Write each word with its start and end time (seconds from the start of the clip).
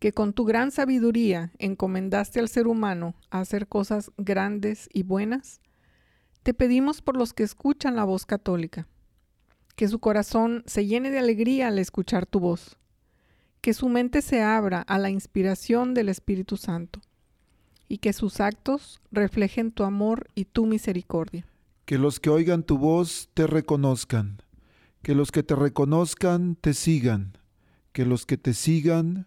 que 0.00 0.12
con 0.12 0.32
tu 0.32 0.46
gran 0.46 0.72
sabiduría 0.72 1.52
encomendaste 1.58 2.40
al 2.40 2.48
ser 2.48 2.66
humano 2.66 3.14
a 3.30 3.40
hacer 3.40 3.68
cosas 3.68 4.10
grandes 4.16 4.88
y 4.92 5.02
buenas, 5.02 5.60
te 6.42 6.54
pedimos 6.54 7.02
por 7.02 7.18
los 7.18 7.34
que 7.34 7.42
escuchan 7.42 7.96
la 7.96 8.04
voz 8.04 8.24
católica, 8.24 8.88
que 9.76 9.88
su 9.88 9.98
corazón 9.98 10.64
se 10.66 10.86
llene 10.86 11.10
de 11.10 11.18
alegría 11.18 11.68
al 11.68 11.78
escuchar 11.78 12.24
tu 12.24 12.40
voz, 12.40 12.78
que 13.60 13.74
su 13.74 13.90
mente 13.90 14.22
se 14.22 14.42
abra 14.42 14.80
a 14.80 14.98
la 14.98 15.10
inspiración 15.10 15.92
del 15.92 16.08
Espíritu 16.08 16.56
Santo, 16.56 17.02
y 17.86 17.98
que 17.98 18.14
sus 18.14 18.40
actos 18.40 19.02
reflejen 19.12 19.70
tu 19.70 19.84
amor 19.84 20.28
y 20.34 20.46
tu 20.46 20.64
misericordia. 20.64 21.46
Que 21.84 21.98
los 21.98 22.20
que 22.20 22.30
oigan 22.30 22.62
tu 22.62 22.78
voz 22.78 23.28
te 23.34 23.46
reconozcan, 23.46 24.40
que 25.02 25.14
los 25.14 25.30
que 25.30 25.42
te 25.42 25.56
reconozcan 25.56 26.56
te 26.56 26.72
sigan, 26.72 27.36
que 27.92 28.06
los 28.06 28.24
que 28.24 28.38
te 28.38 28.54
sigan 28.54 29.26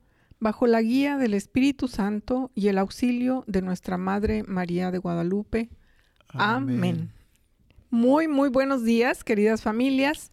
bajo 0.41 0.67
la 0.67 0.81
guía 0.81 1.17
del 1.17 1.35
Espíritu 1.35 1.87
Santo 1.87 2.51
y 2.55 2.67
el 2.67 2.79
auxilio 2.79 3.45
de 3.47 3.61
nuestra 3.61 3.97
Madre 3.97 4.43
María 4.43 4.91
de 4.91 4.97
Guadalupe. 4.97 5.69
Amén. 6.29 6.75
Amén. 6.77 7.11
Muy, 7.91 8.27
muy 8.27 8.49
buenos 8.49 8.83
días, 8.83 9.23
queridas 9.23 9.61
familias. 9.61 10.31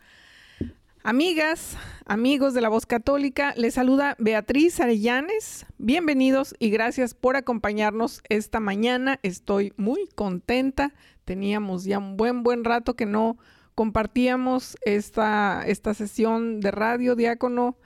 Amigas, 1.05 1.77
amigos 2.06 2.55
de 2.55 2.62
la 2.62 2.70
voz 2.70 2.86
católica, 2.86 3.53
les 3.56 3.75
saluda 3.75 4.17
Beatriz 4.19 4.81
Arellanes. 4.81 5.67
Bienvenidos 5.77 6.55
y 6.59 6.70
gracias 6.70 7.14
por 7.14 7.36
acompañarnos 7.36 8.23
esta 8.29 8.61
mañana. 8.61 9.20
Estoy 9.23 9.75
muy 9.77 10.09
contenta. 10.14 10.95
Teníamos 11.27 11.84
ya 11.84 11.98
un 11.98 12.17
buen, 12.17 12.42
buen 12.42 12.64
rato 12.64 12.97
que 12.97 13.06
no 13.06 13.36
compartíamos 13.75 14.79
esta, 14.83 15.62
esta 15.67 15.92
sesión 15.92 16.61
de 16.61 16.70
radio, 16.70 17.14
diácono. 17.14 17.77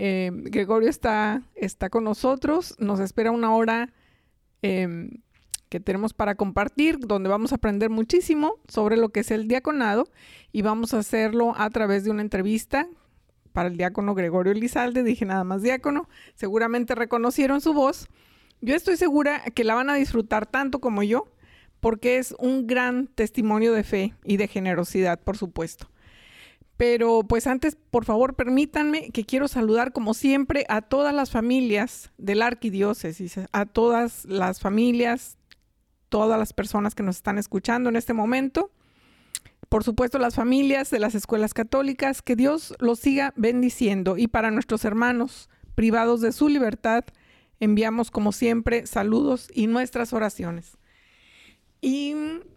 Eh, 0.00 0.30
Gregorio 0.32 0.88
está, 0.88 1.42
está 1.56 1.90
con 1.90 2.04
nosotros, 2.04 2.76
nos 2.78 3.00
espera 3.00 3.32
una 3.32 3.52
hora 3.52 3.92
em, 4.62 5.10
que 5.68 5.80
tenemos 5.80 6.14
para 6.14 6.36
compartir, 6.36 7.00
donde 7.00 7.28
vamos 7.28 7.50
a 7.50 7.56
aprender 7.56 7.90
muchísimo 7.90 8.60
sobre 8.68 8.96
lo 8.96 9.08
que 9.08 9.20
es 9.20 9.32
el 9.32 9.48
diaconado 9.48 10.04
y 10.52 10.62
vamos 10.62 10.94
a 10.94 11.00
hacerlo 11.00 11.52
a 11.56 11.68
través 11.70 12.04
de 12.04 12.12
una 12.12 12.22
entrevista 12.22 12.86
para 13.52 13.70
el 13.70 13.76
diácono 13.76 14.14
Gregorio 14.14 14.52
Elizalde, 14.52 15.02
dije 15.02 15.24
nada 15.24 15.42
más 15.42 15.62
diácono, 15.62 16.08
seguramente 16.36 16.94
reconocieron 16.94 17.60
su 17.60 17.72
voz. 17.72 18.06
Yo 18.60 18.76
estoy 18.76 18.96
segura 18.96 19.42
que 19.52 19.64
la 19.64 19.74
van 19.74 19.90
a 19.90 19.96
disfrutar 19.96 20.46
tanto 20.46 20.78
como 20.78 21.02
yo, 21.02 21.26
porque 21.80 22.18
es 22.18 22.36
un 22.38 22.68
gran 22.68 23.08
testimonio 23.08 23.72
de 23.72 23.82
fe 23.82 24.14
y 24.22 24.36
de 24.36 24.46
generosidad, 24.46 25.18
por 25.18 25.36
supuesto. 25.36 25.90
Pero 26.78 27.24
pues 27.24 27.48
antes, 27.48 27.76
por 27.90 28.04
favor, 28.04 28.34
permítanme 28.34 29.10
que 29.10 29.24
quiero 29.24 29.48
saludar 29.48 29.92
como 29.92 30.14
siempre 30.14 30.64
a 30.68 30.80
todas 30.80 31.12
las 31.12 31.28
familias 31.28 32.12
de 32.18 32.36
la 32.36 32.46
arquidiócesis, 32.46 33.40
a 33.50 33.66
todas 33.66 34.24
las 34.26 34.60
familias, 34.60 35.38
todas 36.08 36.38
las 36.38 36.52
personas 36.52 36.94
que 36.94 37.02
nos 37.02 37.16
están 37.16 37.36
escuchando 37.36 37.88
en 37.90 37.96
este 37.96 38.14
momento. 38.14 38.70
Por 39.68 39.82
supuesto, 39.82 40.20
las 40.20 40.36
familias 40.36 40.88
de 40.90 41.00
las 41.00 41.16
escuelas 41.16 41.52
católicas, 41.52 42.22
que 42.22 42.36
Dios 42.36 42.72
los 42.78 43.00
siga 43.00 43.34
bendiciendo. 43.34 44.16
Y 44.16 44.28
para 44.28 44.52
nuestros 44.52 44.84
hermanos 44.84 45.50
privados 45.74 46.20
de 46.20 46.30
su 46.30 46.48
libertad, 46.48 47.04
enviamos 47.58 48.12
como 48.12 48.30
siempre 48.30 48.86
saludos 48.86 49.50
y 49.52 49.66
nuestras 49.66 50.12
oraciones. 50.12 50.77
Y 51.80 52.14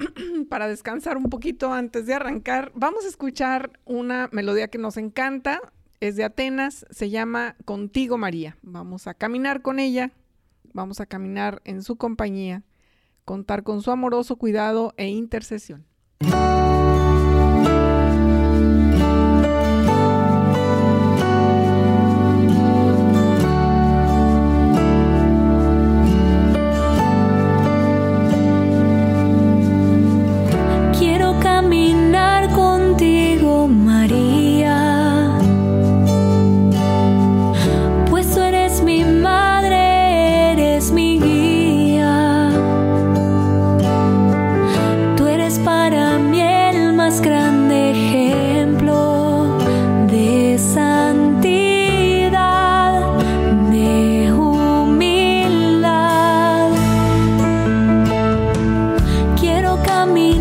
para 0.50 0.68
descansar 0.68 1.18
un 1.18 1.26
poquito 1.30 1.72
antes 1.72 2.06
de 2.06 2.14
arrancar, 2.14 2.72
vamos 2.76 3.06
a 3.06 3.08
escuchar 3.08 3.80
una 3.86 4.30
melodía 4.32 4.68
que 4.70 4.78
nos 4.78 4.98
encanta. 4.98 5.62
Es 6.00 6.16
de 6.16 6.24
Atenas, 6.24 6.86
se 6.90 7.10
llama 7.10 7.56
Contigo 7.66 8.18
María. 8.18 8.58
Vamos 8.64 9.06
a 9.06 9.14
caminar 9.14 9.62
con 9.62 9.80
ella, 9.80 10.12
vamos 10.74 11.00
a 11.00 11.06
caminar 11.06 11.62
en 11.64 11.84
su 11.84 11.96
compañía, 11.96 12.64
contar 13.24 13.62
con 13.64 13.82
su 13.84 13.92
amoroso 13.92 14.36
cuidado 14.38 14.94
e 14.98 15.10
intercesión. 15.10 15.86
camino. 60.02 60.41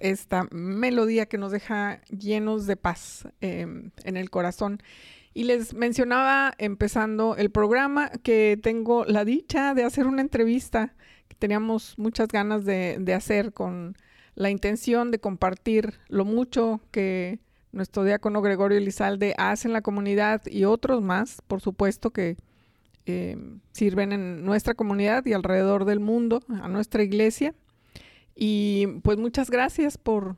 Esta 0.00 0.46
melodía 0.50 1.26
que 1.26 1.38
nos 1.38 1.52
deja 1.52 2.00
llenos 2.08 2.66
de 2.66 2.76
paz 2.76 3.26
em, 3.40 3.90
en 4.04 4.16
el 4.16 4.30
corazón. 4.30 4.80
Y 5.32 5.44
les 5.44 5.74
mencionaba 5.74 6.54
empezando 6.58 7.36
el 7.36 7.50
programa 7.50 8.10
que 8.22 8.58
tengo 8.62 9.04
la 9.04 9.24
dicha 9.24 9.74
de 9.74 9.82
hacer 9.82 10.06
una 10.06 10.20
entrevista 10.20 10.94
que 11.28 11.34
teníamos 11.36 11.98
muchas 11.98 12.28
ganas 12.28 12.64
de, 12.64 13.14
hacer 13.14 13.52
con 13.52 13.96
la 14.36 14.50
intención 14.50 15.10
de 15.10 15.18
compartir 15.18 15.98
lo 16.08 16.24
mucho 16.24 16.80
que 16.92 17.40
nuestro 17.72 18.04
diácono 18.04 18.42
Gregorio 18.42 18.78
Elizalde 18.78 19.34
hace 19.36 19.66
en 19.66 19.72
la 19.72 19.82
comunidad 19.82 20.42
y 20.46 20.64
otros 20.64 21.02
más, 21.02 21.42
por 21.48 21.60
supuesto, 21.60 22.10
que 22.10 22.36
eh, 23.06 23.36
sirven 23.72 24.12
en 24.12 24.44
nuestra 24.44 24.74
comunidad 24.74 25.26
y 25.26 25.32
alrededor 25.32 25.84
del 25.84 25.98
mundo, 25.98 26.42
a 26.48 26.68
nuestra 26.68 27.02
iglesia. 27.02 27.54
Y 28.34 28.86
pues 29.02 29.18
muchas 29.18 29.50
gracias 29.50 29.98
por, 29.98 30.36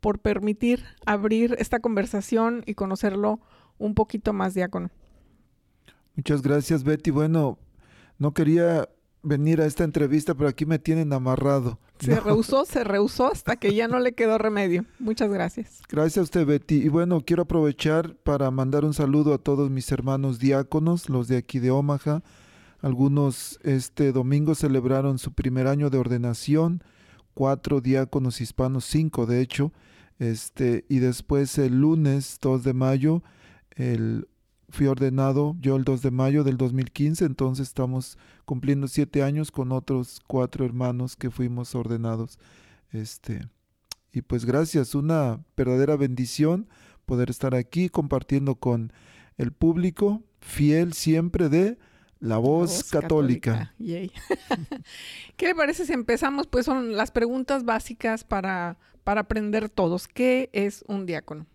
por 0.00 0.18
permitir 0.18 0.84
abrir 1.04 1.56
esta 1.58 1.80
conversación 1.80 2.62
y 2.66 2.74
conocerlo 2.74 3.40
un 3.78 3.94
poquito 3.94 4.32
más, 4.32 4.54
diácono. 4.54 4.90
Muchas 6.14 6.42
gracias, 6.42 6.82
Betty. 6.82 7.10
Bueno, 7.10 7.58
no 8.18 8.32
quería 8.32 8.88
venir 9.22 9.60
a 9.60 9.66
esta 9.66 9.84
entrevista, 9.84 10.34
pero 10.34 10.48
aquí 10.48 10.64
me 10.64 10.78
tienen 10.78 11.12
amarrado. 11.12 11.78
Se 11.98 12.20
rehusó, 12.20 12.64
se 12.64 12.84
rehusó 12.84 13.32
hasta 13.32 13.56
que 13.56 13.74
ya 13.74 13.88
no 13.88 13.98
le 13.98 14.12
quedó 14.12 14.38
remedio. 14.38 14.84
Muchas 14.98 15.30
gracias. 15.30 15.82
Gracias 15.88 16.18
a 16.18 16.22
usted, 16.22 16.46
Betty. 16.46 16.76
Y 16.76 16.88
bueno, 16.88 17.20
quiero 17.20 17.42
aprovechar 17.42 18.14
para 18.16 18.50
mandar 18.50 18.84
un 18.84 18.94
saludo 18.94 19.34
a 19.34 19.38
todos 19.38 19.70
mis 19.70 19.90
hermanos 19.90 20.38
diáconos, 20.38 21.08
los 21.08 21.26
de 21.26 21.38
aquí 21.38 21.58
de 21.58 21.70
Omaha. 21.70 22.22
Algunos 22.80 23.58
este 23.62 24.12
domingo 24.12 24.54
celebraron 24.54 25.18
su 25.18 25.32
primer 25.32 25.66
año 25.66 25.90
de 25.90 25.98
ordenación, 25.98 26.82
cuatro 27.36 27.82
diáconos 27.82 28.40
hispanos, 28.40 28.86
cinco 28.86 29.26
de 29.26 29.42
hecho. 29.42 29.70
Este, 30.18 30.86
y 30.88 31.00
después 31.00 31.58
el 31.58 31.82
lunes 31.82 32.38
2 32.40 32.64
de 32.64 32.72
mayo, 32.72 33.22
el 33.72 34.26
fui 34.70 34.86
ordenado 34.86 35.54
yo 35.60 35.76
el 35.76 35.84
2 35.84 36.00
de 36.00 36.10
mayo 36.10 36.44
del 36.44 36.56
2015, 36.56 37.26
entonces 37.26 37.68
estamos 37.68 38.16
cumpliendo 38.46 38.88
siete 38.88 39.22
años 39.22 39.50
con 39.50 39.70
otros 39.70 40.20
cuatro 40.26 40.64
hermanos 40.64 41.14
que 41.14 41.30
fuimos 41.30 41.74
ordenados. 41.74 42.38
Este, 42.90 43.46
y 44.12 44.22
pues 44.22 44.46
gracias, 44.46 44.94
una 44.94 45.44
verdadera 45.58 45.96
bendición 45.96 46.66
poder 47.04 47.28
estar 47.28 47.54
aquí 47.54 47.90
compartiendo 47.90 48.54
con 48.54 48.94
el 49.36 49.52
público 49.52 50.22
fiel 50.40 50.94
siempre 50.94 51.50
de 51.50 51.76
la 52.20 52.38
voz, 52.38 52.84
católica. 52.84 53.74
¿Qué 53.78 55.46
le 55.46 55.54
parece 55.54 55.86
si 55.86 55.92
empezamos? 55.92 56.46
Pues 56.46 56.66
son 56.66 56.96
las 56.96 57.10
preguntas 57.10 57.64
básicas 57.64 58.24
para, 58.24 58.78
para 59.04 59.22
aprender 59.22 59.68
todos. 59.68 60.08
¿Qué 60.08 60.50
es 60.52 60.84
un 60.88 61.06
diácono? 61.06 61.46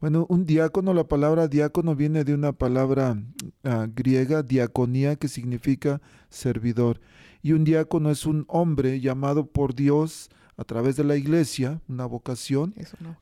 Bueno, 0.00 0.26
un 0.28 0.46
diácono, 0.46 0.94
la 0.94 1.04
palabra 1.04 1.46
diácono 1.46 1.94
viene 1.94 2.24
de 2.24 2.34
una 2.34 2.52
palabra 2.52 3.16
ah, 3.62 3.86
griega, 3.94 4.42
diaconía, 4.42 5.14
que 5.14 5.28
significa 5.28 6.00
servidor. 6.28 7.00
Y 7.40 7.52
un 7.52 7.62
diácono 7.62 8.10
es 8.10 8.26
un 8.26 8.44
hombre 8.48 9.00
llamado 9.00 9.46
por 9.46 9.74
Dios 9.74 10.28
a 10.56 10.64
través 10.64 10.96
de 10.96 11.04
la 11.04 11.16
iglesia, 11.16 11.80
una 11.88 12.06
vocación, 12.06 12.74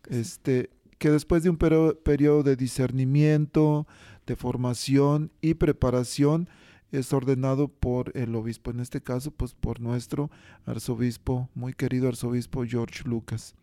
este, 0.08 0.70
que 0.98 1.10
después 1.10 1.42
de 1.42 1.50
un 1.50 1.56
periodo 1.56 2.42
de 2.42 2.56
discernimiento, 2.56 3.86
de 4.26 4.36
formación 4.36 5.32
y 5.40 5.54
preparación, 5.54 6.48
es 6.92 7.12
ordenado 7.12 7.68
por 7.68 8.16
el 8.16 8.34
obispo, 8.34 8.70
en 8.70 8.80
este 8.80 9.00
caso, 9.00 9.30
pues 9.30 9.54
por 9.54 9.80
nuestro 9.80 10.30
arzobispo, 10.66 11.48
muy 11.54 11.72
querido 11.72 12.08
arzobispo 12.08 12.64
George 12.64 13.04
Lucas. 13.04 13.54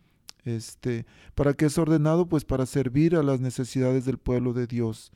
Este, 0.46 1.06
¿Para 1.36 1.54
qué 1.54 1.66
es 1.66 1.78
ordenado? 1.78 2.28
Pues 2.28 2.46
para 2.46 2.66
servir 2.66 3.16
a 3.16 3.24
las 3.24 3.42
necesidades 3.42 4.06
del 4.06 4.18
pueblo 4.18 4.54
de 4.54 4.66
Dios. 4.66 5.12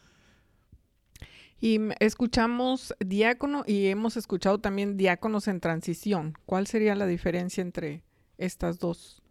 Y 1.62 1.80
escuchamos 2.00 2.94
diácono 3.00 3.64
y 3.66 3.86
hemos 3.86 4.18
escuchado 4.18 4.58
también 4.60 4.98
diáconos 4.98 5.48
en 5.48 5.60
transición. 5.60 6.34
¿Cuál 6.46 6.68
sería 6.68 6.96
la 6.96 7.06
diferencia 7.06 7.62
entre 7.62 8.04
estas 8.38 8.80
dos? 8.80 9.22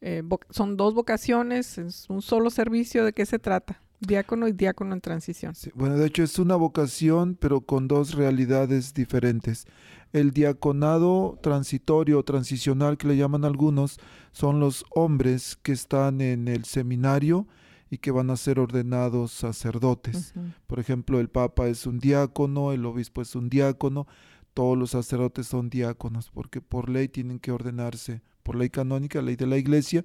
Eh, 0.00 0.22
son 0.50 0.76
dos 0.76 0.94
vocaciones, 0.94 1.78
es 1.78 2.10
un 2.10 2.22
solo 2.22 2.50
servicio, 2.50 3.04
¿de 3.04 3.12
qué 3.12 3.24
se 3.24 3.38
trata? 3.38 3.80
Diácono 4.00 4.48
y 4.48 4.52
diácono 4.52 4.94
en 4.94 5.00
transición. 5.00 5.54
bueno, 5.74 5.96
de 5.96 6.06
hecho 6.06 6.22
es 6.22 6.38
una 6.38 6.56
vocación, 6.56 7.36
pero 7.38 7.60
con 7.60 7.86
dos 7.86 8.14
realidades 8.14 8.94
diferentes. 8.94 9.66
El 10.12 10.32
diaconado 10.32 11.38
transitorio 11.42 12.18
o 12.18 12.24
transicional 12.24 12.96
que 12.96 13.08
le 13.08 13.16
llaman 13.16 13.44
algunos 13.44 13.98
son 14.32 14.58
los 14.58 14.84
hombres 14.90 15.56
que 15.62 15.72
están 15.72 16.20
en 16.20 16.48
el 16.48 16.64
seminario 16.64 17.46
y 17.90 17.98
que 17.98 18.10
van 18.10 18.30
a 18.30 18.36
ser 18.36 18.58
ordenados 18.58 19.32
sacerdotes. 19.32 20.32
Por 20.66 20.78
ejemplo, 20.78 21.20
el 21.20 21.28
papa 21.28 21.68
es 21.68 21.86
un 21.86 21.98
diácono, 21.98 22.72
el 22.72 22.86
obispo 22.86 23.20
es 23.20 23.34
un 23.34 23.50
diácono, 23.50 24.06
todos 24.54 24.78
los 24.78 24.90
sacerdotes 24.90 25.46
son 25.46 25.70
diáconos 25.70 26.30
porque 26.32 26.60
por 26.60 26.88
ley 26.88 27.08
tienen 27.08 27.38
que 27.38 27.52
ordenarse, 27.52 28.22
por 28.42 28.56
ley 28.56 28.70
canónica, 28.70 29.22
ley 29.22 29.36
de 29.36 29.46
la 29.46 29.58
iglesia, 29.58 30.04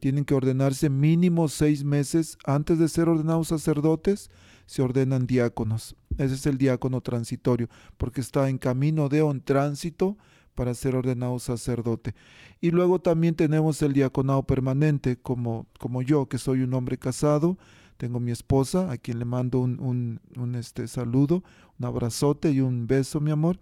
tienen 0.00 0.24
que 0.24 0.34
ordenarse 0.34 0.90
mínimo 0.90 1.48
seis 1.48 1.84
meses 1.84 2.38
antes 2.44 2.78
de 2.78 2.88
ser 2.88 3.08
ordenados 3.08 3.48
sacerdotes, 3.48 4.30
se 4.66 4.82
ordenan 4.82 5.26
diáconos. 5.26 5.96
Ese 6.18 6.34
es 6.34 6.46
el 6.46 6.58
diácono 6.58 7.00
transitorio, 7.00 7.68
porque 7.96 8.20
está 8.20 8.48
en 8.48 8.58
camino 8.58 9.08
de 9.08 9.22
un 9.22 9.40
tránsito 9.40 10.16
para 10.54 10.74
ser 10.74 10.94
ordenado 10.94 11.38
sacerdote. 11.38 12.14
Y 12.60 12.70
luego 12.70 13.00
también 13.00 13.34
tenemos 13.34 13.82
el 13.82 13.92
diaconado 13.92 14.44
permanente, 14.44 15.16
como, 15.16 15.66
como 15.78 16.02
yo, 16.02 16.28
que 16.28 16.38
soy 16.38 16.62
un 16.62 16.74
hombre 16.74 16.98
casado, 16.98 17.58
tengo 17.96 18.20
mi 18.20 18.32
esposa, 18.32 18.90
a 18.90 18.96
quien 18.96 19.18
le 19.18 19.24
mando 19.24 19.60
un, 19.60 19.80
un, 19.80 20.20
un 20.36 20.54
este, 20.54 20.88
saludo, 20.88 21.44
un 21.78 21.86
abrazote 21.86 22.50
y 22.50 22.60
un 22.60 22.86
beso, 22.86 23.20
mi 23.20 23.30
amor. 23.30 23.58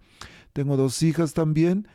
Tengo 0.53 0.77
dos 0.77 1.01
hijas 1.03 1.33
también, 1.33 1.87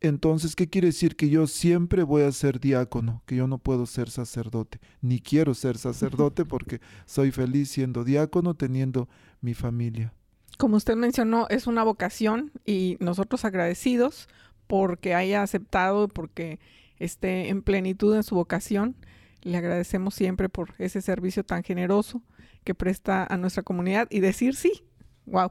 entonces, 0.00 0.56
¿qué 0.56 0.68
quiere 0.68 0.88
decir? 0.88 1.14
Que 1.14 1.28
yo 1.28 1.46
siempre 1.46 2.02
voy 2.02 2.22
a 2.22 2.32
ser 2.32 2.58
diácono, 2.58 3.22
que 3.26 3.36
yo 3.36 3.46
no 3.46 3.58
puedo 3.58 3.84
ser 3.84 4.10
sacerdote, 4.10 4.80
ni 5.02 5.20
quiero 5.20 5.54
ser 5.54 5.76
sacerdote 5.78 6.44
porque 6.44 6.80
soy 7.04 7.30
feliz 7.30 7.70
siendo 7.70 8.02
diácono, 8.04 8.54
teniendo 8.54 9.08
mi 9.40 9.54
familia. 9.54 10.14
Como 10.56 10.76
usted 10.76 10.96
mencionó, 10.96 11.46
es 11.48 11.66
una 11.66 11.84
vocación 11.84 12.50
y 12.64 12.96
nosotros 13.00 13.44
agradecidos 13.44 14.28
porque 14.66 15.14
haya 15.14 15.42
aceptado, 15.42 16.08
porque 16.08 16.60
esté 16.98 17.48
en 17.48 17.62
plenitud 17.62 18.14
en 18.14 18.22
su 18.22 18.34
vocación. 18.34 18.96
Le 19.42 19.56
agradecemos 19.56 20.14
siempre 20.14 20.48
por 20.48 20.74
ese 20.78 21.00
servicio 21.00 21.44
tan 21.44 21.62
generoso 21.62 22.22
que 22.64 22.74
presta 22.74 23.26
a 23.28 23.36
nuestra 23.36 23.62
comunidad 23.62 24.06
y 24.10 24.20
decir 24.20 24.54
sí. 24.54 24.84
Wow. 25.26 25.50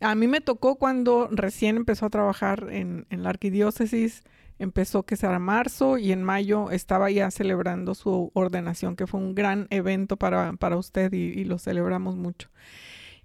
A 0.00 0.14
mí 0.14 0.26
me 0.28 0.40
tocó 0.40 0.76
cuando 0.76 1.28
recién 1.30 1.76
empezó 1.76 2.06
a 2.06 2.10
trabajar 2.10 2.68
en, 2.70 3.06
la 3.10 3.28
arquidiócesis, 3.28 4.22
empezó 4.58 5.02
que 5.02 5.16
será 5.16 5.38
marzo 5.38 5.98
y 5.98 6.12
en 6.12 6.24
mayo 6.24 6.70
estaba 6.70 7.10
ya 7.10 7.30
celebrando 7.30 7.94
su 7.94 8.30
ordenación, 8.32 8.96
que 8.96 9.06
fue 9.06 9.20
un 9.20 9.34
gran 9.34 9.66
evento 9.68 10.16
para, 10.16 10.76
usted 10.76 11.12
y, 11.12 11.44
lo 11.44 11.58
celebramos 11.58 12.16
mucho. 12.16 12.48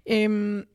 Em, 0.04 0.66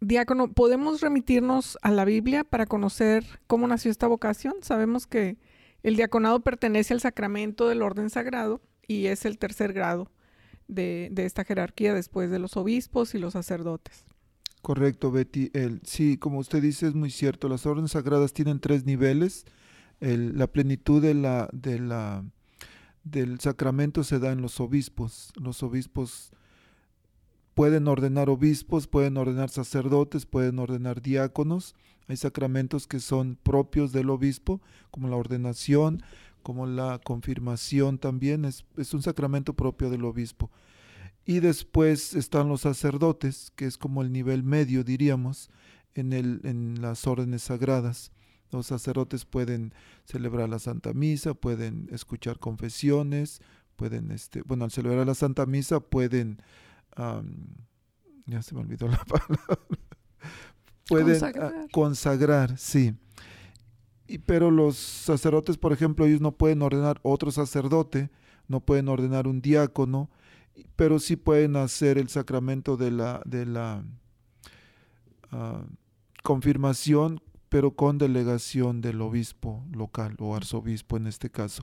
diácono, 0.00 0.52
¿podemos 0.52 1.00
remitirnos 1.00 1.78
a 1.80 1.90
la 1.90 2.04
Biblia 2.04 2.44
para 2.44 2.66
conocer 2.66 3.24
cómo 3.46 3.66
nació 3.66 3.90
esta 3.90 4.06
vocación? 4.06 4.56
Sabemos 4.60 5.06
que 5.06 5.38
el 5.82 5.96
diaconado 5.96 6.40
pertenece 6.40 6.92
al 6.92 7.00
sacramento 7.00 7.66
del 7.68 7.80
orden 7.80 8.10
sagrado 8.10 8.60
y 8.86 9.06
es 9.06 9.24
el 9.24 9.38
tercer 9.38 9.72
grado 9.72 10.10
de 10.68 11.10
esta 11.16 11.44
jerarquía 11.44 11.94
después 11.94 12.30
de 12.30 12.40
los 12.40 12.58
obispos 12.58 13.14
y 13.14 13.18
los 13.18 13.32
sacerdotes. 13.32 14.04
Correcto, 14.66 15.12
Betty. 15.12 15.52
El, 15.54 15.80
sí, 15.84 16.16
como 16.18 16.40
usted 16.40 16.60
dice, 16.60 16.88
es 16.88 16.94
muy 16.96 17.12
cierto. 17.12 17.48
Las 17.48 17.66
órdenes 17.66 17.92
sagradas 17.92 18.32
tienen 18.32 18.58
tres 18.58 18.84
niveles. 18.84 19.44
la 20.00 20.48
plenitud 20.48 21.00
del 23.04 23.38
sacramento 23.38 24.02
se 24.02 24.18
da 24.18 24.32
en 24.32 24.42
los 24.42 24.58
obispos. 24.58 25.32
Los 25.40 25.62
obispos 25.62 26.32
pueden 27.54 27.86
ordenar 27.86 28.28
obispos, 28.28 28.88
pueden 28.88 29.18
ordenar 29.18 29.50
sacerdotes, 29.50 30.26
pueden 30.26 30.58
ordenar 30.58 31.00
diáconos. 31.00 31.76
Hay 32.08 32.16
sacramentos 32.16 32.88
que 32.88 32.98
son 32.98 33.38
propios 33.40 33.92
del 33.92 34.10
obispo, 34.10 34.60
como 34.90 35.06
la 35.06 35.14
ordenación, 35.14 36.02
como 36.42 36.66
la 36.66 36.98
confirmación 37.04 37.98
también. 37.98 38.44
Es 38.44 38.64
un 38.94 39.02
sacramento 39.02 39.52
propio 39.52 39.90
del 39.90 40.04
obispo. 40.04 40.50
Y 41.26 41.40
después 41.40 42.14
están 42.14 42.48
los 42.48 42.60
sacerdotes, 42.60 43.52
que 43.56 43.66
es 43.66 43.76
como 43.76 44.00
el 44.00 44.12
nivel 44.12 44.44
medio, 44.44 44.84
diríamos, 44.84 45.50
en, 45.94 46.12
el, 46.12 46.40
en 46.44 46.80
las 46.80 47.04
órdenes 47.08 47.42
sagradas. 47.42 48.12
Los 48.52 48.68
sacerdotes 48.68 49.24
pueden 49.24 49.74
celebrar 50.04 50.48
la 50.48 50.60
Santa 50.60 50.92
Misa, 50.92 51.34
pueden 51.34 51.88
escuchar 51.90 52.38
confesiones, 52.38 53.40
pueden, 53.74 54.12
este, 54.12 54.42
bueno, 54.42 54.64
al 54.64 54.70
celebrar 54.70 55.04
la 55.04 55.16
Santa 55.16 55.46
Misa 55.46 55.80
pueden, 55.80 56.40
ya 58.26 58.42
se 58.42 58.54
me 58.54 58.60
olvidó 58.60 58.86
la 58.86 59.04
palabra, 59.04 59.58
pueden 60.88 61.08
consagrar, 61.08 61.70
consagrar 61.72 62.58
sí. 62.58 62.94
Y, 64.06 64.18
pero 64.18 64.52
los 64.52 64.76
sacerdotes, 64.76 65.58
por 65.58 65.72
ejemplo, 65.72 66.06
ellos 66.06 66.20
no 66.20 66.30
pueden 66.30 66.62
ordenar 66.62 67.00
otro 67.02 67.32
sacerdote, 67.32 68.10
no 68.46 68.60
pueden 68.60 68.88
ordenar 68.88 69.26
un 69.26 69.40
diácono, 69.40 70.08
pero 70.76 70.98
sí 70.98 71.16
pueden 71.16 71.56
hacer 71.56 71.98
el 71.98 72.08
sacramento 72.08 72.76
de 72.76 72.90
la, 72.90 73.22
de 73.24 73.46
la 73.46 73.84
ah, 75.30 75.64
confirmación, 76.22 77.20
pero 77.48 77.72
con 77.72 77.98
delegación 77.98 78.80
del 78.80 79.00
obispo 79.00 79.64
local 79.72 80.16
o 80.18 80.34
arzobispo 80.34 80.96
en 80.96 81.06
este 81.06 81.30
caso. 81.30 81.62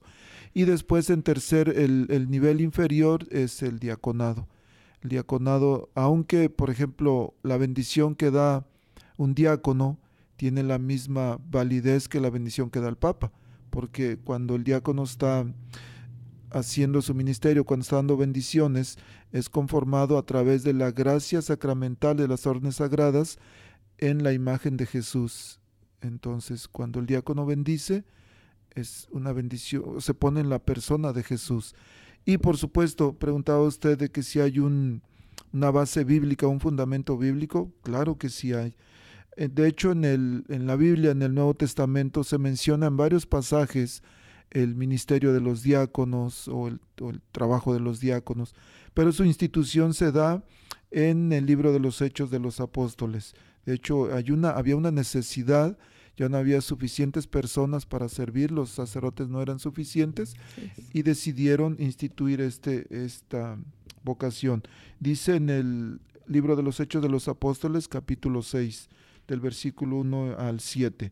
Y 0.53 0.63
después 0.63 1.09
en 1.09 1.23
tercer, 1.23 1.69
el, 1.69 2.07
el 2.09 2.29
nivel 2.29 2.61
inferior 2.61 3.27
es 3.29 3.61
el 3.61 3.79
diaconado. 3.79 4.47
El 5.01 5.09
diaconado, 5.09 5.89
aunque 5.95 6.49
por 6.49 6.69
ejemplo 6.69 7.33
la 7.43 7.57
bendición 7.57 8.15
que 8.15 8.31
da 8.31 8.65
un 9.17 9.35
diácono 9.35 9.99
tiene 10.37 10.63
la 10.63 10.79
misma 10.79 11.39
validez 11.49 12.07
que 12.07 12.19
la 12.19 12.29
bendición 12.29 12.69
que 12.69 12.79
da 12.79 12.89
el 12.89 12.97
Papa, 12.97 13.31
porque 13.69 14.17
cuando 14.17 14.55
el 14.55 14.63
diácono 14.63 15.03
está 15.03 15.45
haciendo 16.53 17.01
su 17.01 17.13
ministerio, 17.13 17.65
cuando 17.65 17.83
está 17.83 17.97
dando 17.97 18.15
bendiciones, 18.15 18.97
es 19.31 19.49
conformado 19.49 20.17
a 20.17 20.25
través 20.25 20.63
de 20.63 20.73
la 20.73 20.91
gracia 20.91 21.41
sacramental 21.41 22.15
de 22.15 22.27
las 22.27 22.45
órdenes 22.45 22.75
sagradas 22.75 23.39
en 23.97 24.23
la 24.23 24.33
imagen 24.33 24.77
de 24.77 24.85
Jesús. 24.85 25.59
Entonces, 26.01 26.67
cuando 26.67 26.99
el 26.99 27.05
diácono 27.05 27.45
bendice, 27.45 28.03
es 28.71 29.07
una 29.11 29.33
bendición, 29.33 30.01
se 30.01 30.13
pone 30.13 30.41
en 30.41 30.49
la 30.49 30.59
persona 30.59 31.13
de 31.13 31.23
Jesús. 31.23 31.75
Y 32.25 32.37
por 32.37 32.57
supuesto, 32.57 33.13
preguntaba 33.13 33.61
usted 33.61 33.97
de 33.97 34.09
que 34.09 34.23
si 34.23 34.39
hay 34.39 34.59
un, 34.59 35.01
una 35.51 35.71
base 35.71 36.03
bíblica, 36.03 36.47
un 36.47 36.59
fundamento 36.59 37.17
bíblico, 37.17 37.71
claro 37.81 38.17
que 38.17 38.29
sí 38.29 38.53
hay. 38.53 38.75
Eh, 39.35 39.49
de 39.51 39.67
hecho, 39.67 39.91
en, 39.91 40.05
el, 40.05 40.45
en 40.49 40.67
la 40.67 40.75
Biblia, 40.75 41.11
en 41.11 41.21
el 41.21 41.33
Nuevo 41.33 41.53
Testamento, 41.53 42.23
se 42.23 42.37
menciona 42.37 42.87
en 42.87 42.97
varios 42.97 43.25
pasajes 43.25 44.03
el 44.53 44.75
ministerio 44.75 45.33
de 45.33 45.41
los 45.41 45.63
diáconos 45.63 46.47
o 46.47 46.67
el, 46.67 46.79
trabajo 47.31 47.73
de 47.73 47.79
los 47.79 47.99
diáconos, 47.99 48.55
pero 48.93 49.11
su 49.11 49.25
institución 49.25 49.93
se 49.93 50.11
da 50.11 50.43
en 50.91 51.33
el 51.33 51.45
libro 51.45 51.73
de 51.73 51.79
los 51.79 52.01
Hechos 52.01 52.29
de 52.29 52.39
los 52.39 52.59
Apóstoles. 52.59 53.33
De 53.65 53.73
hecho, 53.73 54.13
hay 54.13 54.29
una, 54.31 54.51
había 54.51 54.75
una 54.75 54.91
necesidad, 54.91 55.77
ya 56.15 56.29
no 56.29 56.37
había 56.37 56.61
suficientes 56.61 57.25
personas 57.25 57.87
para 57.87 58.07
servir, 58.07 58.51
los 58.51 58.69
sacerdotes 58.69 59.27
no 59.27 59.41
eran 59.41 59.57
suficientes 59.57 60.35
y 60.93 61.01
decidieron 61.01 61.75
instituir 61.79 62.39
este, 62.41 62.85
esta 62.89 63.57
vocación. 64.03 64.61
Dice 64.99 65.35
en 65.35 65.49
el 65.49 65.99
libro 66.27 66.55
de 66.55 66.63
los 66.63 66.79
Hechos 66.79 67.01
de 67.01 67.09
los 67.09 67.27
Apóstoles, 67.27 67.87
capítulo 67.87 68.43
6, 68.43 68.89
del 69.27 69.39
versículo 69.39 69.97
1 69.97 70.37
al 70.37 70.59
7. 70.59 71.11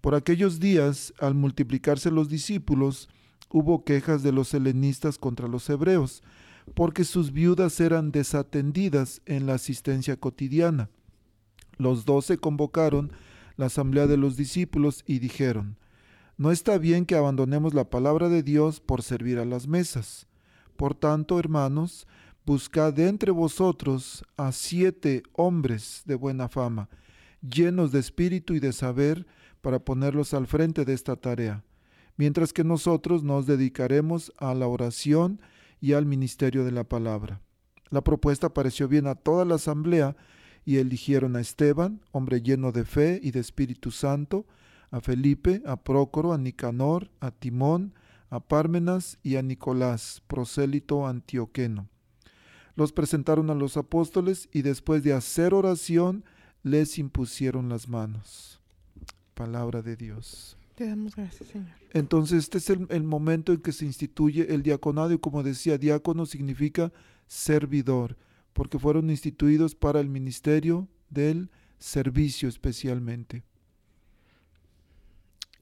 Por 0.00 0.14
aquellos 0.14 0.60
días, 0.60 1.12
al 1.18 1.34
multiplicarse 1.34 2.10
los 2.10 2.28
discípulos, 2.28 3.08
hubo 3.50 3.84
quejas 3.84 4.22
de 4.22 4.32
los 4.32 4.54
helenistas 4.54 5.18
contra 5.18 5.48
los 5.48 5.68
hebreos, 5.68 6.22
porque 6.74 7.04
sus 7.04 7.32
viudas 7.32 7.80
eran 7.80 8.12
desatendidas 8.12 9.22
en 9.26 9.46
la 9.46 9.54
asistencia 9.54 10.16
cotidiana. 10.16 10.90
Los 11.78 12.04
doce 12.04 12.38
convocaron 12.38 13.12
la 13.56 13.66
asamblea 13.66 14.06
de 14.06 14.16
los 14.16 14.36
discípulos 14.36 15.02
y 15.06 15.18
dijeron, 15.18 15.78
No 16.36 16.50
está 16.50 16.78
bien 16.78 17.06
que 17.06 17.16
abandonemos 17.16 17.74
la 17.74 17.90
palabra 17.90 18.28
de 18.28 18.42
Dios 18.42 18.80
por 18.80 19.02
servir 19.02 19.38
a 19.38 19.44
las 19.44 19.66
mesas. 19.66 20.26
Por 20.76 20.94
tanto, 20.94 21.40
hermanos, 21.40 22.06
buscad 22.46 22.92
de 22.92 23.08
entre 23.08 23.32
vosotros 23.32 24.24
a 24.36 24.52
siete 24.52 25.22
hombres 25.32 26.02
de 26.04 26.14
buena 26.14 26.48
fama, 26.48 26.88
llenos 27.42 27.90
de 27.90 27.98
espíritu 27.98 28.54
y 28.54 28.60
de 28.60 28.72
saber, 28.72 29.26
para 29.60 29.78
ponerlos 29.78 30.34
al 30.34 30.46
frente 30.46 30.84
de 30.84 30.94
esta 30.94 31.16
tarea, 31.16 31.64
mientras 32.16 32.52
que 32.52 32.64
nosotros 32.64 33.22
nos 33.22 33.46
dedicaremos 33.46 34.32
a 34.38 34.54
la 34.54 34.66
oración 34.66 35.40
y 35.80 35.92
al 35.92 36.06
ministerio 36.06 36.64
de 36.64 36.72
la 36.72 36.84
palabra. 36.84 37.40
La 37.90 38.02
propuesta 38.02 38.52
pareció 38.52 38.88
bien 38.88 39.06
a 39.06 39.14
toda 39.14 39.44
la 39.44 39.54
asamblea 39.56 40.16
y 40.64 40.76
eligieron 40.76 41.36
a 41.36 41.40
Esteban, 41.40 42.02
hombre 42.12 42.42
lleno 42.42 42.72
de 42.72 42.84
fe 42.84 43.20
y 43.22 43.30
de 43.30 43.40
Espíritu 43.40 43.90
Santo, 43.90 44.46
a 44.90 45.00
Felipe, 45.00 45.62
a 45.66 45.82
Prócoro, 45.82 46.32
a 46.32 46.38
Nicanor, 46.38 47.10
a 47.20 47.30
Timón, 47.30 47.94
a 48.30 48.40
Pármenas 48.40 49.18
y 49.22 49.36
a 49.36 49.42
Nicolás, 49.42 50.22
prosélito 50.26 51.06
antioqueno. 51.06 51.88
Los 52.74 52.92
presentaron 52.92 53.50
a 53.50 53.54
los 53.54 53.76
apóstoles 53.76 54.48
y 54.52 54.62
después 54.62 55.02
de 55.02 55.12
hacer 55.12 55.54
oración 55.54 56.24
les 56.62 56.98
impusieron 56.98 57.68
las 57.68 57.88
manos. 57.88 58.57
Palabra 59.38 59.82
de 59.82 59.94
Dios. 59.94 60.58
Te 60.74 60.88
damos 60.88 61.14
gracias, 61.14 61.50
Señor. 61.50 61.68
Entonces, 61.92 62.40
este 62.40 62.58
es 62.58 62.70
el, 62.70 63.04
momento 63.04 63.52
en 63.52 63.60
que 63.60 63.70
se 63.70 63.84
instituye 63.84 64.52
el 64.52 64.64
diaconado 64.64 65.12
y 65.12 65.18
como 65.20 65.44
decía, 65.44 65.78
diácono 65.78 66.26
significa 66.26 66.92
servidor, 67.28 68.16
porque 68.52 68.80
fueron 68.80 69.10
instituidos 69.10 69.76
para 69.76 70.00
el 70.00 70.08
ministerio 70.08 70.88
del 71.08 71.50
servicio 71.78 72.48
especialmente. 72.48 73.44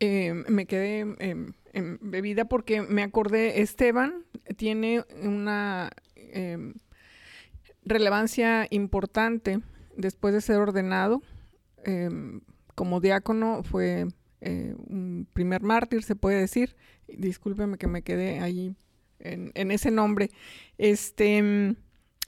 Eh, 0.00 0.32
me 0.48 0.64
quedé 0.64 1.00
en 1.74 1.98
bebida 2.00 2.46
porque 2.46 2.80
me 2.80 3.02
acordé, 3.02 3.60
Esteban 3.60 4.24
tiene 4.56 5.04
una 5.22 5.90
em, 6.14 6.72
relevancia 7.84 8.66
importante 8.70 9.60
después 9.98 10.32
de 10.32 10.40
ser 10.40 10.56
ordenado 10.56 11.20
em, 11.84 12.40
como 12.76 13.00
diácono, 13.00 13.64
fue 13.64 14.06
eh, 14.42 14.74
un 14.76 15.26
primer 15.32 15.62
mártir, 15.62 16.04
se 16.04 16.14
puede 16.14 16.38
decir. 16.38 16.76
Discúlpeme 17.08 17.78
que 17.78 17.88
me 17.88 18.02
quedé 18.02 18.38
ahí 18.38 18.76
en, 19.18 19.70
ese 19.72 19.90
nombre. 19.90 20.30
Este, 20.78 21.38
em, 21.38 21.76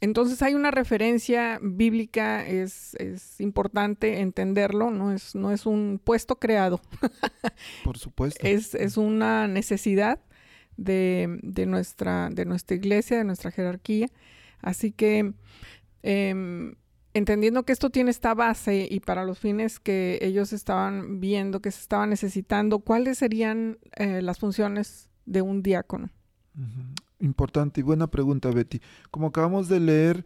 entonces 0.00 0.42
hay 0.42 0.54
una 0.54 0.70
referencia 0.70 1.60
bíblica, 1.62 2.46
es, 2.46 2.96
importante 3.38 4.20
entenderlo, 4.20 4.90
no 4.90 5.12
es, 5.12 5.34
no 5.34 5.52
es 5.52 5.66
un 5.66 6.00
puesto 6.02 6.36
creado. 6.36 6.80
Por 7.84 7.98
supuesto. 7.98 8.44
es, 8.44 8.74
es 8.74 8.96
una 8.96 9.46
necesidad 9.48 10.18
de, 10.76 11.38
de, 11.42 11.66
nuestra, 11.66 12.30
de 12.30 12.46
nuestra 12.46 12.74
iglesia, 12.74 13.18
de 13.18 13.24
nuestra 13.24 13.50
jerarquía. 13.50 14.08
Así 14.60 14.92
que 14.92 15.34
eh, 16.02 16.74
entendiendo 17.14 17.64
que 17.64 17.72
esto 17.72 17.90
tiene 17.90 18.10
esta 18.10 18.34
base 18.34 18.86
y 18.90 19.00
para 19.00 19.24
los 19.24 19.38
fines 19.38 19.80
que 19.80 20.18
ellos 20.22 20.52
estaban 20.52 21.20
viendo, 21.20 21.60
que 21.60 21.70
se 21.70 21.80
estaban 21.80 22.10
necesitando, 22.10 22.80
¿cuáles 22.80 23.18
serían 23.18 23.78
eh, 23.96 24.22
las 24.22 24.38
funciones 24.38 25.08
de 25.26 25.42
un 25.42 25.62
diácono? 25.62 26.10
Importante 27.20 27.80
y 27.80 27.84
buena 27.84 28.08
pregunta, 28.08 28.50
Betty. 28.50 28.80
Como 29.10 29.28
acabamos 29.28 29.68
de 29.68 29.80
leer, 29.80 30.24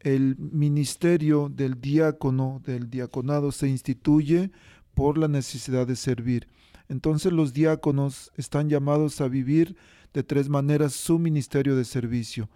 el 0.00 0.36
ministerio 0.38 1.48
del 1.48 1.80
diácono, 1.80 2.60
del 2.64 2.90
diaconado, 2.90 3.52
se 3.52 3.68
instituye 3.68 4.50
por 4.94 5.18
la 5.18 5.28
necesidad 5.28 5.86
de 5.86 5.96
servir. 5.96 6.48
Entonces 6.88 7.32
los 7.32 7.54
diáconos 7.54 8.30
están 8.36 8.68
llamados 8.68 9.20
a 9.20 9.28
vivir 9.28 9.76
de 10.12 10.22
tres 10.22 10.48
maneras 10.48 10.92
su 10.92 11.18
ministerio 11.18 11.74
de 11.74 11.84
servicio. 11.84 12.50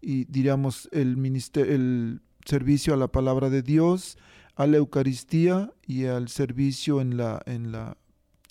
Y 0.00 0.24
diríamos, 0.24 0.88
el, 0.92 1.16
ministerio, 1.16 1.74
el 1.74 2.20
servicio 2.44 2.94
a 2.94 2.96
la 2.96 3.08
palabra 3.08 3.50
de 3.50 3.62
Dios, 3.62 4.18
a 4.54 4.66
la 4.66 4.76
Eucaristía 4.76 5.72
y 5.86 6.04
al 6.04 6.28
servicio 6.28 7.00
en, 7.00 7.16
la, 7.16 7.42
en, 7.46 7.72
la, 7.72 7.96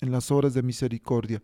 en 0.00 0.12
las 0.12 0.30
horas 0.30 0.54
de 0.54 0.62
misericordia. 0.62 1.42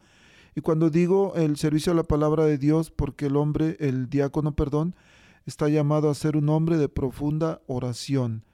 Y 0.54 0.60
cuando 0.60 0.90
digo 0.90 1.34
el 1.36 1.56
servicio 1.56 1.92
a 1.92 1.96
la 1.96 2.02
palabra 2.02 2.44
de 2.44 2.58
Dios, 2.58 2.90
porque 2.90 3.26
el 3.26 3.36
hombre, 3.36 3.76
el 3.80 4.08
diácono, 4.08 4.54
perdón, 4.54 4.94
está 5.46 5.68
llamado 5.68 6.10
a 6.10 6.14
ser 6.14 6.36
un 6.36 6.48
hombre 6.48 6.76
de 6.76 6.88
profunda 6.88 7.62
oración 7.66 8.44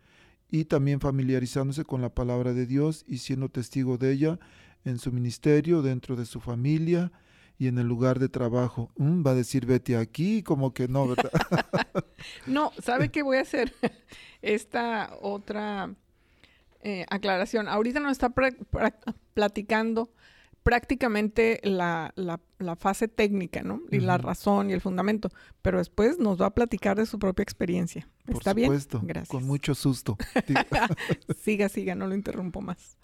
y 0.50 0.67
también 0.67 1.00
familiarizándose 1.00 1.85
con 1.85 2.03
la 2.03 2.15
palabra 2.15 2.53
de 2.53 2.67
Dios 2.67 3.05
y 3.09 3.19
siendo 3.19 3.49
testigo 3.49 3.99
de 3.99 4.12
ella 4.12 4.38
en 4.85 4.99
su 4.99 5.11
ministerio, 5.11 5.83
dentro 5.83 6.17
de 6.17 6.26
su 6.26 6.41
familia 6.41 7.11
y 7.59 7.69
en 7.69 7.79
el 7.79 7.87
lugar 7.87 8.19
de 8.19 8.29
trabajo. 8.29 8.91
Mm, 8.97 9.27
va 9.27 9.31
a 9.31 9.35
decir 9.35 9.67
Betty 9.67 9.95
aquí, 9.95 10.43
como 10.43 10.73
que 10.75 10.89
no, 10.89 11.09
¿verdad? 11.09 11.31
no, 12.47 12.73
¿sabe 12.83 13.11
qué 13.11 13.23
voy 13.23 13.39
a 13.39 13.43
hacer? 13.43 13.73
Esta 14.43 15.17
otra 15.21 15.95
eh, 16.83 17.07
aclaración. 17.09 17.69
Ahorita 17.69 18.01
nos 18.01 18.13
está 18.13 18.33
platicando 19.35 20.11
prácticamente 20.63 21.61
la, 21.63 22.13
fase 22.79 23.07
técnica, 23.07 23.63
¿no? 23.63 23.83
Y 23.91 24.01
la 24.01 24.19
razón 24.19 24.71
y 24.71 24.73
el 24.73 24.81
fundamento, 24.81 25.31
pero 25.63 25.79
después 25.79 26.19
nos 26.19 26.41
va 26.41 26.47
a 26.47 26.55
platicar 26.55 26.97
de 26.97 27.07
su 27.07 27.21
propia 27.21 27.45
experiencia. 27.45 28.09
¿Está 28.27 28.53
Por 28.53 28.63
supuesto, 28.63 29.01
Gracias. 29.05 29.29
Con 29.29 29.45
mucho 29.45 29.77
susto. 29.77 30.17
siga, 31.41 31.69
siga, 31.69 31.95
no 31.95 32.09
lo 32.09 32.17
interrumpo 32.17 32.61
más. 32.61 32.97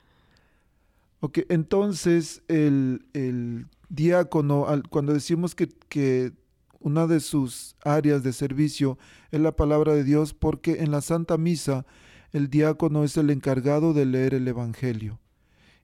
Ok, 1.21 1.39
entonces 1.49 2.43
el, 2.49 3.07
el 3.13 3.69
diácono, 3.92 4.66
cuando 4.88 5.12
decimos 5.12 5.55
que, 5.55 5.68
que 5.68 6.33
una 6.81 7.07
de 7.07 7.20
sus 7.20 7.76
áreas 7.85 8.22
de 8.22 8.33
servicio 8.33 8.98
es 9.31 9.40
la 9.40 9.55
palabra 9.55 9.94
de 9.94 10.02
Dios, 10.02 10.35
porque 10.35 10.83
en 10.83 10.90
la 10.90 11.00
Santa 11.00 11.37
Misa, 11.37 11.87
el 12.33 12.48
diácono 12.48 13.05
es 13.05 13.16
el 13.16 13.31
encargado 13.31 13.92
de 13.92 14.07
leer 14.07 14.35
el 14.35 14.48
Evangelio 14.48 15.20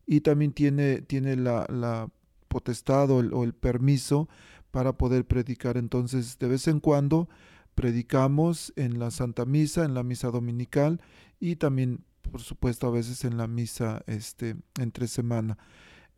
y 0.06 0.22
también 0.22 0.52
tiene, 0.52 1.02
tiene 1.02 1.36
la, 1.36 2.10
potestad 2.48 3.10
o 3.10 3.20
el, 3.20 3.52
permiso 3.52 4.26
para 4.70 4.96
poder 4.96 5.26
predicar. 5.26 5.76
Entonces, 5.76 6.38
de 6.38 6.48
vez 6.48 6.66
en 6.66 6.80
cuando 6.80 7.28
predicamos 7.74 8.72
en 8.76 8.98
la 8.98 9.10
Santa 9.10 9.44
Misa, 9.44 9.84
en 9.84 9.92
la 9.92 10.02
misa 10.02 10.30
dominical 10.30 11.02
y 11.38 11.56
también, 11.56 12.04
por 12.22 12.40
supuesto, 12.40 12.86
a 12.86 12.90
veces 12.90 13.24
en 13.24 13.36
la 13.36 13.46
misa 13.46 14.02
este, 14.06 14.56
entre 14.80 15.08
semana. 15.08 15.58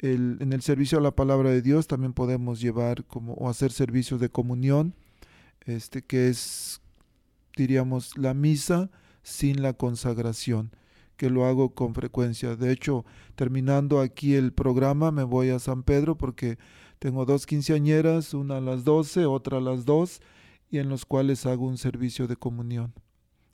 En 0.01 0.53
el 0.53 0.63
servicio 0.63 0.99
a 0.99 1.03
la 1.03 1.15
palabra 1.15 1.51
de 1.51 1.63
Dios 1.63 1.87
también 1.87 2.13
podemos 2.13 2.61
llevar 2.61 3.05
como 3.05 3.35
o 3.35 3.49
hacer 3.49 3.71
servicios 3.71 4.21
de 4.21 4.31
comunión, 4.31 4.95
este, 5.67 6.03
que 6.03 6.29
es, 6.29 6.81
diríamos, 7.57 8.17
la 8.17 8.35
misa 8.35 8.91
sin 9.23 9.63
la 9.63 9.75
consagración 9.75 10.71
que 11.21 11.29
lo 11.29 11.45
hago 11.45 11.75
con 11.75 11.95
frecuencia. 11.95 12.57
De 12.57 12.73
hecho, 12.73 13.05
terminando 13.35 14.01
aquí 14.01 14.37
el 14.37 14.55
programa, 14.55 15.13
me 15.13 15.23
voy 15.23 15.51
a 15.51 15.59
San 15.59 15.83
Pedro 15.83 16.17
porque 16.17 16.57
tengo 16.99 17.27
dos 17.27 17.45
quinceañeras, 17.45 18.33
una 18.33 18.57
a 18.57 18.61
las 18.63 18.85
12, 18.85 19.27
otra 19.27 19.59
a 19.59 19.61
las 19.61 19.85
2, 19.85 20.23
y 20.71 20.79
en 20.79 20.89
los 20.89 21.05
cuales 21.05 21.45
hago 21.45 21.67
un 21.67 21.77
servicio 21.77 22.27
de 22.27 22.37
comunión. 22.37 22.95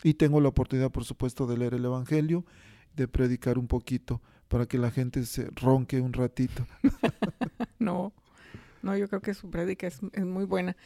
Y 0.05 0.15
tengo 0.15 0.41
la 0.41 0.49
oportunidad, 0.49 0.93
por 0.93 1.05
supuesto, 1.05 1.49
de 1.49 1.59
leer 1.59 1.75
el 1.75 1.85
Evangelio, 1.85 2.45
de 2.95 3.09
predicar 3.09 3.59
un 3.59 3.67
poquito, 3.67 4.23
para 4.49 4.67
que 4.67 4.79
la 4.79 4.91
gente 4.91 5.25
se 5.25 5.49
ronque 5.55 6.01
un 6.01 6.13
ratito. 6.13 6.67
no, 7.79 8.13
no, 8.83 8.97
yo 8.97 9.09
creo 9.09 9.21
que 9.21 9.35
su 9.35 9.51
prédica 9.51 9.87
es, 9.87 10.01
muy 10.03 10.45
buena. 10.45 10.77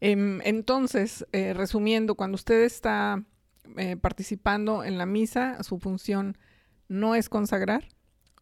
Em, 0.00 0.40
entonces, 0.42 1.26
eh, 1.32 1.54
resumiendo, 1.54 2.14
cuando 2.14 2.34
usted 2.34 2.62
está 2.62 3.22
eh, 3.76 3.96
participando 3.96 4.84
en 4.84 4.98
la 4.98 5.06
misa, 5.06 5.62
su 5.62 5.78
función 5.78 6.36
no 6.88 7.14
es 7.14 7.28
consagrar. 7.28 7.88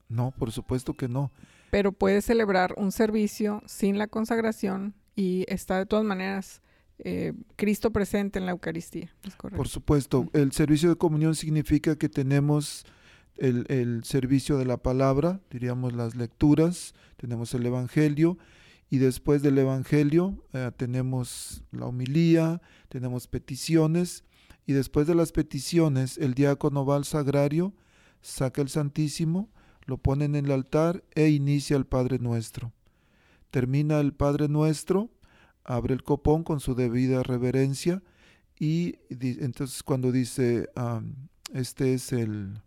No, 0.09 0.33
por 0.33 0.53
supuesto 0.53 0.95
que 0.95 1.09
no. 1.09 1.31
Pero 1.71 1.93
puede 1.93 2.23
celebrar 2.23 2.75
un 2.77 2.93
servicio 2.93 3.63
sin 3.67 3.99
la 3.99 4.09
consagración 4.09 4.95
y 5.15 5.45
está 5.49 5.79
de 5.79 5.87
todas 5.87 6.05
maneras 6.05 6.63
eh, 6.99 7.33
Cristo 7.57 7.93
presente 7.93 8.39
en 8.39 8.47
la 8.47 8.53
Eucaristía. 8.53 9.15
por 9.57 9.69
supuesto, 9.69 10.29
el 10.33 10.53
servicio 10.53 10.89
de 10.89 10.97
comunión 10.97 11.35
significa 11.35 11.97
que 11.97 12.09
tenemos 12.09 12.85
el, 13.41 14.05
servicio 14.05 14.59
de 14.59 14.67
la 14.67 14.77
palabra, 14.77 15.41
diríamos 15.51 15.95
las 15.95 16.15
lecturas, 16.15 16.95
tenemos 17.17 17.55
el 17.55 17.65
Evangelio 17.65 18.39
y 18.91 18.99
después 18.99 19.43
del 19.43 19.59
Evangelio 19.59 20.45
eh, 20.53 20.71
tenemos 20.77 21.63
la 21.71 21.87
homilía, 21.87 22.61
tenemos 22.89 23.27
peticiones 23.27 24.25
y 24.67 24.73
después 24.75 25.07
de 25.07 25.15
las 25.15 25.33
peticiones 25.33 26.19
el 26.19 26.35
diácono 26.35 26.85
va 26.85 26.97
al 26.97 27.05
sagrario, 27.05 27.75
saca 28.21 28.61
el 28.61 28.69
Santísimo, 28.69 29.49
lo 29.87 29.97
pone 29.97 30.27
en 30.27 30.37
el 30.37 30.51
altar 30.51 31.03
e 31.15 31.31
inicia 31.31 31.77
el 31.77 31.87
Padre 31.87 32.19
Nuestro. 32.19 32.73
Termina 33.51 34.01
el 34.01 34.13
Padre 34.13 34.49
Nuestro, 34.49 35.11
abre 35.65 35.95
el 35.95 36.03
copón 36.03 36.45
con 36.45 36.61
su 36.61 36.75
debida 36.75 37.23
reverencia 37.23 38.03
y 38.59 38.99
entonces 39.09 39.83
cuando 39.83 40.13
dice, 40.13 40.69
este 41.55 41.95
es 41.95 42.13
el, 42.13 42.61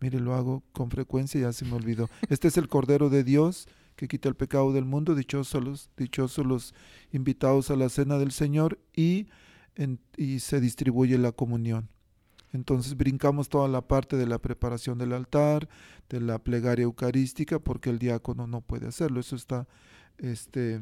mire, 0.00 0.20
lo 0.20 0.34
hago 0.34 0.62
con 0.72 0.90
frecuencia, 0.90 1.40
ya 1.40 1.52
se 1.52 1.64
me 1.64 1.74
olvidó, 1.74 2.08
este 2.28 2.48
es 2.48 2.56
el 2.56 2.68
Cordero 2.68 3.10
de 3.10 3.24
Dios 3.24 3.68
que 3.96 4.08
quita 4.08 4.28
el 4.28 4.36
pecado 4.36 4.72
del 4.72 4.84
mundo, 4.84 5.14
dichosos 5.14 5.64
los, 5.64 5.90
dichosos 5.96 6.46
los 6.46 6.74
invitados 7.10 7.70
a 7.70 7.76
la 7.76 7.88
cena 7.88 8.18
del 8.18 8.30
Señor 8.30 8.78
y 8.94 9.26
y 10.16 10.40
se 10.40 10.60
distribuye 10.60 11.18
la 11.18 11.32
comunión. 11.32 11.88
Entonces 12.52 12.96
brincamos 12.96 13.48
toda 13.48 13.68
la 13.68 13.86
parte 13.86 14.16
de 14.16 14.26
la 14.26 14.38
preparación 14.38 14.98
del 14.98 15.12
altar, 15.12 15.68
de 16.08 16.20
la 16.20 16.38
plegaria 16.38 16.84
eucarística, 16.84 17.58
porque 17.58 17.90
el 17.90 17.98
diácono 17.98 18.46
no 18.46 18.62
puede 18.62 18.88
hacerlo. 18.88 19.20
Eso 19.20 19.36
está 19.36 19.68
este, 20.16 20.80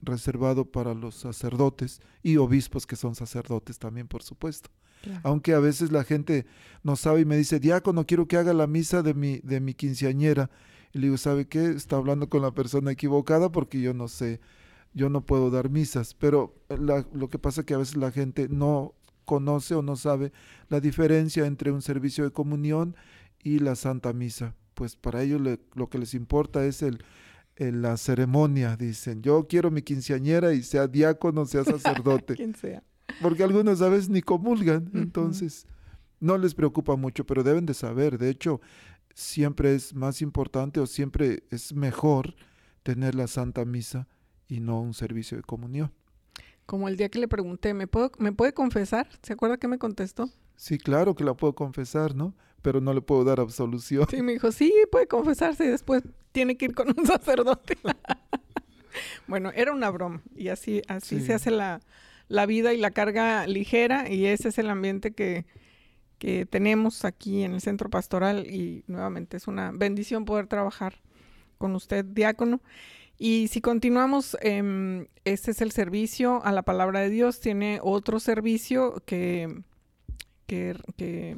reservado 0.00 0.64
para 0.64 0.94
los 0.94 1.16
sacerdotes 1.16 2.00
y 2.22 2.36
obispos 2.36 2.86
que 2.86 2.96
son 2.96 3.14
sacerdotes 3.14 3.78
también, 3.78 4.06
por 4.06 4.22
supuesto. 4.22 4.70
Aunque 5.22 5.54
a 5.54 5.60
veces 5.60 5.92
la 5.92 6.04
gente 6.04 6.46
no 6.82 6.96
sabe 6.96 7.20
y 7.20 7.24
me 7.24 7.36
dice, 7.36 7.60
diácono, 7.60 8.06
quiero 8.06 8.26
que 8.26 8.36
haga 8.36 8.52
la 8.52 8.66
misa 8.66 9.02
de 9.02 9.14
mi, 9.14 9.38
de 9.38 9.60
mi 9.60 9.74
quinceañera. 9.74 10.50
Y 10.92 10.98
le 10.98 11.06
digo, 11.06 11.18
¿sabe 11.18 11.46
qué? 11.46 11.66
Está 11.70 11.96
hablando 11.96 12.28
con 12.28 12.42
la 12.42 12.52
persona 12.52 12.90
equivocada 12.90 13.50
porque 13.50 13.80
yo 13.80 13.94
no 13.94 14.08
sé 14.08 14.40
yo 14.94 15.08
no 15.08 15.24
puedo 15.24 15.50
dar 15.50 15.70
misas, 15.70 16.14
pero 16.14 16.54
lo 16.68 17.28
que 17.28 17.38
pasa 17.38 17.60
es 17.60 17.66
que 17.66 17.74
a 17.74 17.78
veces 17.78 17.96
la 17.96 18.10
gente 18.10 18.48
no 18.48 18.94
conoce 19.24 19.74
o 19.74 19.82
no 19.82 19.96
sabe 19.96 20.32
la 20.68 20.80
diferencia 20.80 21.46
entre 21.46 21.70
un 21.70 21.82
servicio 21.82 22.24
de 22.24 22.30
comunión 22.30 22.96
y 23.42 23.58
la 23.58 23.76
Santa 23.76 24.12
Misa. 24.12 24.54
Pues 24.74 24.96
para 24.96 25.22
ellos 25.22 25.40
lo 25.74 25.88
que 25.88 25.98
les 25.98 26.14
importa 26.14 26.64
es 26.64 26.82
el, 26.82 27.04
la 27.56 27.96
ceremonia, 27.96 28.76
dicen. 28.76 29.22
Yo 29.22 29.46
quiero 29.48 29.70
mi 29.70 29.82
quinceañera 29.82 30.52
y 30.52 30.62
sea 30.62 30.86
diácono, 30.86 31.44
sea 31.46 31.64
sacerdote. 31.64 32.34
Quien 32.34 32.54
sea. 32.54 32.82
Porque 33.20 33.42
algunos 33.42 33.82
a 33.82 33.88
veces 33.88 34.08
ni 34.08 34.22
comulgan, 34.22 34.90
entonces 34.94 35.66
no 36.20 36.38
les 36.38 36.54
preocupa 36.54 36.96
mucho, 36.96 37.24
pero 37.24 37.42
deben 37.42 37.66
de 37.66 37.74
saber. 37.74 38.18
De 38.18 38.30
hecho, 38.30 38.60
siempre 39.14 39.74
es 39.74 39.94
más 39.94 40.22
importante 40.22 40.80
o 40.80 40.86
siempre 40.86 41.42
es 41.50 41.72
mejor 41.72 42.34
tener 42.82 43.14
la 43.14 43.26
Santa 43.26 43.64
Misa 43.64 44.06
y 44.48 44.60
no 44.60 44.80
un 44.80 44.94
servicio 44.94 45.36
de 45.36 45.42
comunión. 45.42 45.92
Como 46.66 46.88
el 46.88 46.96
día 46.96 47.08
que 47.08 47.18
le 47.18 47.28
pregunté, 47.28 47.74
¿me, 47.74 47.86
puedo, 47.86 48.12
¿me 48.18 48.32
puede 48.32 48.52
confesar? 48.52 49.08
¿Se 49.22 49.32
acuerda 49.32 49.56
que 49.56 49.68
me 49.68 49.78
contestó? 49.78 50.30
Sí, 50.56 50.78
claro 50.78 51.14
que 51.14 51.24
la 51.24 51.34
puedo 51.34 51.54
confesar, 51.54 52.14
¿no? 52.14 52.34
Pero 52.62 52.80
no 52.80 52.92
le 52.92 53.00
puedo 53.00 53.24
dar 53.24 53.40
absolución. 53.40 54.06
Sí, 54.10 54.22
me 54.22 54.32
dijo, 54.32 54.52
sí, 54.52 54.72
puede 54.90 55.06
confesarse 55.06 55.64
y 55.64 55.68
después 55.68 56.02
tiene 56.32 56.56
que 56.56 56.66
ir 56.66 56.74
con 56.74 56.88
un 56.96 57.06
sacerdote. 57.06 57.78
bueno, 59.28 59.50
era 59.54 59.72
una 59.72 59.90
broma 59.90 60.20
y 60.34 60.48
así, 60.48 60.82
así 60.88 61.20
se 61.20 61.34
hace 61.34 61.50
la, 61.50 61.80
la, 62.28 62.46
vida 62.46 62.72
y 62.72 62.78
la 62.78 62.90
carga 62.90 63.46
ligera 63.46 64.08
y 64.08 64.26
ese 64.26 64.48
es 64.48 64.58
el 64.58 64.70
ambiente 64.70 65.12
que, 65.12 65.46
que 66.18 66.46
tenemos 66.46 67.04
aquí 67.04 67.42
en 67.42 67.54
el 67.54 67.60
centro 67.60 67.90
pastoral 67.90 68.46
y 68.46 68.84
nuevamente 68.86 69.36
es 69.36 69.48
una 69.48 69.72
bendición 69.72 70.24
poder 70.24 70.46
trabajar 70.46 71.00
con 71.58 71.74
usted, 71.74 72.04
diácono. 72.04 72.60
Y 73.18 73.48
si 73.48 73.60
continuamos, 73.60 74.36
eh, 74.42 75.08
este 75.24 75.50
es 75.50 75.60
el 75.60 75.72
servicio 75.72 76.44
a 76.44 76.52
la 76.52 76.62
palabra 76.62 77.00
de 77.00 77.10
Dios. 77.10 77.40
Tiene 77.40 77.80
otro 77.82 78.20
servicio 78.20 79.02
que, 79.06 79.62
que, 80.46 81.36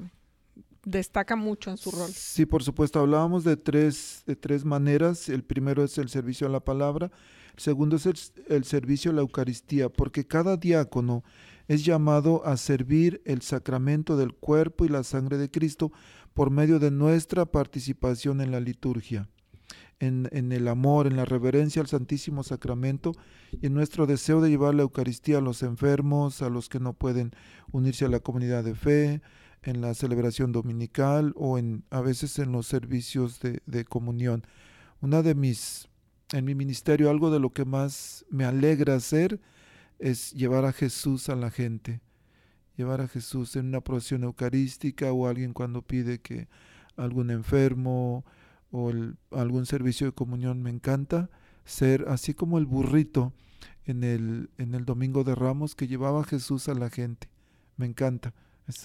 destaca 0.84 1.36
mucho 1.36 1.70
en 1.70 1.76
su 1.76 1.90
rol. 1.90 2.10
Sí, 2.10 2.46
por 2.46 2.62
supuesto. 2.62 3.00
Hablábamos 3.00 3.44
de 3.44 3.56
tres, 3.56 4.22
de 4.26 4.36
tres 4.36 4.64
maneras. 4.64 5.28
El 5.28 5.44
primero 5.44 5.84
es 5.84 5.98
el 5.98 6.08
servicio 6.08 6.46
a 6.46 6.50
la 6.50 6.60
palabra. 6.60 7.10
El 7.54 7.60
segundo 7.60 7.96
es 7.96 8.06
el, 8.06 8.16
el 8.48 8.64
servicio 8.64 9.10
a 9.10 9.14
la 9.14 9.20
Eucaristía, 9.20 9.88
porque 9.88 10.26
cada 10.26 10.56
diácono 10.56 11.24
es 11.68 11.84
llamado 11.84 12.44
a 12.46 12.56
servir 12.56 13.22
el 13.24 13.42
sacramento 13.42 14.16
del 14.16 14.34
cuerpo 14.34 14.84
y 14.84 14.88
la 14.88 15.04
sangre 15.04 15.38
de 15.38 15.50
Cristo 15.50 15.92
por 16.34 16.50
medio 16.50 16.78
de 16.78 16.90
nuestra 16.90 17.44
participación 17.46 18.40
en 18.40 18.50
la 18.50 18.60
liturgia 18.60 19.28
en, 20.00 20.52
el 20.52 20.66
amor, 20.68 21.06
en 21.06 21.16
la 21.16 21.26
reverencia 21.26 21.82
al 21.82 21.88
Santísimo 21.88 22.42
Sacramento 22.42 23.12
y 23.52 23.66
en 23.66 23.74
nuestro 23.74 24.06
deseo 24.06 24.40
de 24.40 24.48
llevar 24.48 24.74
la 24.74 24.82
Eucaristía 24.82 25.38
a 25.38 25.42
los 25.42 25.62
enfermos, 25.62 26.42
a 26.42 26.48
los 26.48 26.68
que 26.68 26.80
no 26.80 26.94
pueden 26.94 27.32
unirse 27.70 28.06
a 28.06 28.08
la 28.08 28.20
comunidad 28.20 28.64
de 28.64 28.74
fe, 28.74 29.20
en 29.62 29.80
la 29.80 29.94
celebración 29.94 30.52
dominical 30.52 31.32
o 31.36 31.58
en, 31.58 31.84
a 31.90 32.00
veces 32.00 32.38
en 32.38 32.52
los 32.52 32.66
servicios 32.66 33.40
de, 33.40 33.84
comunión. 33.84 34.44
Una 35.00 35.22
de 35.22 35.34
mis, 35.34 35.88
en 36.32 36.44
mi 36.44 36.54
ministerio, 36.54 37.10
algo 37.10 37.30
de 37.30 37.40
lo 37.40 37.50
que 37.50 37.64
más 37.64 38.24
me 38.30 38.44
alegra 38.44 38.94
hacer 38.94 39.40
es 39.98 40.32
llevar 40.32 40.64
a 40.64 40.72
Jesús 40.72 41.28
a 41.28 41.36
la 41.36 41.50
gente, 41.50 42.00
llevar 42.76 43.00
a 43.00 43.08
Jesús 43.08 43.56
en 43.56 43.66
una 43.66 43.82
procesión 43.82 44.24
eucarística 44.24 45.12
o 45.12 45.26
alguien 45.26 45.52
cuando 45.52 45.82
pide 45.82 46.20
que 46.20 46.48
algún 46.96 47.30
enfermo, 47.30 48.24
o 48.72 48.92
algún 49.32 49.66
servicio 49.66 50.06
de 50.06 50.12
comunión, 50.12 50.62
me 50.62 50.70
encanta 50.70 51.28
ser 51.64 52.06
así 52.08 52.34
como 52.34 52.58
el 52.58 52.66
burrito 52.66 53.32
en 53.84 54.04
el, 54.04 54.50
en 54.58 54.74
el 54.74 54.84
Domingo 54.84 55.24
de 55.24 55.34
Ramos 55.34 55.74
que 55.74 55.88
llevaba 55.88 56.20
a 56.20 56.24
Jesús 56.24 56.68
a 56.68 56.74
la 56.74 56.88
gente. 56.88 57.28
Me 57.76 57.86
encanta. 57.86 58.32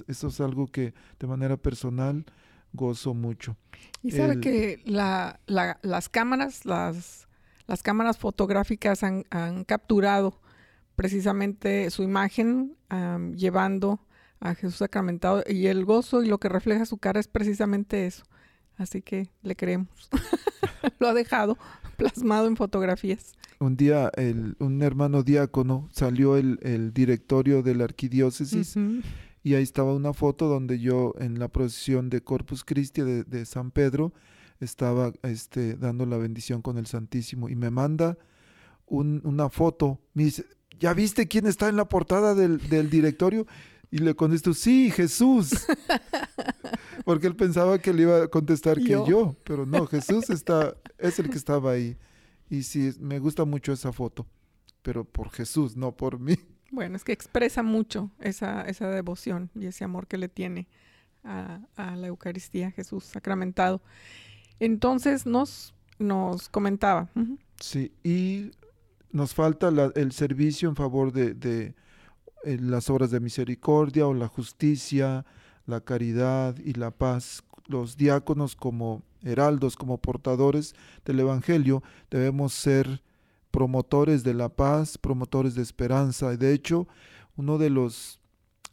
Eso 0.07 0.27
es 0.27 0.41
algo 0.41 0.67
que 0.67 0.93
de 1.19 1.27
manera 1.27 1.57
personal 1.57 2.25
gozo 2.75 3.13
mucho. 3.13 3.55
Y 4.03 4.11
sabe 4.11 4.39
que 4.39 4.81
la, 4.85 5.39
las 5.47 6.09
cámaras, 6.09 6.65
las, 6.65 7.27
las 7.67 7.81
cámaras 7.81 8.17
fotográficas 8.17 9.03
han, 9.03 9.23
capturado 9.65 10.39
precisamente 10.95 11.89
su 11.89 12.03
imagen 12.03 12.75
llevando 13.35 13.99
a 14.39 14.53
Jesús 14.53 14.75
sacramentado 14.75 15.43
y 15.47 15.67
el 15.67 15.85
gozo 15.85 16.21
y 16.23 16.27
lo 16.27 16.39
que 16.39 16.49
refleja 16.49 16.85
su 16.85 16.97
cara 16.97 17.19
es 17.19 17.27
precisamente 17.27 18.05
eso, 18.05 18.23
Así 18.77 19.01
que 19.01 19.29
le 19.41 19.55
creemos. 19.55 20.09
Lo 20.99 21.07
ha 21.07 21.13
dejado 21.13 21.57
plasmado 21.97 22.47
en 22.47 22.57
fotografías. 22.57 23.33
Un 23.59 23.77
día 23.77 24.11
un 24.59 24.83
hermano 24.83 25.23
diácono 25.23 25.87
salió 25.93 26.35
el, 26.35 26.91
directorio 26.93 27.63
de 27.63 27.73
la 27.73 27.85
arquidiócesis 27.85 28.75
y 29.45 29.53
ahí 29.53 29.61
estaba 29.61 29.93
una 29.93 30.11
foto 30.11 30.47
donde 30.47 30.79
yo 30.79 31.13
en 31.19 31.37
la 31.37 31.49
procesión 31.49 32.09
de 32.09 32.23
Corpus 32.23 32.63
Christi 32.63 33.03
de, 33.03 33.45
San 33.45 33.69
Pedro 33.69 34.11
estaba 34.59 35.13
este, 35.21 35.75
dando 35.75 36.07
la 36.07 36.17
bendición 36.17 36.63
con 36.63 36.79
el 36.79 36.87
Santísimo 36.87 37.47
y 37.47 37.55
me 37.55 37.69
manda 37.69 38.17
una 38.87 39.49
foto, 39.49 40.01
me 40.15 40.23
dice, 40.23 40.45
¿ya 40.79 40.95
viste 40.95 41.27
quién 41.27 41.45
está 41.45 41.69
en 41.69 41.75
la 41.75 41.87
portada 41.87 42.33
del, 42.33 42.57
del 42.69 42.89
directorio? 42.89 43.45
Y 43.91 43.99
le 43.99 44.15
contesto, 44.15 44.55
sí, 44.55 44.89
Jesús. 44.89 45.51
Porque 47.05 47.27
él 47.27 47.35
pensaba 47.35 47.77
que 47.77 47.93
le 47.93 48.01
iba 48.01 48.23
a 48.23 48.27
contestar 48.29 48.79
que 48.79 48.93
yo, 49.07 49.37
pero 49.43 49.67
no, 49.67 49.85
Jesús 49.85 50.31
está, 50.31 50.75
es 50.97 51.19
el 51.19 51.29
que 51.29 51.37
estaba 51.37 51.73
ahí. 51.73 51.97
Y 52.49 52.63
sí, 52.63 52.93
me 52.99 53.19
gusta 53.19 53.45
mucho 53.45 53.73
esa 53.73 53.93
foto, 53.93 54.25
pero 54.81 55.05
por 55.05 55.29
Jesús, 55.29 55.77
no 55.77 55.95
por 55.95 56.17
mí. 56.19 56.35
Bueno, 56.75 56.97
es 56.97 57.05
que 57.05 57.13
expresa 57.13 57.63
mucho 57.63 58.11
esa, 58.19 58.63
esa 58.63 58.89
devoción 58.89 59.49
y 59.55 59.67
ese 59.67 59.85
amor 59.85 60.07
que 60.07 60.17
le 60.17 60.27
tiene 60.27 60.67
a, 61.23 61.61
la 61.77 62.07
Eucaristía, 62.07 62.69
Jesús 62.71 63.05
sacramentado. 63.05 63.81
Entonces 64.59 65.25
nos, 65.25 65.73
nos 65.99 66.49
comentaba. 66.49 67.07
Sí, 67.61 67.93
y 68.03 68.51
nos 69.13 69.33
falta 69.33 69.69
el 69.95 70.11
servicio 70.11 70.67
en 70.67 70.75
favor 70.75 71.13
de, 71.13 71.73
las 72.43 72.89
obras 72.89 73.09
de 73.09 73.21
misericordia 73.21 74.05
o 74.05 74.13
la 74.13 74.27
justicia, 74.27 75.25
la 75.65 75.79
caridad 75.79 76.57
y 76.57 76.73
la 76.73 76.91
paz. 76.91 77.41
Los 77.67 77.95
diáconos 77.95 78.57
como 78.57 79.01
heraldos, 79.23 79.77
como 79.77 79.97
portadores 79.97 80.75
del 81.05 81.21
Evangelio, 81.21 81.83
debemos 82.11 82.51
ser 82.51 83.01
promotores 83.55 84.25
de 84.25 84.33
la 84.33 84.49
paz, 84.49 84.97
promotores 84.97 85.55
de 85.55 85.61
esperanza. 85.61 86.33
Y 86.33 86.35
de 86.35 86.51
hecho, 86.51 86.89
uno 87.37 87.57
de 87.57 87.69
los 87.69 88.19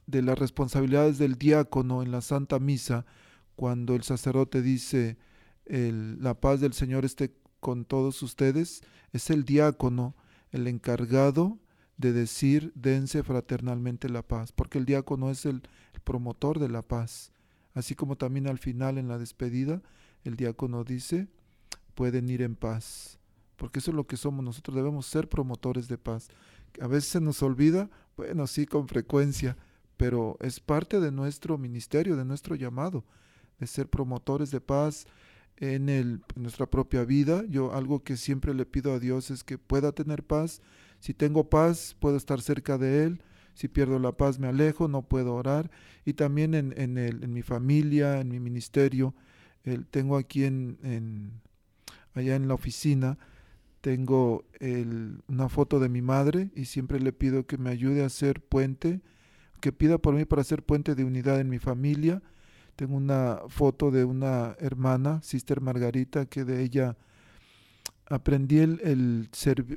de 0.08 0.22
las 0.22 0.36
responsabilidades 0.36 1.18
del 1.18 1.36
diácono 1.36 2.02
en 2.02 2.10
la 2.10 2.20
Santa 2.20 2.58
Misa, 2.58 3.06
cuando 3.54 3.94
el 3.94 4.02
sacerdote 4.02 4.60
dice 4.60 5.18
la 5.66 6.34
paz 6.40 6.60
del 6.60 6.72
Señor 6.72 7.04
esté 7.04 7.32
con 7.60 7.84
todos 7.84 8.24
ustedes, 8.24 8.82
es 9.12 9.30
el 9.30 9.44
diácono 9.44 10.16
el 10.50 10.66
encargado 10.66 11.60
de 11.96 12.12
decir 12.12 12.72
dense 12.74 13.22
fraternalmente 13.22 14.08
la 14.08 14.26
paz, 14.26 14.50
porque 14.50 14.78
el 14.78 14.84
diácono 14.84 15.30
es 15.30 15.46
el, 15.46 15.62
promotor 16.02 16.58
de 16.58 16.68
la 16.68 16.82
paz. 16.82 17.30
Así 17.72 17.94
como 17.94 18.16
también 18.16 18.48
al 18.48 18.58
final 18.58 18.98
en 18.98 19.06
la 19.06 19.16
despedida, 19.16 19.80
el 20.24 20.34
diácono 20.34 20.82
dice, 20.82 21.28
pueden 21.94 22.28
ir 22.28 22.42
en 22.42 22.56
paz, 22.56 23.20
porque 23.56 23.78
eso 23.78 23.90
es 23.90 23.96
lo 23.96 24.06
que 24.06 24.16
somos, 24.16 24.44
nosotros 24.44 24.76
debemos 24.76 25.06
ser 25.06 25.28
promotores 25.28 25.88
de 25.88 25.98
paz. 25.98 26.28
A 26.80 26.86
veces 26.86 27.10
se 27.10 27.20
nos 27.20 27.42
olvida, 27.42 27.90
bueno, 28.16 28.46
sí, 28.46 28.66
con 28.66 28.88
frecuencia, 28.88 29.56
pero 29.96 30.36
es 30.40 30.60
parte 30.60 31.00
de 31.00 31.12
nuestro 31.12 31.58
ministerio, 31.58 32.16
de 32.16 32.24
nuestro 32.24 32.54
llamado, 32.56 33.04
de 33.58 33.66
ser 33.66 33.88
promotores 33.88 34.50
de 34.50 34.60
paz 34.60 35.06
en, 35.56 35.88
el, 35.88 36.22
nuestra 36.34 36.66
propia 36.66 37.04
vida. 37.04 37.44
Yo 37.48 37.74
algo 37.74 38.02
que 38.02 38.16
siempre 38.16 38.54
le 38.54 38.66
pido 38.66 38.92
a 38.92 38.98
Dios 38.98 39.30
es 39.30 39.44
que 39.44 39.58
pueda 39.58 39.92
tener 39.92 40.24
paz 40.24 40.60
si 41.02 41.14
tengo 41.14 41.50
paz, 41.50 41.96
puedo 41.98 42.16
estar 42.16 42.40
cerca 42.40 42.78
de 42.78 43.02
Él. 43.02 43.22
Si 43.54 43.66
pierdo 43.66 43.98
la 43.98 44.12
paz, 44.12 44.38
me 44.38 44.46
alejo, 44.46 44.86
no 44.86 45.02
puedo 45.02 45.34
orar. 45.34 45.68
Y 46.04 46.12
también 46.12 46.54
en, 46.54 46.72
en, 46.76 46.96
el, 46.96 47.24
en 47.24 47.32
mi 47.32 47.42
familia, 47.42 48.20
en 48.20 48.28
mi 48.28 48.38
ministerio. 48.38 49.12
El, 49.64 49.84
tengo 49.84 50.16
aquí 50.16 50.44
en, 50.44 51.40
allá 52.14 52.36
en 52.36 52.46
la 52.46 52.54
oficina, 52.54 53.18
tengo 53.82 54.44
una 55.28 55.48
foto 55.48 55.80
de 55.80 55.88
mi 55.88 56.02
madre 56.02 56.50
y 56.54 56.66
siempre 56.66 57.00
le 57.00 57.12
pido 57.12 57.46
que 57.46 57.58
me 57.58 57.68
ayude 57.68 58.02
a 58.02 58.06
hacer 58.06 58.40
puente, 58.40 59.00
que 59.60 59.72
pida 59.72 59.98
por 59.98 60.14
mí 60.14 60.24
para 60.24 60.42
hacer 60.42 60.62
puente 60.62 60.94
de 60.94 61.04
unidad 61.04 61.40
en 61.40 61.50
mi 61.50 61.58
familia. 61.58 62.22
Tengo 62.76 62.96
una 62.96 63.40
foto 63.48 63.90
de 63.90 64.04
una 64.04 64.56
hermana, 64.60 65.20
Sister 65.22 65.60
Margarita, 65.60 66.26
que 66.26 66.44
de 66.44 66.62
ella 66.62 66.96
aprendí 68.06 68.58
el, 68.58 68.80
el 68.84 69.28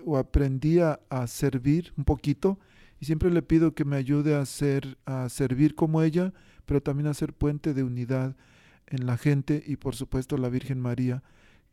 o 0.06 0.18
aprendí 0.18 0.80
a, 0.80 1.00
servir 1.26 1.92
un 1.98 2.06
poquito 2.06 2.60
y 3.00 3.06
siempre 3.06 3.32
le 3.32 3.42
pido 3.42 3.74
que 3.74 3.86
me 3.86 3.96
ayude 3.96 4.36
a, 4.36 4.42
hacer, 4.42 5.00
a 5.06 5.30
servir 5.30 5.74
como 5.74 6.04
ella, 6.04 6.32
pero 6.68 6.80
también 6.80 7.08
a 7.08 7.14
ser 7.16 7.34
puente 7.34 7.74
de 7.74 7.84
unidad 7.84 8.36
en 8.86 9.08
la 9.08 9.18
gente 9.18 9.64
y 9.66 9.78
por 9.78 9.96
supuesto 9.96 10.36
a 10.36 10.40
la 10.40 10.50
Virgen 10.50 10.80
María. 10.80 11.24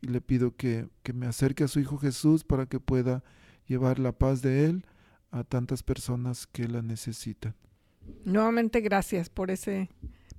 Y 0.03 0.07
le 0.07 0.21
pido 0.21 0.55
que, 0.55 0.87
que 1.01 1.13
me 1.13 1.25
acerque 1.25 1.63
a 1.63 1.67
su 1.67 1.79
Hijo 1.79 1.97
Jesús 1.97 2.43
para 2.43 2.65
que 2.65 2.79
pueda 2.79 3.23
llevar 3.67 3.99
la 3.99 4.11
paz 4.11 4.41
de 4.41 4.65
Él 4.65 4.85
a 5.31 5.43
tantas 5.43 5.81
personas 5.81 6.45
que 6.45 6.67
la 6.67 6.81
necesitan. 6.81 7.55
Nuevamente 8.25 8.81
gracias 8.81 9.29
por 9.29 9.49
ese, 9.49 9.89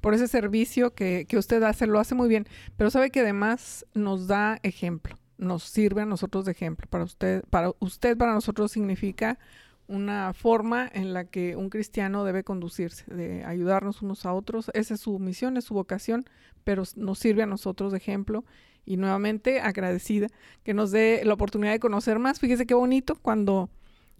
por 0.00 0.14
ese 0.14 0.28
servicio 0.28 0.94
que, 0.94 1.24
que 1.26 1.38
usted 1.38 1.62
hace, 1.62 1.86
lo 1.86 1.98
hace 1.98 2.14
muy 2.14 2.28
bien, 2.28 2.46
pero 2.76 2.90
sabe 2.90 3.10
que 3.10 3.20
además 3.20 3.86
nos 3.94 4.26
da 4.28 4.58
ejemplo 4.62 5.16
nos 5.38 5.64
sirve 5.64 6.02
a 6.02 6.06
nosotros 6.06 6.44
de 6.44 6.52
ejemplo. 6.52 6.86
Para 6.88 7.04
usted, 7.04 7.44
para 7.50 7.72
usted, 7.78 8.16
para 8.16 8.34
nosotros 8.34 8.72
significa 8.72 9.38
una 9.86 10.32
forma 10.32 10.88
en 10.92 11.12
la 11.12 11.24
que 11.24 11.56
un 11.56 11.68
cristiano 11.68 12.24
debe 12.24 12.44
conducirse, 12.44 13.04
de 13.12 13.44
ayudarnos 13.44 14.02
unos 14.02 14.24
a 14.24 14.32
otros. 14.32 14.70
Esa 14.74 14.94
es 14.94 15.00
su 15.00 15.18
misión, 15.18 15.56
es 15.56 15.64
su 15.64 15.74
vocación, 15.74 16.24
pero 16.64 16.84
nos 16.96 17.18
sirve 17.18 17.42
a 17.42 17.46
nosotros 17.46 17.92
de 17.92 17.98
ejemplo. 17.98 18.44
Y 18.84 18.96
nuevamente 18.96 19.60
agradecida 19.60 20.28
que 20.62 20.74
nos 20.74 20.90
dé 20.90 21.22
la 21.24 21.34
oportunidad 21.34 21.72
de 21.72 21.80
conocer 21.80 22.18
más. 22.18 22.40
Fíjese 22.40 22.66
qué 22.66 22.74
bonito 22.74 23.16
cuando 23.20 23.70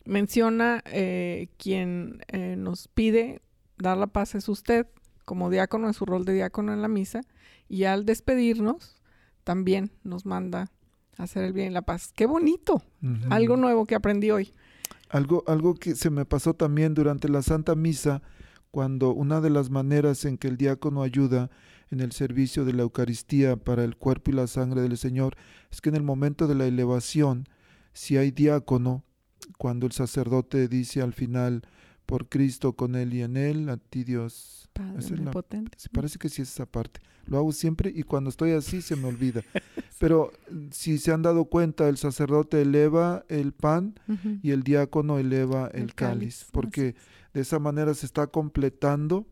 menciona 0.05 0.83
eh, 0.87 1.48
quien 1.59 2.22
eh, 2.29 2.57
nos 2.57 2.88
pide 2.88 3.42
dar 3.79 3.96
la 3.96 4.07
paz 4.07 4.35
es 4.35 4.48
usted, 4.48 4.87
como 5.24 5.50
diácono 5.50 5.87
en 5.87 5.94
su 5.94 6.07
rol 6.07 6.24
de 6.24 6.35
diácono 6.35 6.72
en 6.72 6.83
la 6.83 6.88
misa, 6.88 7.22
y 7.68 7.85
al 7.85 8.05
despedirnos 8.05 9.00
también 9.42 9.90
nos 10.03 10.27
manda 10.27 10.70
Hacer 11.16 11.44
el 11.44 11.53
bien 11.53 11.70
y 11.70 11.74
la 11.74 11.83
paz. 11.83 12.12
Qué 12.14 12.27
bonito. 12.27 12.83
Algo 13.31 13.57
nuevo 13.57 13.87
que 13.87 13.94
aprendí 13.94 14.31
hoy. 14.31 14.53
Algo, 15.11 15.44
algo 15.46 15.74
que 15.74 15.94
se 15.94 16.11
me 16.11 16.24
pasó 16.24 16.55
también 16.55 16.94
durante 16.94 17.29
la 17.29 17.42
Santa 17.42 17.77
Misa, 17.77 18.22
cuando 18.70 19.12
una 19.12 19.40
de 19.40 19.50
las 19.50 19.70
maneras 19.70 20.24
en 20.24 20.38
que 20.38 20.48
el 20.48 20.57
diácono 20.57 21.03
ayuda 21.03 21.50
en 21.90 22.01
el 22.01 22.12
servicio 22.12 22.64
de 22.64 22.73
la 22.73 22.83
Eucaristía 22.83 23.57
para 23.57 23.85
el 23.85 23.97
cuerpo 23.97 24.31
y 24.31 24.35
la 24.35 24.47
sangre 24.47 24.83
del 24.83 24.97
Señor 24.97 25.37
es 25.70 25.81
que 25.81 25.90
en 25.90 25.97
el 25.97 26.03
momento 26.03 26.47
de 26.47 26.55
la 26.55 26.66
elevación, 26.66 27.49
si 27.92 28.16
hay 28.16 28.31
diácono, 28.31 29.05
cuando 29.59 29.87
el 29.87 29.92
sacerdote 29.92 30.68
dice 30.68 31.03
al 31.03 31.12
final, 31.12 31.62
por 32.07 32.29
Cristo, 32.29 32.75
con 32.75 32.94
Él 32.94 33.14
y 33.14 33.23
en 33.23 33.37
Él, 33.37 33.68
a 33.68 33.77
ti 33.77 34.05
Dios. 34.05 34.68
Padre 34.73 35.64
parece 35.88 36.18
que 36.18 36.29
sí 36.29 36.42
es 36.42 36.51
esa 36.51 36.66
parte. 36.66 37.01
Lo 37.27 37.38
hago 37.38 37.53
siempre 37.53 37.92
y 37.94 38.03
cuando 38.03 38.29
estoy 38.29 38.51
así 38.51 38.83
se 38.83 38.97
me 38.97 39.09
olvida. 39.09 39.42
Pero 39.99 40.33
si 40.70 40.99
se 40.99 41.12
han 41.12 41.23
dado 41.23 41.47
cuenta, 41.47 41.88
el 41.88 41.97
sacerdote 41.97 42.61
eleva 42.61 43.25
el 43.29 43.53
pan 43.53 43.94
y 44.42 44.51
el 44.51 44.62
diácono 44.62 45.18
eleva 45.18 45.68
el, 45.73 45.94
cáliz, 45.94 46.47
porque 46.53 46.94
de 47.33 47.40
esa 47.40 47.59
manera 47.59 47.94
se 47.94 48.05
está 48.05 48.27
completando 48.27 49.27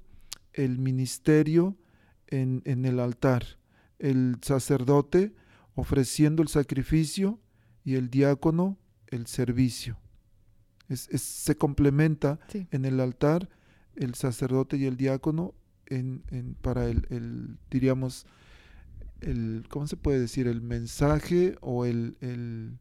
el 0.55 0.79
ministerio 0.79 1.77
en, 2.33 2.63
en 2.65 2.85
el 2.85 2.99
altar. 2.99 3.45
El 3.99 4.39
sacerdote 4.43 5.35
ofreciendo 5.75 6.43
el 6.43 6.49
sacrificio 6.49 7.39
y 7.85 7.95
el 7.95 8.11
diácono 8.11 8.79
el 9.09 9.27
servicio. 9.27 9.99
se 10.89 11.57
complementa 11.57 12.41
en 12.71 12.85
el 12.85 12.99
altar 13.01 13.49
el 13.95 14.15
sacerdote 14.15 14.79
y 14.79 14.87
el 14.87 14.97
diácono 14.97 15.55
en, 15.87 16.25
en, 16.31 16.55
para 16.55 16.87
el, 16.87 17.07
el, 17.11 17.59
diríamos, 17.71 18.27
el, 19.21 19.67
¿cómo 19.69 19.87
se 19.87 19.97
puede 19.97 20.19
decir? 20.19 20.47
El 20.47 20.63
mensaje 20.63 21.57
o 21.61 21.85
el, 21.85 22.17
el 22.21 22.79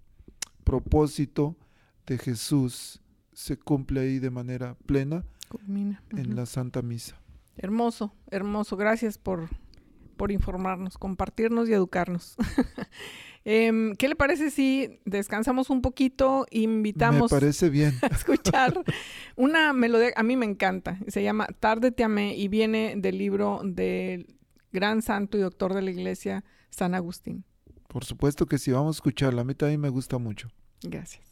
propósito 0.64 1.58
de 2.08 2.18
Jesús 2.18 3.02
se 3.34 3.58
cumple 3.58 4.02
ahí 4.02 4.20
de 4.20 4.30
manera 4.30 4.76
plena 4.86 5.26
en 5.68 6.36
la 6.36 6.46
Santa 6.46 6.82
Misa. 6.82 7.21
Hermoso, 7.58 8.14
hermoso. 8.30 8.78
Gracias 8.78 9.18
por, 9.18 9.50
por 10.18 10.32
informarnos, 10.32 10.98
compartirnos 10.98 11.70
y 11.70 11.74
educarnos. 11.74 12.36
Em, 13.44 13.96
¿Qué 13.96 14.08
le 14.08 14.16
parece 14.16 14.52
si 14.52 15.00
descansamos 15.04 15.72
un 15.72 15.82
poquito 15.82 16.46
invitamos 16.52 17.32
me 17.32 17.40
parece 17.40 17.72
bien. 17.72 17.98
a 18.04 18.08
escuchar 18.08 18.84
una 19.36 19.74
melodía? 19.74 20.12
A 20.16 20.22
mí 20.22 20.38
me 20.38 20.46
encanta. 20.46 21.00
Se 21.08 21.24
llama 21.24 21.48
Tarde 21.60 21.92
te 21.92 22.04
amé 22.04 22.36
y 22.36 22.50
viene 22.50 22.94
del 22.98 23.18
libro 23.18 23.62
del 23.64 24.36
gran 24.72 25.02
santo 25.02 25.40
y 25.40 25.42
doctor 25.42 25.74
de 25.74 25.82
la 25.82 25.90
iglesia, 25.90 26.44
San 26.70 26.94
Agustín. 26.94 27.44
Por 27.88 28.06
supuesto 28.06 28.46
que 28.46 28.60
sí, 28.60 28.72
vamos 28.72 28.98
a 28.98 28.98
escucharla. 28.98 29.42
A 29.42 29.46
mí 29.46 29.56
también 29.56 29.82
me 29.82 29.90
gusta 29.90 30.20
mucho. 30.20 30.50
Gracias. 30.84 31.32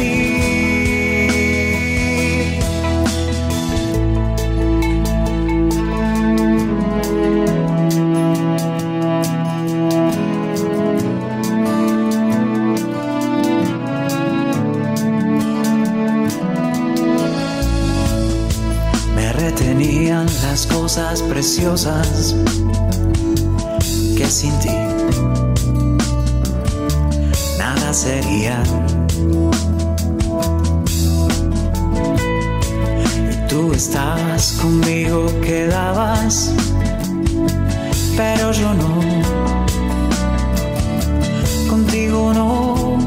Las 20.51 20.67
cosas 20.67 21.21
preciosas 21.21 22.35
que 24.17 24.25
sin 24.27 24.51
ti 24.59 24.75
nada 27.57 27.93
sería. 27.93 28.61
Y 33.31 33.47
tú 33.47 33.71
estabas 33.71 34.51
conmigo, 34.61 35.27
quedabas, 35.41 36.51
pero 38.17 38.51
yo 38.51 38.73
no, 38.73 38.99
contigo 41.69 42.33
no. 42.33 42.97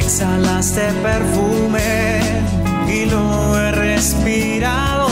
Exhalaste 0.00 0.82
perfume 1.00 2.18
y 2.88 3.04
lo 3.04 3.67
respirado. 3.98 5.08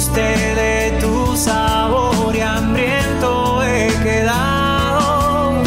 Usted 0.00 0.38
de 0.62 1.00
tu 1.00 1.34
sabor 1.34 2.36
y 2.36 2.40
hambriento 2.40 3.62
he 3.62 3.88
quedado. 4.06 5.62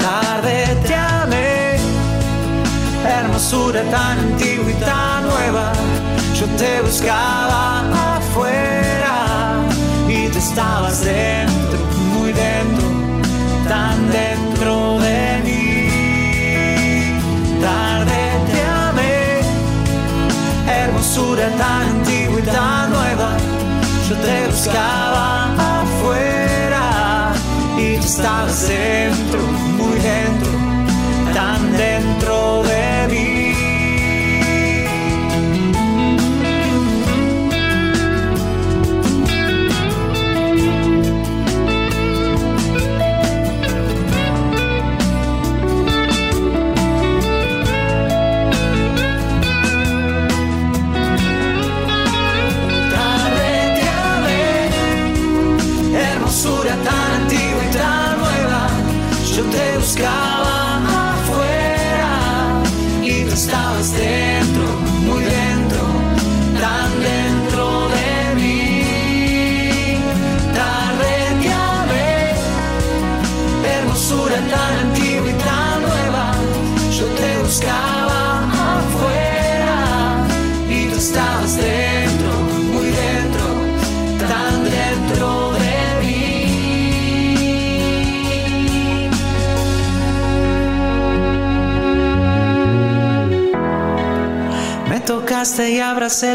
Tarde 0.00 0.56
te 0.86 0.94
amé, 0.94 1.78
hermosura 3.18 3.82
tan 3.90 4.18
antigua 4.26 4.70
y 4.70 4.78
tan 4.88 5.20
nueva. 5.30 5.72
Yo 6.38 6.46
te 6.60 6.72
buscaba 6.86 7.62
afuera 8.16 9.16
y 10.08 10.28
tú 10.28 10.38
estabas 10.38 11.04
dentro, 11.04 11.78
muy 12.12 12.30
dentro, 12.32 12.86
tan 13.68 13.96
dentro 14.12 15.00
de 15.00 15.33
hermosura 21.14 21.48
tan 21.56 21.82
antigua 21.82 22.40
y 22.40 22.42
tan 22.42 22.90
nueva. 22.90 23.36
Yo 24.08 24.16
te 24.16 24.46
buscaba 24.48 25.82
afuera 25.82 27.32
y 27.78 27.96
tú 27.96 28.04
estabas 28.04 28.68
dentro, 28.68 29.40
muy 29.78 29.98
dentro, 30.00 30.43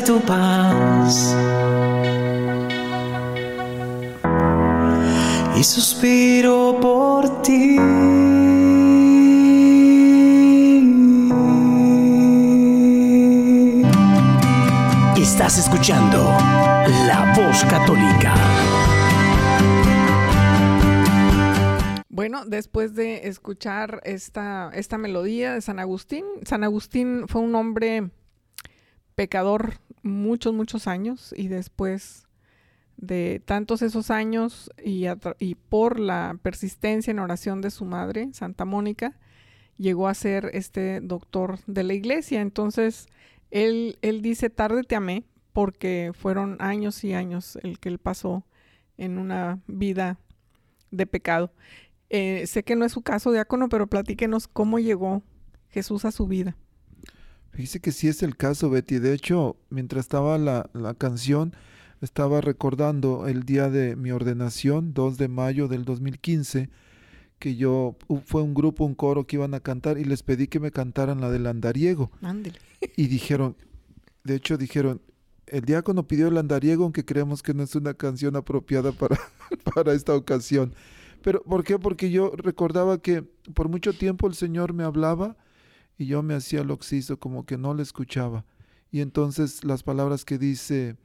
tu 0.10 0.20
paz. 0.22 1.36
Y 5.56 5.64
suspiro 5.64 6.80
por 6.82 7.44
ti. 7.44 7.78
Estás 15.16 15.60
escuchando 15.60 16.18
La 17.06 17.32
Voz 17.38 17.64
Católica. 17.66 18.34
Bueno, 22.10 22.46
después 22.48 22.96
de 22.96 23.28
escuchar 23.28 24.02
esta, 24.06 24.72
esta 24.74 24.98
melodía 24.98 25.54
de 25.54 25.62
San 25.62 25.78
Agustín, 25.78 26.26
San 26.46 26.64
Agustín 26.64 27.28
fue 27.28 27.42
un 27.42 27.54
hombre 27.54 28.10
pecador 29.14 29.74
muchos, 30.04 30.54
muchos 30.54 30.88
años 30.88 31.34
y 31.36 31.48
después 31.48 32.28
de 32.98 33.42
tantos 33.46 33.82
esos 33.82 34.12
años 34.12 34.70
y, 34.84 35.06
por 35.70 36.00
la 36.00 36.38
persistencia 36.42 37.12
en 37.12 37.20
oración 37.20 37.62
de 37.62 37.72
su 37.72 37.86
madre, 37.86 38.30
Santa 38.34 38.66
Mónica, 38.66 39.18
llegó 39.78 40.08
a 40.08 40.14
ser 40.14 40.50
este 40.54 41.00
doctor 41.00 41.60
de 41.66 41.84
la 41.84 41.94
iglesia. 41.94 42.42
Entonces, 42.42 43.08
él, 43.52 43.98
él 44.02 44.22
dice, 44.22 44.50
tarde 44.50 44.84
te 44.84 44.96
amé, 44.96 45.24
porque 45.54 46.12
fueron 46.14 46.58
años 46.60 47.04
y 47.04 47.14
años 47.14 47.58
el 47.64 47.80
que 47.80 47.90
él 47.90 48.00
pasó 48.00 48.44
en 48.98 49.18
una 49.18 49.60
vida 49.68 50.20
de 50.92 51.06
pecado. 51.06 51.52
Eh, 52.10 52.46
sé 52.48 52.64
que 52.64 52.76
no 52.76 52.86
es 52.86 52.92
su 52.92 53.02
caso, 53.02 53.32
diácono, 53.32 53.70
pero 53.70 53.88
platíquenos 53.88 54.48
cómo 54.48 54.80
llegó 54.80 55.22
Jesús 55.70 56.06
a 56.06 56.12
su 56.12 56.28
vida. 56.28 56.56
Dice 57.60 57.82
que 57.82 57.92
sí 57.92 58.08
es 58.08 58.24
el 58.24 58.38
caso, 58.38 58.70
Betty. 58.70 59.00
De 59.00 59.14
hecho, 59.14 59.58
mientras 59.70 60.06
estaba 60.06 60.38
la, 60.38 60.70
la 60.72 60.94
canción, 60.94 61.54
estaba 62.00 62.40
recordando 62.40 63.28
el 63.28 63.44
día 63.44 63.70
de 63.70 63.98
mi 63.98 64.12
ordenación, 64.12 64.94
2 64.94 65.18
de 65.18 65.28
mayo 65.28 65.68
del 65.68 65.84
2015, 65.84 66.70
que 67.38 67.58
yo, 67.58 67.98
fue 68.24 68.44
un 68.44 68.54
grupo, 68.54 68.86
un 68.86 68.96
coro 68.96 69.28
que 69.28 69.36
iban 69.36 69.54
a 69.56 69.60
cantar 69.60 69.98
y 69.98 70.06
les 70.06 70.24
pedí 70.24 70.48
que 70.48 70.62
me 70.62 70.72
cantaran 70.72 71.20
la 71.20 71.30
del 71.30 71.48
andariego. 71.48 72.12
Ándele. 72.22 72.58
Y 72.96 73.08
dijeron, 73.08 73.58
de 74.24 74.36
hecho 74.36 74.58
dijeron, 74.58 75.02
el 75.46 75.66
diácono 75.66 76.08
pidió 76.08 76.30
el 76.30 76.38
andariego, 76.38 76.86
aunque 76.86 77.04
creemos 77.04 77.44
que 77.44 77.54
no 77.54 77.64
es 77.64 77.76
una 77.76 77.94
canción 77.94 78.38
apropiada 78.38 78.94
para, 78.94 79.20
para 79.76 79.92
esta 79.92 80.16
ocasión. 80.16 80.74
Pero, 81.22 81.44
¿por 81.44 81.66
qué? 81.66 81.78
Porque 81.78 82.10
yo 82.10 82.32
recordaba 82.38 83.02
que 83.02 83.22
por 83.54 83.68
mucho 83.68 83.92
tiempo 83.92 84.28
el 84.28 84.36
Señor 84.36 84.72
me 84.72 84.86
hablaba 84.86 85.36
y 86.00 86.06
yo 86.06 86.24
me 86.24 86.34
hacía 86.34 86.62
el 86.62 86.72
oxiso, 86.72 87.20
como 87.20 87.46
que 87.46 87.58
no 87.58 87.74
le 87.74 87.84
escuchaba. 87.84 88.46
Y 88.90 89.02
entonces 89.02 89.66
las 89.66 89.84
palabras 89.84 90.24
que 90.24 90.38
dice, 90.38 90.96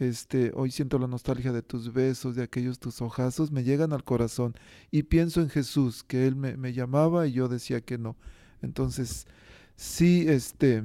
este, 0.00 0.50
hoy 0.56 0.72
siento 0.72 0.98
la 0.98 1.06
nostalgia 1.06 1.52
de 1.52 1.62
tus 1.62 1.92
besos, 1.92 2.34
de 2.34 2.42
aquellos 2.42 2.80
tus 2.80 3.00
ojazos, 3.00 3.52
me 3.52 3.62
llegan 3.62 3.92
al 3.92 4.02
corazón. 4.02 4.54
Y 4.90 5.04
pienso 5.04 5.40
en 5.40 5.48
Jesús, 5.48 6.02
que 6.02 6.26
Él 6.26 6.34
me, 6.34 6.72
llamaba 6.72 7.28
y 7.28 7.32
yo 7.32 7.46
decía 7.48 7.82
que 7.82 7.98
no. 7.98 8.16
Entonces, 8.62 9.28
sí, 9.76 10.24
este, 10.26 10.82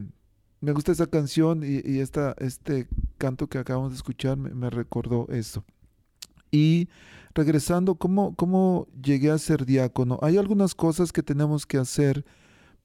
me 0.61 0.71
gusta 0.71 0.91
esa 0.91 1.07
canción 1.07 1.63
y, 1.63 1.97
esta, 1.97 2.35
este 2.37 2.87
canto 3.17 3.47
que 3.47 3.57
acabamos 3.57 3.89
de 3.89 3.97
escuchar 3.97 4.37
me, 4.37 4.69
recordó 4.69 5.27
eso. 5.29 5.65
Y 6.51 6.89
regresando, 7.33 7.95
¿cómo, 7.95 8.35
¿cómo 8.35 8.87
llegué 9.01 9.31
a 9.31 9.39
ser 9.39 9.65
diácono? 9.65 10.19
Hay 10.21 10.37
algunas 10.37 10.75
cosas 10.75 11.11
que 11.11 11.23
tenemos 11.23 11.65
que 11.65 11.79
hacer 11.79 12.23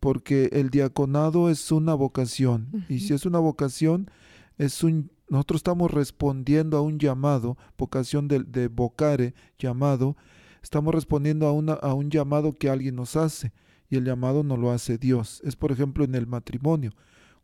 porque 0.02 0.50
el 0.50 0.70
diaconado 0.70 1.48
es 1.48 1.70
una 1.70 1.94
vocación. 1.94 2.84
Y 2.88 2.98
si 2.98 3.14
es 3.14 3.24
una 3.24 3.38
vocación, 3.38 4.10
es 4.58 4.82
un, 4.82 5.12
nosotros 5.28 5.60
estamos 5.60 5.92
respondiendo 5.92 6.76
a 6.76 6.80
un 6.80 6.98
llamado, 6.98 7.56
vocación 7.78 8.26
de, 8.26 8.40
de 8.40 8.66
vocare, 8.66 9.32
llamado, 9.60 10.16
estamos 10.60 10.92
respondiendo 10.92 11.46
a, 11.46 11.52
una, 11.52 11.74
a 11.74 11.94
un 11.94 12.10
llamado 12.10 12.52
que 12.52 12.68
alguien 12.68 12.96
nos 12.96 13.14
hace 13.14 13.52
y 13.88 13.94
el 13.94 14.04
llamado 14.04 14.42
no 14.42 14.56
lo 14.56 14.72
hace 14.72 14.98
Dios. 14.98 15.40
Es 15.44 15.54
por 15.54 15.70
ejemplo 15.70 16.02
en 16.02 16.16
el 16.16 16.26
matrimonio, 16.26 16.90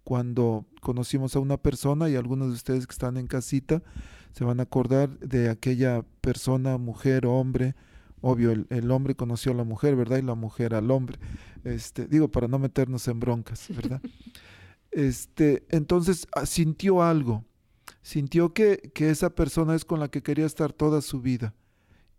cuando 0.02 0.66
conocimos 0.80 1.36
a 1.36 1.38
una 1.38 1.58
persona 1.58 2.10
y 2.10 2.16
algunos 2.16 2.48
de 2.48 2.54
ustedes 2.54 2.88
que 2.88 2.92
están 2.92 3.18
en 3.18 3.28
casita 3.28 3.84
se 4.32 4.42
van 4.42 4.58
a 4.58 4.64
acordar 4.64 5.16
de 5.20 5.48
aquella 5.48 6.04
persona, 6.20 6.76
mujer, 6.76 7.24
hombre, 7.24 7.76
obvio, 8.20 8.52
el, 8.52 8.90
hombre 8.90 9.14
conoció 9.14 9.52
a 9.52 9.54
la 9.54 9.64
mujer, 9.64 9.96
¿verdad? 9.96 10.18
Y 10.18 10.22
la 10.22 10.34
mujer 10.34 10.74
al 10.74 10.90
hombre. 10.90 11.18
Este, 11.64 12.06
digo, 12.06 12.28
para 12.28 12.48
no 12.48 12.58
meternos 12.58 13.06
en 13.08 13.20
broncas, 13.20 13.66
¿verdad? 13.74 14.00
Este, 14.90 15.66
entonces 15.68 16.26
ah, 16.34 16.46
sintió 16.46 17.02
algo, 17.02 17.44
sintió 18.00 18.54
que, 18.54 18.90
que, 18.94 19.10
esa 19.10 19.34
persona 19.34 19.74
es 19.74 19.84
con 19.84 20.00
la 20.00 20.08
que 20.08 20.22
quería 20.22 20.46
estar 20.46 20.72
toda 20.72 21.02
su 21.02 21.20
vida. 21.20 21.54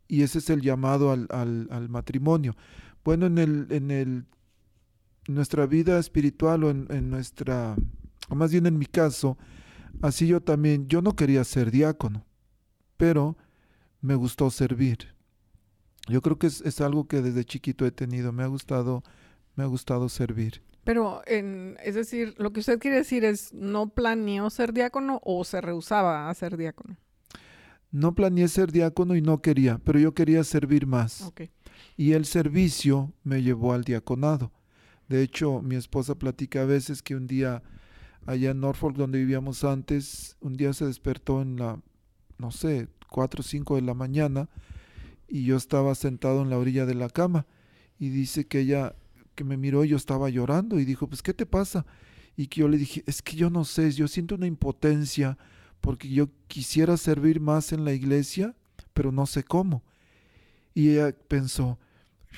Y 0.07 0.21
ese 0.21 0.37
es 0.37 0.51
el 0.51 0.61
llamado 0.61 1.11
al, 1.11 1.27
al, 1.31 1.67
al 1.71 1.89
matrimonio. 1.89 2.55
Bueno, 3.03 3.25
en 3.25 3.39
el, 3.39 3.67
en 3.71 3.89
el 3.89 4.25
nuestra 5.27 5.65
vida 5.65 5.97
espiritual 5.97 6.63
o 6.63 6.69
en, 6.69 6.85
en 6.91 7.09
nuestra, 7.09 7.75
o 8.29 8.35
más 8.35 8.51
bien 8.51 8.67
en 8.67 8.77
mi 8.77 8.85
caso, 8.85 9.35
así 10.03 10.27
yo 10.27 10.39
también, 10.39 10.87
yo 10.87 11.01
no 11.01 11.15
quería 11.15 11.43
ser 11.43 11.71
diácono, 11.71 12.23
pero 12.97 13.35
me 13.99 14.13
gustó 14.13 14.51
servir 14.51 15.18
yo 16.09 16.21
creo 16.21 16.37
que 16.37 16.47
es, 16.47 16.81
algo 16.81 17.07
que 17.07 17.21
desde 17.21 17.45
chiquito 17.45 17.85
he 17.85 17.91
tenido. 17.91 18.31
Me 18.31 18.43
ha 18.43 18.47
gustado, 18.47 19.03
me 19.55 19.63
ha 19.63 19.67
gustado 19.67 20.09
servir. 20.09 20.61
Pero, 20.83 21.21
en, 21.27 21.77
es 21.83 21.95
decir, 21.95 22.33
lo 22.37 22.51
que 22.51 22.61
usted 22.61 22.79
quiere 22.79 22.97
decir 22.97 23.23
es, 23.23 23.53
¿no 23.53 23.89
planeó 23.89 24.49
ser 24.49 24.73
diácono 24.73 25.21
o 25.23 25.43
se 25.43 25.61
rehusaba 25.61 26.29
a 26.29 26.33
ser 26.33 26.57
diácono? 26.57 26.97
No 27.91 28.15
planeé 28.15 28.47
ser 28.47 28.71
diácono 28.71 29.15
y 29.15 29.21
no 29.21 29.41
quería, 29.41 29.79
pero 29.83 29.99
yo 29.99 30.13
quería 30.13 30.43
servir 30.43 30.87
más. 30.87 31.31
Y 31.97 32.13
el 32.13 32.25
servicio 32.25 33.13
me 33.23 33.41
llevó 33.41 33.73
al 33.73 33.83
diaconado. 33.83 34.51
De 35.07 35.23
hecho, 35.23 35.61
mi 35.61 35.75
esposa 35.75 36.15
platica 36.15 36.61
a 36.61 36.65
veces 36.65 37.01
que 37.01 37.15
un 37.15 37.27
día 37.27 37.63
allá 38.25 38.51
en 38.51 38.59
Norfolk, 38.59 38.95
donde 38.95 39.17
vivíamos 39.19 39.63
antes, 39.63 40.37
un 40.39 40.55
día 40.55 40.71
se 40.73 40.85
despertó 40.85 41.41
en 41.41 41.57
la, 41.57 41.79
no 42.37 42.51
sé, 42.51 42.87
cuatro 43.09 43.41
o 43.41 43.43
cinco 43.43 43.75
de 43.75 43.81
la 43.81 43.95
mañana 43.95 44.49
y 45.29 45.43
yo 45.43 45.57
estaba 45.57 45.95
sentado 45.95 46.41
en 46.41 46.49
la 46.49 46.57
orilla 46.57 46.85
de 46.85 46.95
la 46.95 47.09
cama 47.09 47.45
y 47.99 48.09
dice 48.09 48.47
que 48.47 48.61
ella 48.61 48.95
que 49.35 49.43
me 49.43 49.57
miró 49.57 49.85
y 49.85 49.89
yo 49.89 49.97
estaba 49.97 50.29
llorando 50.29 50.79
y 50.79 50.85
dijo, 50.85 51.07
pues 51.07 51.21
¿qué 51.21 51.33
te 51.33 51.45
pasa? 51.45 51.85
Y 52.35 52.47
que 52.47 52.61
yo 52.61 52.67
le 52.67 52.77
dije, 52.77 53.03
es 53.05 53.21
que 53.21 53.35
yo 53.35 53.49
no 53.49 53.63
sé, 53.63 53.91
yo 53.91 54.07
siento 54.07 54.35
una 54.35 54.47
impotencia 54.47 55.37
porque 55.81 56.09
yo 56.09 56.29
quisiera 56.47 56.97
servir 56.97 57.39
más 57.39 57.71
en 57.71 57.85
la 57.85 57.93
iglesia, 57.93 58.55
pero 58.93 59.11
no 59.11 59.25
sé 59.25 59.43
cómo. 59.43 59.83
Y 60.73 60.89
ella 60.89 61.15
pensó, 61.27 61.79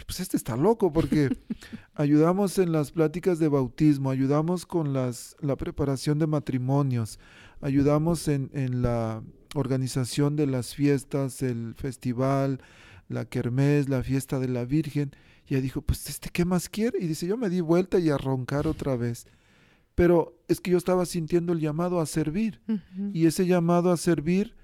pues 0.05 0.19
este 0.19 0.37
está 0.37 0.55
loco 0.55 0.91
porque 0.91 1.35
ayudamos 1.95 2.57
en 2.59 2.71
las 2.71 2.91
pláticas 2.91 3.39
de 3.39 3.47
bautismo, 3.47 4.11
ayudamos 4.11 4.65
con 4.65 4.93
las, 4.93 5.35
la 5.39 5.55
preparación 5.55 6.19
de 6.19 6.27
matrimonios, 6.27 7.19
ayudamos 7.61 8.27
en, 8.27 8.49
en 8.53 8.81
la 8.81 9.23
organización 9.55 10.35
de 10.35 10.47
las 10.47 10.75
fiestas, 10.75 11.41
el 11.41 11.75
festival, 11.75 12.61
la 13.09 13.25
kermés, 13.25 13.89
la 13.89 14.03
fiesta 14.03 14.39
de 14.39 14.47
la 14.47 14.65
Virgen. 14.65 15.11
Y 15.47 15.55
ella 15.55 15.61
dijo, 15.61 15.81
pues 15.81 16.09
este, 16.09 16.29
¿qué 16.29 16.45
más 16.45 16.69
quiere? 16.69 16.99
Y 16.99 17.07
dice, 17.07 17.27
yo 17.27 17.37
me 17.37 17.49
di 17.49 17.61
vuelta 17.61 17.99
y 17.99 18.09
a 18.09 18.17
roncar 18.17 18.67
otra 18.67 18.95
vez. 18.95 19.27
Pero 19.95 20.39
es 20.47 20.61
que 20.61 20.71
yo 20.71 20.77
estaba 20.77 21.05
sintiendo 21.05 21.53
el 21.53 21.59
llamado 21.59 21.99
a 21.99 22.05
servir. 22.05 22.61
Y 23.13 23.25
ese 23.25 23.45
llamado 23.45 23.91
a 23.91 23.97
servir, 23.97 24.55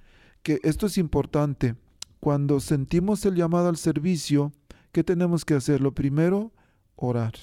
que 0.41 0.59
esto 0.63 0.85
es 0.85 0.97
importante, 0.97 1.75
cuando 2.19 2.59
sentimos 2.59 3.25
el 3.25 3.35
llamado 3.35 3.67
al 3.67 3.77
servicio, 3.77 4.53
¿qué 4.91 5.03
tenemos 5.03 5.43
que 5.43 5.55
hacer? 5.55 5.81
Lo 5.81 5.93
primero, 5.93 6.53
orar. 6.95 7.33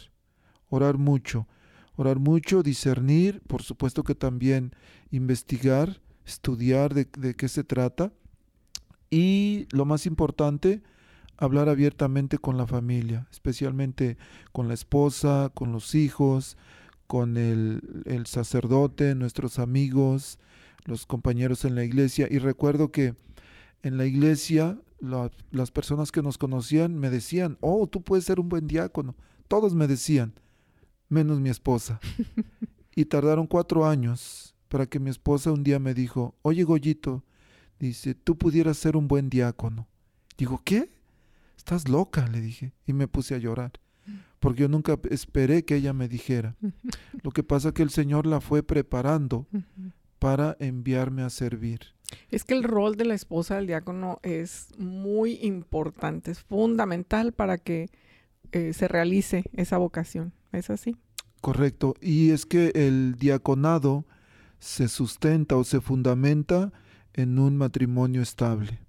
Orar 0.69 0.97
mucho. 0.97 1.47
Orar 1.97 2.19
mucho, 2.19 2.63
discernir, 2.63 3.41
por 3.47 3.63
supuesto 3.63 4.03
que 4.03 4.15
también 4.15 4.75
investigar 5.11 6.01
estudiar 6.25 6.95
de, 6.95 7.35
qué 7.35 7.49
se 7.49 7.65
trata 7.65 8.13
y 9.11 9.67
lo 9.71 9.85
más 9.85 10.07
importante, 10.07 10.83
hablar 11.37 11.69
abiertamente 11.69 12.39
con 12.39 12.57
la 12.57 12.67
familia, 12.67 13.27
especialmente 13.31 14.17
con 14.53 14.69
la 14.69 14.75
esposa, 14.75 15.51
con 15.55 15.73
los 15.73 15.95
hijos, 15.95 16.57
con 17.07 17.37
el, 17.37 18.25
sacerdote, 18.27 19.15
nuestros 19.15 19.59
amigos, 19.59 20.39
los 20.85 21.07
compañeros 21.07 21.65
en 21.65 21.75
la 21.75 21.85
iglesia. 21.85 22.27
Y 22.31 22.39
recuerdo 22.39 22.91
que 22.91 23.15
en 23.83 23.99
la 23.99 24.07
iglesia 24.07 24.79
las 25.51 25.71
personas 25.71 26.11
que 26.11 26.23
nos 26.23 26.39
conocían 26.39 26.99
me 26.99 27.11
decían, 27.11 27.59
oh, 27.61 27.87
tú 27.87 28.03
puedes 28.03 28.25
ser 28.25 28.41
un 28.41 28.49
buen 28.49 28.67
diácono. 28.67 29.15
Todos 29.49 29.75
me 29.75 29.87
decían, 29.87 30.33
menos 31.09 31.41
mi 31.41 31.51
esposa. 31.51 32.01
y 32.97 33.05
tardaron 33.05 33.47
cuatro 33.47 33.87
años 33.87 34.44
para 34.75 34.87
que 34.87 34.99
mi 34.99 35.09
esposa 35.09 35.53
un 35.53 35.63
día 35.63 35.79
me 35.79 35.95
dijo, 35.95 36.35
oye 36.43 36.65
Goyito, 36.65 37.23
dice, 37.79 38.17
tú 38.17 38.37
pudieras 38.37 38.77
ser 38.77 38.97
un 38.97 39.07
buen 39.07 39.31
diácono. 39.31 39.87
Digo, 40.37 40.63
¿qué? 40.65 40.91
Estás 41.57 41.89
loca, 41.89 42.27
le 42.27 42.41
dije, 42.41 42.73
y 42.85 42.93
me 42.93 43.07
puse 43.07 43.37
a 43.37 43.39
llorar, 43.39 43.71
porque 44.41 44.63
yo 44.63 44.69
nunca 44.69 44.99
esperé 45.11 45.65
que 45.65 45.77
ella 45.77 45.93
me 45.93 46.09
dijera. 46.09 46.57
Lo 47.23 47.31
que 47.31 47.45
pasa 47.45 47.69
es 47.69 47.75
que 47.75 47.85
el 47.85 47.91
Señor 47.91 48.27
la 48.27 48.41
fue 48.41 48.65
preparando 48.65 49.47
para 50.19 50.57
enviarme 50.59 51.23
a 51.23 51.31
servir. 51.31 51.95
Es 52.33 52.43
que 52.43 52.55
el 52.55 52.65
rol 52.65 52.97
de 52.97 53.05
la 53.05 53.15
esposa 53.15 53.55
del 53.55 53.69
diácono 53.69 54.19
es 54.25 54.71
muy 54.77 55.39
importante, 55.41 56.33
es 56.33 56.41
fundamental 56.41 57.33
para 57.33 57.59
que 57.59 57.91
eh, 58.51 58.73
se 58.73 58.89
realice 58.89 59.45
esa 59.53 59.79
vocación. 59.79 60.33
¿Es 60.51 60.69
así? 60.69 60.97
Correcto. 61.41 61.95
Y 62.01 62.31
es 62.31 62.45
que 62.45 62.73
el 62.75 63.15
diaconado 63.15 64.05
se 64.65 64.89
sustenta 64.89 65.57
o 65.57 65.63
se 65.63 65.83
fundamenta 65.83 66.73
en 67.13 67.39
un 67.39 67.55
matrimonio 67.55 68.23
estable, 68.23 68.81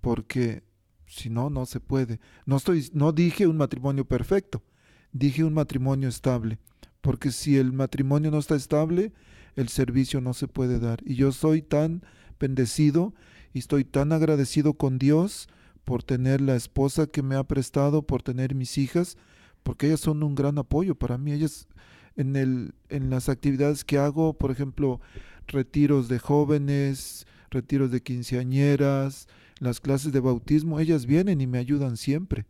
porque 0.00 0.64
si 1.06 1.30
no, 1.30 1.48
no 1.48 1.64
se 1.64 1.78
puede. 1.78 2.18
No, 2.44 2.56
estoy, 2.56 2.90
no 2.92 3.12
dije 3.12 3.46
un 3.46 3.56
matrimonio 3.56 4.04
perfecto, 4.04 4.64
dije 5.12 5.44
un 5.44 5.54
matrimonio 5.54 6.08
estable, 6.08 6.58
porque 7.00 7.30
si 7.30 7.56
el 7.56 7.72
matrimonio 7.72 8.32
no 8.32 8.38
está 8.38 8.56
estable, 8.56 9.12
el 9.54 9.68
servicio 9.68 10.20
no 10.20 10.34
se 10.34 10.48
puede 10.48 10.80
dar. 10.80 10.98
Y 11.06 11.14
yo 11.14 11.30
soy 11.30 11.62
tan 11.62 12.02
bendecido 12.40 13.14
y 13.52 13.60
estoy 13.60 13.84
tan 13.84 14.10
agradecido 14.10 14.74
con 14.74 14.98
Dios 14.98 15.48
por 15.84 16.02
tener 16.02 16.40
la 16.40 16.56
esposa 16.56 17.06
que 17.06 17.22
me 17.22 17.36
ha 17.36 17.44
prestado, 17.44 18.02
por 18.02 18.24
tener 18.24 18.56
mis 18.56 18.76
hijas, 18.76 19.16
porque 19.62 19.86
ellas 19.86 20.00
son 20.00 20.24
un 20.24 20.34
gran 20.34 20.58
apoyo 20.58 20.96
para 20.96 21.16
mí. 21.16 21.30
Ellas 21.30 21.68
en, 22.16 22.36
el, 22.36 22.74
en 22.88 23.10
las 23.10 23.28
actividades 23.28 23.84
que 23.84 23.98
hago, 23.98 24.34
por 24.34 24.50
ejemplo, 24.50 25.00
retiros 25.46 26.08
de 26.08 26.18
jóvenes, 26.18 27.26
retiros 27.50 27.90
de 27.90 28.02
quinceañeras, 28.02 29.28
las 29.58 29.80
clases 29.80 30.12
de 30.12 30.20
bautismo, 30.20 30.80
ellas 30.80 31.06
vienen 31.06 31.40
y 31.40 31.46
me 31.46 31.58
ayudan 31.58 31.96
siempre. 31.96 32.46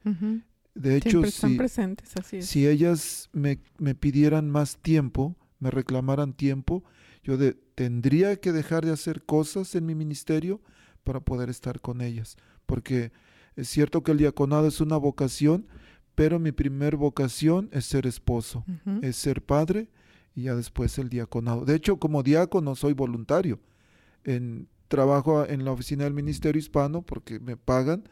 De 0.75 0.97
hecho, 0.97 1.23
si, 1.25 1.57
presentes, 1.57 2.15
si 2.41 2.67
ellas 2.67 3.29
me, 3.33 3.59
me, 3.79 3.95
pidieran 3.95 4.49
más 4.49 4.79
tiempo, 4.79 5.37
me 5.59 5.71
reclamaran 5.71 6.33
tiempo, 6.33 6.83
yo 7.23 7.37
de, 7.37 7.53
tendría 7.75 8.37
que 8.37 8.53
dejar 8.53 8.85
de 8.87 8.93
hacer 8.93 9.23
cosas 9.25 9.75
en 9.75 9.85
mi 9.85 9.95
ministerio 9.95 10.63
para 11.05 11.21
poder 11.21 11.51
estar 11.51 11.81
con 11.81 12.01
ellas. 12.01 12.37
Porque 12.65 13.13
es 13.57 13.69
cierto 13.69 14.03
que 14.03 14.13
el 14.13 14.19
diaconado 14.19 14.67
es 14.67 14.81
una 14.81 14.97
vocación, 14.97 15.67
pero 16.15 16.39
mi 16.39 16.53
primer 16.53 16.97
vocación 16.97 17.69
es 17.73 17.87
ser 17.87 18.07
esposo, 18.07 18.65
es 19.01 19.17
ser 19.17 19.43
padre 19.43 19.89
y 20.35 20.43
ya 20.45 20.55
después 20.55 20.99
el 20.99 21.09
diaconado. 21.09 21.65
De 21.65 21.75
hecho, 21.75 21.99
como 21.99 22.23
diácono 22.23 22.75
soy 22.75 22.93
voluntario. 22.93 23.61
En, 24.25 24.69
trabajo 24.89 25.47
en 25.47 25.65
la 25.65 25.73
oficina 25.73 26.05
del 26.05 26.13
Ministerio 26.13 26.61
Hispano 26.61 27.01
porque 27.01 27.41
me 27.41 27.57
pagan, 27.57 28.05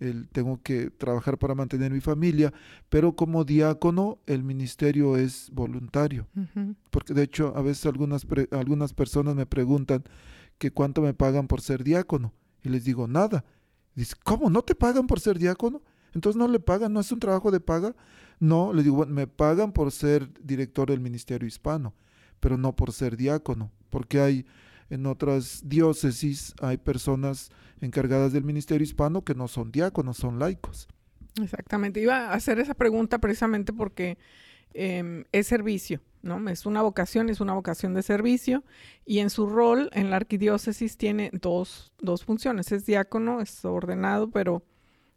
el, 0.00 0.28
tengo 0.28 0.60
que 0.62 0.90
trabajar 0.90 1.38
para 1.38 1.54
mantener 1.54 1.92
mi 1.92 2.00
familia, 2.00 2.52
pero 2.88 3.14
como 3.14 3.44
diácono 3.44 4.18
el 4.26 4.42
ministerio 4.42 5.16
es 5.16 5.48
voluntario. 5.52 6.26
Porque 6.90 7.14
de 7.14 7.22
hecho 7.22 7.52
a 7.56 7.62
veces 7.62 7.86
algunas, 7.86 8.26
algunas 8.50 8.92
personas 8.94 9.36
me 9.36 9.46
preguntan 9.46 10.02
que 10.58 10.72
cuánto 10.72 11.02
me 11.02 11.14
pagan 11.14 11.46
por 11.46 11.60
ser 11.60 11.84
diácono 11.84 12.32
y 12.64 12.68
les 12.68 12.84
digo 12.84 13.06
nada. 13.06 13.44
Dice, 13.94 14.16
¿cómo? 14.24 14.50
¿No 14.50 14.62
te 14.62 14.74
pagan 14.74 15.06
por 15.06 15.20
ser 15.20 15.38
diácono? 15.38 15.82
Entonces 16.14 16.38
no 16.38 16.48
le 16.48 16.60
pagan, 16.60 16.92
no 16.92 17.00
es 17.00 17.10
un 17.12 17.20
trabajo 17.20 17.50
de 17.50 17.60
paga. 17.60 17.94
No, 18.40 18.72
le 18.72 18.82
digo, 18.82 19.06
me 19.06 19.26
pagan 19.26 19.72
por 19.72 19.92
ser 19.92 20.28
director 20.42 20.90
del 20.90 21.00
Ministerio 21.00 21.46
Hispano, 21.46 21.94
pero 22.40 22.56
no 22.56 22.74
por 22.74 22.92
ser 22.92 23.16
diácono, 23.16 23.70
porque 23.90 24.20
hay 24.20 24.46
en 24.90 25.06
otras 25.06 25.62
diócesis, 25.64 26.54
hay 26.60 26.76
personas 26.76 27.50
encargadas 27.80 28.32
del 28.32 28.44
Ministerio 28.44 28.84
Hispano 28.84 29.22
que 29.24 29.34
no 29.34 29.48
son 29.48 29.72
diáconos, 29.72 30.16
son 30.16 30.38
laicos. 30.38 30.88
Exactamente, 31.42 32.00
iba 32.00 32.28
a 32.28 32.34
hacer 32.34 32.60
esa 32.60 32.74
pregunta 32.74 33.18
precisamente 33.18 33.72
porque 33.72 34.18
em, 34.72 35.24
es 35.32 35.48
servicio, 35.48 36.00
¿no? 36.22 36.48
Es 36.48 36.64
una 36.64 36.82
vocación, 36.82 37.28
es 37.28 37.40
una 37.40 37.54
vocación 37.54 37.94
de 37.94 38.02
servicio 38.02 38.62
y 39.04 39.18
en 39.18 39.30
su 39.30 39.48
rol 39.48 39.90
en 39.94 40.10
la 40.10 40.16
arquidiócesis 40.16 40.96
tiene 40.96 41.30
dos, 41.32 41.92
dos 42.00 42.24
funciones, 42.24 42.70
es 42.70 42.86
diácono, 42.86 43.40
es 43.40 43.64
ordenado, 43.64 44.30
pero 44.30 44.62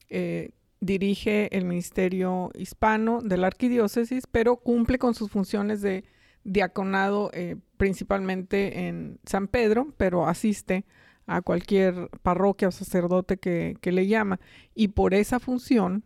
eh, 0.10 0.52
dirige 0.80 1.56
el 1.58 1.66
ministerio 1.66 2.52
hispano 2.56 3.22
de 3.22 3.38
la 3.38 3.48
arquidiócesis, 3.48 4.26
pero 4.32 4.58
cumple 4.58 4.98
con 5.00 5.16
sus 5.16 5.32
funciones 5.32 5.82
de 5.82 6.04
diaconado 6.44 7.30
eh, 7.34 7.58
principalmente 7.78 8.88
en 8.88 9.20
San 9.26 9.48
Pedro, 9.48 9.94
pero 9.98 10.28
asiste 10.28 10.86
a 11.26 11.42
cualquier 11.42 12.10
parroquia 12.22 12.70
o 12.70 12.72
sacerdote 12.72 13.38
que, 13.38 13.76
que, 13.82 13.92
le 13.92 14.08
llama 14.08 14.40
y 14.74 14.90
por 14.90 15.14
esa 15.14 15.40
función 15.40 16.06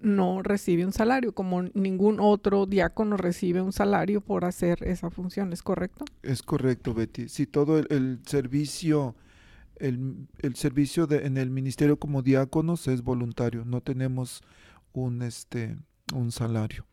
no 0.00 0.42
recibe 0.42 0.84
un 0.84 0.92
salario, 0.92 1.32
como 1.32 1.62
ningún 1.74 2.18
otro 2.20 2.66
diácono 2.66 3.16
recibe 3.16 3.60
un 3.60 3.72
salario 3.72 4.20
por 4.20 4.44
hacer 4.44 4.82
esa 4.82 5.10
función, 5.10 5.52
¿es 5.52 5.62
correcto? 5.62 6.04
Es 6.22 6.42
correcto, 6.42 6.92
Betty. 6.94 7.28
Si 7.28 7.46
todo 7.46 7.78
el 7.78 8.20
servicio 8.26 9.14
el, 9.76 10.28
el 10.40 10.56
servicio 10.56 11.06
de, 11.06 11.26
en 11.26 11.36
el 11.36 11.50
ministerio 11.50 11.98
como 11.98 12.22
diáconos 12.22 12.88
es 12.88 13.02
voluntario, 13.02 13.64
no 13.64 13.80
tenemos 13.80 14.42
un, 14.92 15.22
este, 15.22 15.76
un 16.14 16.32
salario. 16.32 16.86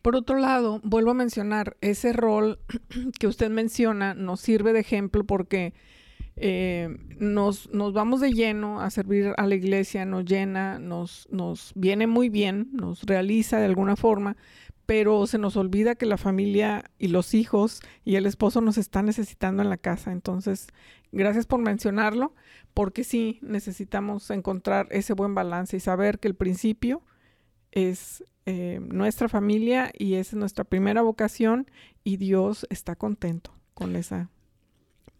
Por 0.00 0.16
otro 0.16 0.36
lado, 0.36 0.80
vuelvo 0.82 1.12
a 1.12 1.14
mencionar, 1.14 1.76
ese 1.80 2.12
rol 2.12 2.58
que 3.18 3.26
usted 3.26 3.50
menciona 3.50 4.14
nos 4.14 4.40
sirve 4.40 4.72
de 4.72 4.80
ejemplo 4.80 5.24
porque 5.24 5.74
eh, 6.36 6.88
nos, 7.18 7.70
nos, 7.72 7.92
vamos 7.92 8.20
de 8.20 8.32
lleno 8.32 8.80
a 8.80 8.90
servir 8.90 9.32
a 9.36 9.46
la 9.46 9.54
iglesia, 9.54 10.04
nos 10.04 10.24
llena, 10.24 10.78
nos, 10.78 11.28
nos 11.30 11.72
viene 11.74 12.06
muy 12.06 12.30
bien, 12.30 12.70
nos 12.72 13.02
realiza 13.02 13.58
de 13.58 13.66
alguna 13.66 13.96
forma, 13.96 14.36
pero 14.86 15.26
se 15.26 15.38
nos 15.38 15.56
olvida 15.56 15.94
que 15.94 16.06
la 16.06 16.16
familia 16.16 16.90
y 16.98 17.08
los 17.08 17.34
hijos 17.34 17.80
y 18.04 18.16
el 18.16 18.26
esposo 18.26 18.60
nos 18.60 18.78
están 18.78 19.06
necesitando 19.06 19.62
en 19.62 19.70
la 19.70 19.76
casa. 19.76 20.12
Entonces, 20.12 20.68
gracias 21.12 21.46
por 21.46 21.60
mencionarlo, 21.60 22.34
porque 22.74 23.04
sí 23.04 23.38
necesitamos 23.42 24.30
encontrar 24.30 24.88
ese 24.90 25.14
buen 25.14 25.34
balance 25.34 25.76
y 25.76 25.80
saber 25.80 26.18
que 26.18 26.28
el 26.28 26.34
principio 26.34 27.02
es 27.70 28.24
eh, 28.44 28.80
nuestra 28.82 29.28
familia 29.28 29.92
y 29.96 30.14
es 30.14 30.34
nuestra 30.34 30.64
primera 30.64 31.02
vocación 31.02 31.70
y 32.02 32.16
Dios 32.16 32.66
está 32.70 32.96
contento 32.96 33.54
con 33.74 33.96
esa 33.96 34.30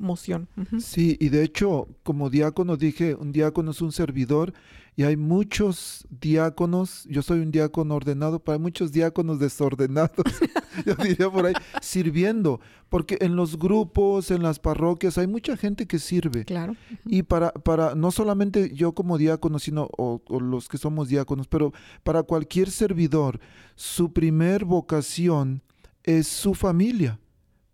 moción. 0.03 0.49
Sí, 0.79 1.17
y 1.21 1.29
de 1.29 1.45
hecho, 1.45 1.89
como 2.03 2.31
diácono 2.31 2.77
dije, 2.77 3.15
un 3.15 3.33
diácono 3.33 3.71
es 3.71 3.81
un 3.81 3.93
servidor 3.93 4.53
y 4.95 5.05
hay 5.05 5.17
muchos 5.17 6.07
diáconos, 6.11 7.07
yo 7.09 7.23
soy 7.23 7.41
un 7.41 7.51
diácono 7.51 7.95
ordenado, 7.95 8.41
pero 8.41 8.55
hay 8.55 8.61
muchos 8.61 8.93
diáconos 8.93 9.39
desordenados, 9.39 10.13
yo 10.87 10.95
diría 10.97 11.31
por 11.31 11.47
ahí, 11.47 11.55
sirviendo, 11.81 12.61
porque 12.91 13.17
en 13.21 13.35
los 13.35 13.59
grupos, 13.59 14.31
en 14.31 14.43
las 14.43 14.59
parroquias, 14.59 15.17
hay 15.17 15.27
mucha 15.27 15.57
gente 15.57 15.87
que 15.87 15.99
sirve. 15.99 16.45
Claro. 16.45 16.77
Y 17.07 17.23
para, 17.23 17.53
para, 17.53 17.95
no 17.95 18.11
solamente 18.11 18.75
yo 18.75 18.93
como 18.93 19.17
diácono, 19.17 19.59
sino 19.59 19.89
o, 19.97 20.21
los 20.41 20.69
que 20.69 20.77
somos 20.77 21.09
diáconos, 21.09 21.49
pero 21.49 21.73
para 22.03 22.23
cualquier 22.23 22.71
servidor, 22.71 23.41
su 23.77 24.13
primer 24.13 24.67
vocación 24.67 25.63
es 26.05 26.29
su 26.29 26.53
familia 26.53 27.19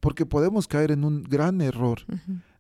porque 0.00 0.26
podemos 0.26 0.68
caer 0.68 0.90
en 0.90 1.04
un 1.04 1.22
gran 1.22 1.60
error 1.60 2.00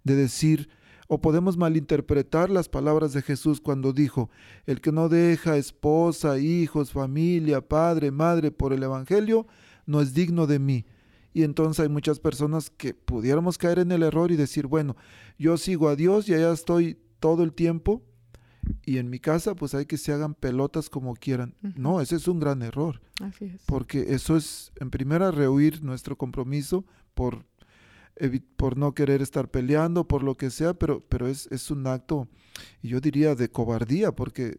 de 0.04 0.16
decir, 0.16 0.68
o 1.08 1.20
podemos 1.20 1.56
malinterpretar 1.56 2.50
las 2.50 2.68
palabras 2.68 3.12
de 3.12 3.22
Jesús 3.22 3.60
cuando 3.60 3.92
dijo, 3.92 4.30
el 4.66 4.80
que 4.80 4.92
no 4.92 5.08
deja 5.08 5.56
esposa, 5.56 6.38
hijos, 6.38 6.92
familia, 6.92 7.66
padre, 7.66 8.10
madre 8.10 8.50
por 8.50 8.72
el 8.72 8.82
Evangelio, 8.82 9.46
no 9.86 10.00
es 10.00 10.12
digno 10.12 10.46
de 10.46 10.58
mí. 10.58 10.84
Y 11.32 11.44
entonces 11.44 11.80
hay 11.80 11.88
muchas 11.88 12.20
personas 12.20 12.70
que 12.70 12.94
pudiéramos 12.94 13.58
caer 13.58 13.78
en 13.78 13.92
el 13.92 14.02
error 14.02 14.30
y 14.30 14.36
decir, 14.36 14.66
bueno, 14.66 14.96
yo 15.38 15.56
sigo 15.56 15.88
a 15.88 15.96
Dios 15.96 16.28
y 16.28 16.34
allá 16.34 16.52
estoy 16.52 16.98
todo 17.20 17.42
el 17.42 17.52
tiempo 17.52 18.02
y 18.84 18.98
en 18.98 19.08
mi 19.08 19.18
casa 19.18 19.54
pues 19.54 19.74
hay 19.74 19.86
que 19.86 19.96
se 19.96 20.12
hagan 20.12 20.34
pelotas 20.34 20.90
como 20.90 21.14
quieran. 21.14 21.54
No, 21.76 22.00
ese 22.00 22.16
es 22.16 22.28
un 22.28 22.40
gran 22.40 22.62
error. 22.62 23.00
Así 23.20 23.46
es. 23.46 23.62
Porque 23.66 24.06
eso 24.14 24.36
es, 24.36 24.72
en 24.76 24.90
primera, 24.90 25.30
rehuir 25.30 25.82
nuestro 25.82 26.16
compromiso 26.16 26.84
por, 27.18 27.44
por 28.56 28.76
no 28.76 28.94
querer 28.94 29.22
estar 29.22 29.50
peleando, 29.50 30.06
por 30.06 30.22
lo 30.22 30.36
que 30.36 30.50
sea, 30.50 30.74
pero, 30.74 31.04
pero 31.08 31.26
es, 31.26 31.48
es 31.50 31.68
un 31.72 31.84
acto, 31.88 32.28
yo 32.80 33.00
diría, 33.00 33.34
de 33.34 33.50
cobardía, 33.50 34.12
porque 34.12 34.56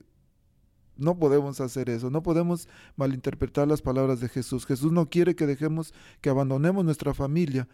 no 0.98 1.18
podemos 1.18 1.62
hacer 1.62 1.90
eso, 1.90 2.10
no 2.10 2.22
podemos 2.22 2.68
malinterpretar 2.98 3.66
las 3.66 3.82
palabras 3.82 4.20
de 4.20 4.28
Jesús. 4.28 4.66
Jesús 4.66 4.92
no 4.92 5.10
quiere 5.10 5.38
que 5.38 5.48
dejemos, 5.48 5.94
que 6.20 6.30
abandonemos 6.30 6.84
nuestra 6.84 7.14
familia 7.14 7.70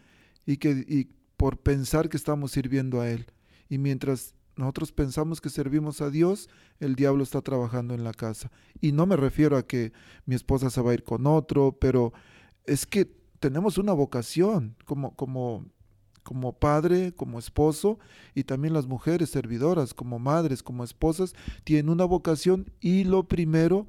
y 0.46 0.58
que 0.58 0.86
y 0.88 1.10
por 1.36 1.58
pensar 1.58 2.08
que 2.08 2.18
estamos 2.18 2.52
sirviendo 2.52 3.02
a 3.02 3.10
Él. 3.10 3.26
Y 3.68 3.80
mientras 3.80 4.36
nosotros 4.56 4.92
pensamos 4.92 5.42
que 5.42 5.50
servimos 5.50 6.00
a 6.00 6.12
Dios, 6.12 6.48
el 6.80 6.94
diablo 6.94 7.24
está 7.24 7.42
trabajando 7.42 7.96
en 7.96 8.04
la 8.04 8.14
casa. 8.14 8.52
Y 8.82 8.92
no 8.92 9.08
me 9.08 9.18
refiero 9.18 9.58
a 9.58 9.66
que 9.66 9.94
mi 10.28 10.36
esposa 10.36 10.70
se 10.70 10.80
va 10.80 10.92
a 10.92 10.94
ir 10.94 11.04
con 11.04 11.26
otro, 11.26 11.76
pero 11.82 12.14
es 12.66 12.86
que 12.86 13.24
tenemos 13.40 13.78
una 13.78 13.94
vocación 13.94 14.76
como, 14.86 15.16
como, 15.16 15.66
como 16.24 16.54
padre, 16.54 17.14
como 17.14 17.40
esposo, 17.40 18.00
y 18.34 18.44
también 18.44 18.74
las 18.74 18.88
mujeres 18.88 19.30
servidoras, 19.30 19.94
como 19.94 20.20
madres, 20.20 20.64
como 20.64 20.84
esposas, 20.84 21.34
tienen 21.64 21.90
una 21.90 22.06
vocación 22.06 22.72
y 22.80 23.04
lo 23.04 23.28
primero 23.28 23.88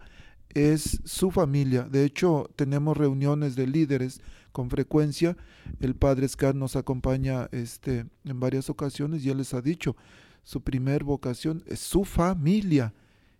es 0.50 1.00
su 1.04 1.30
familia. 1.30 1.82
De 1.84 2.04
hecho, 2.04 2.50
tenemos 2.56 2.96
reuniones 2.96 3.56
de 3.56 3.66
líderes 3.66 4.20
con 4.52 4.70
frecuencia. 4.70 5.36
El 5.80 5.94
padre 5.94 6.26
Scar 6.28 6.54
nos 6.54 6.76
acompaña 6.76 7.48
este, 7.52 8.06
en 8.24 8.40
varias 8.40 8.70
ocasiones 8.70 9.24
y 9.24 9.30
él 9.30 9.38
les 9.38 9.52
ha 9.52 9.60
dicho, 9.60 9.96
su 10.44 10.62
primer 10.62 11.04
vocación 11.04 11.62
es 11.66 11.80
su 11.80 12.04
familia 12.04 12.94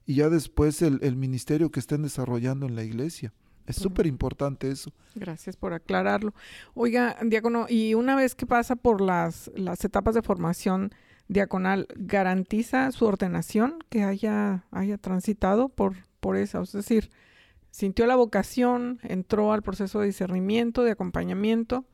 y 0.05 0.17
ya 0.17 0.29
después 0.29 0.83
el, 0.83 0.99
el 1.03 1.17
ministerio 1.17 1.71
que 1.71 1.81
estén 1.81 2.03
desarrollando 2.03 2.67
en 2.67 2.77
la 2.77 2.85
iglesia. 2.85 3.33
Es 3.67 3.77
súper 3.77 4.07
importante 4.07 4.71
eso. 4.71 4.93
Gracias 5.15 5.57
por 5.57 5.73
aclararlo. 5.73 6.35
Oiga, 6.75 7.17
diácono, 7.23 7.67
y 7.69 7.95
una 7.95 8.15
vez 8.15 8.35
que 8.35 8.47
pasa 8.47 8.77
por 8.77 9.01
las, 9.01 9.51
las 9.57 9.85
etapas 9.85 10.15
de 10.15 10.23
formación 10.23 10.93
diaconal, 11.29 11.89
¿garantiza 11.97 12.91
su 12.93 13.07
ordenación 13.07 13.79
que 13.89 14.05
haya, 14.05 14.65
haya 14.71 14.99
transitado 14.99 15.69
por, 15.69 15.97
por 16.21 16.37
eso? 16.37 16.63
Es 16.63 16.73
decir, 16.73 17.11
sintió 17.71 18.07
la 18.07 18.17
vocación, 18.17 19.01
entró 19.03 19.53
al 19.53 19.63
proceso 19.63 20.01
de 20.01 20.07
discernimiento, 20.07 20.85
de 20.85 20.93
acompañamiento, 20.93 21.85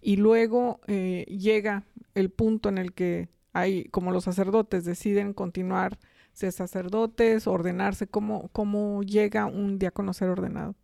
y 0.00 0.16
luego 0.16 0.80
eh, 0.86 1.24
llega 1.28 1.84
el 2.14 2.30
punto 2.30 2.68
en 2.68 2.76
el 2.76 2.92
que 2.92 3.30
hay, 3.54 3.84
como 3.84 4.10
los 4.10 4.24
sacerdotes 4.24 4.84
deciden 4.84 5.32
continuar 5.32 5.98
ser 6.34 6.52
sacerdotes, 6.52 7.46
ordenarse, 7.46 8.06
¿cómo, 8.06 8.48
cómo 8.52 9.02
llega 9.02 9.46
un 9.46 9.78
diácono 9.78 10.10
a 10.10 10.14
ser 10.14 10.28
ordenado? 10.28 10.74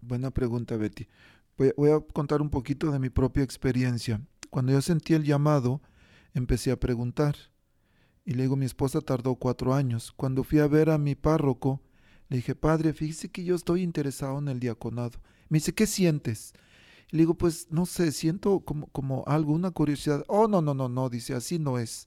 Buena 0.00 0.30
pregunta, 0.30 0.76
Betty. 0.76 1.06
Voy, 1.56 1.90
a 1.90 2.00
contar 2.00 2.40
un 2.40 2.50
poquito 2.50 2.90
de 2.90 2.98
mi 2.98 3.10
propia 3.10 3.42
experiencia. 3.42 4.20
Cuando 4.48 4.72
yo 4.72 4.80
sentí 4.80 5.14
el 5.14 5.24
llamado, 5.24 5.82
empecé 6.32 6.70
a 6.70 6.80
preguntar. 6.80 7.36
Y 8.24 8.34
le 8.34 8.44
digo, 8.44 8.56
mi 8.56 8.66
esposa 8.66 9.00
tardó 9.00 9.34
cuatro 9.34 9.74
años. 9.74 10.12
Cuando 10.12 10.42
fui 10.42 10.58
a 10.58 10.66
ver 10.66 10.90
a 10.90 10.98
mi 10.98 11.14
párroco, 11.14 11.82
le 12.28 12.38
dije, 12.38 12.54
padre, 12.54 12.92
fíjese 12.92 13.30
que 13.30 13.44
yo 13.44 13.54
estoy 13.54 13.82
interesado 13.82 14.38
en 14.38 14.48
el 14.48 14.60
diaconado. 14.60 15.20
Me 15.48 15.58
dice, 15.58 15.74
¿qué 15.74 15.86
sientes? 15.86 16.54
le 17.10 17.18
digo, 17.18 17.34
pues 17.34 17.68
no 17.70 17.86
sé, 17.86 18.12
siento 18.12 18.60
como, 18.60 18.86
como 18.88 19.24
algo, 19.26 19.52
una 19.52 19.70
curiosidad. 19.72 20.24
Oh, 20.28 20.46
no, 20.46 20.62
no, 20.62 20.74
no, 20.74 20.88
no, 20.88 21.08
dice, 21.08 21.34
así 21.34 21.58
no 21.58 21.78
es. 21.78 22.06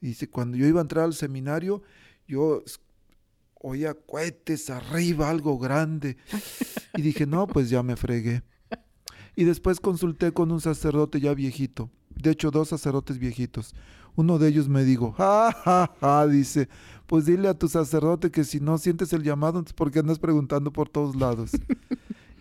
Dice, 0.00 0.28
cuando 0.28 0.56
yo 0.56 0.66
iba 0.66 0.80
a 0.80 0.82
entrar 0.82 1.04
al 1.04 1.14
seminario, 1.14 1.82
yo 2.26 2.62
oía 3.60 3.94
cohetes 3.94 4.70
arriba, 4.70 5.30
algo 5.30 5.58
grande. 5.58 6.16
Y 6.96 7.02
dije, 7.02 7.24
no, 7.24 7.46
pues 7.46 7.70
ya 7.70 7.84
me 7.84 7.94
fregué. 7.94 8.42
Y 9.36 9.44
después 9.44 9.78
consulté 9.78 10.32
con 10.32 10.50
un 10.50 10.60
sacerdote 10.60 11.20
ya 11.20 11.32
viejito, 11.34 11.88
de 12.10 12.32
hecho 12.32 12.50
dos 12.50 12.68
sacerdotes 12.68 13.18
viejitos. 13.18 13.74
Uno 14.16 14.38
de 14.38 14.48
ellos 14.48 14.68
me 14.68 14.82
dijo, 14.82 15.12
ja, 15.12 15.52
ja, 15.52 15.94
ja, 16.00 16.26
dice, 16.26 16.68
pues 17.06 17.26
dile 17.26 17.48
a 17.48 17.54
tu 17.54 17.68
sacerdote 17.68 18.32
que 18.32 18.42
si 18.42 18.58
no 18.58 18.76
sientes 18.76 19.12
el 19.12 19.22
llamado, 19.22 19.64
¿por 19.76 19.92
qué 19.92 20.00
andas 20.00 20.18
preguntando 20.18 20.72
por 20.72 20.88
todos 20.88 21.14
lados? 21.14 21.52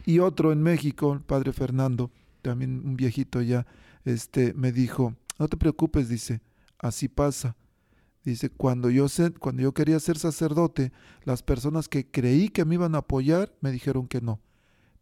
y 0.05 0.17
otro 0.17 0.51
en 0.51 0.63
México, 0.63 1.13
el 1.13 1.21
padre 1.21 1.53
Fernando, 1.53 2.11
también 2.41 2.81
un 2.83 2.97
viejito 2.97 3.41
ya, 3.43 3.67
este, 4.03 4.53
me 4.55 4.71
dijo, 4.71 5.13
no 5.37 5.47
te 5.47 5.57
preocupes, 5.57 6.09
dice, 6.09 6.41
así 6.79 7.07
pasa. 7.07 7.55
Dice, 8.23 8.49
cuando 8.49 8.89
yo, 8.89 9.07
cuando 9.39 9.61
yo 9.61 9.73
quería 9.73 9.99
ser 9.99 10.17
sacerdote, 10.17 10.91
las 11.23 11.41
personas 11.41 11.87
que 11.87 12.09
creí 12.09 12.49
que 12.49 12.65
me 12.65 12.75
iban 12.75 12.95
a 12.95 12.99
apoyar 12.99 13.53
me 13.61 13.71
dijeron 13.71 14.07
que 14.07 14.21
no. 14.21 14.41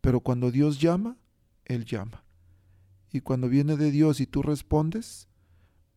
Pero 0.01 0.21
cuando 0.21 0.51
Dios 0.51 0.79
llama, 0.79 1.17
Él 1.65 1.85
llama. 1.85 2.23
Y 3.11 3.21
cuando 3.21 3.49
viene 3.49 3.75
de 3.77 3.91
Dios 3.91 4.19
y 4.19 4.27
tú 4.27 4.43
respondes, 4.43 5.27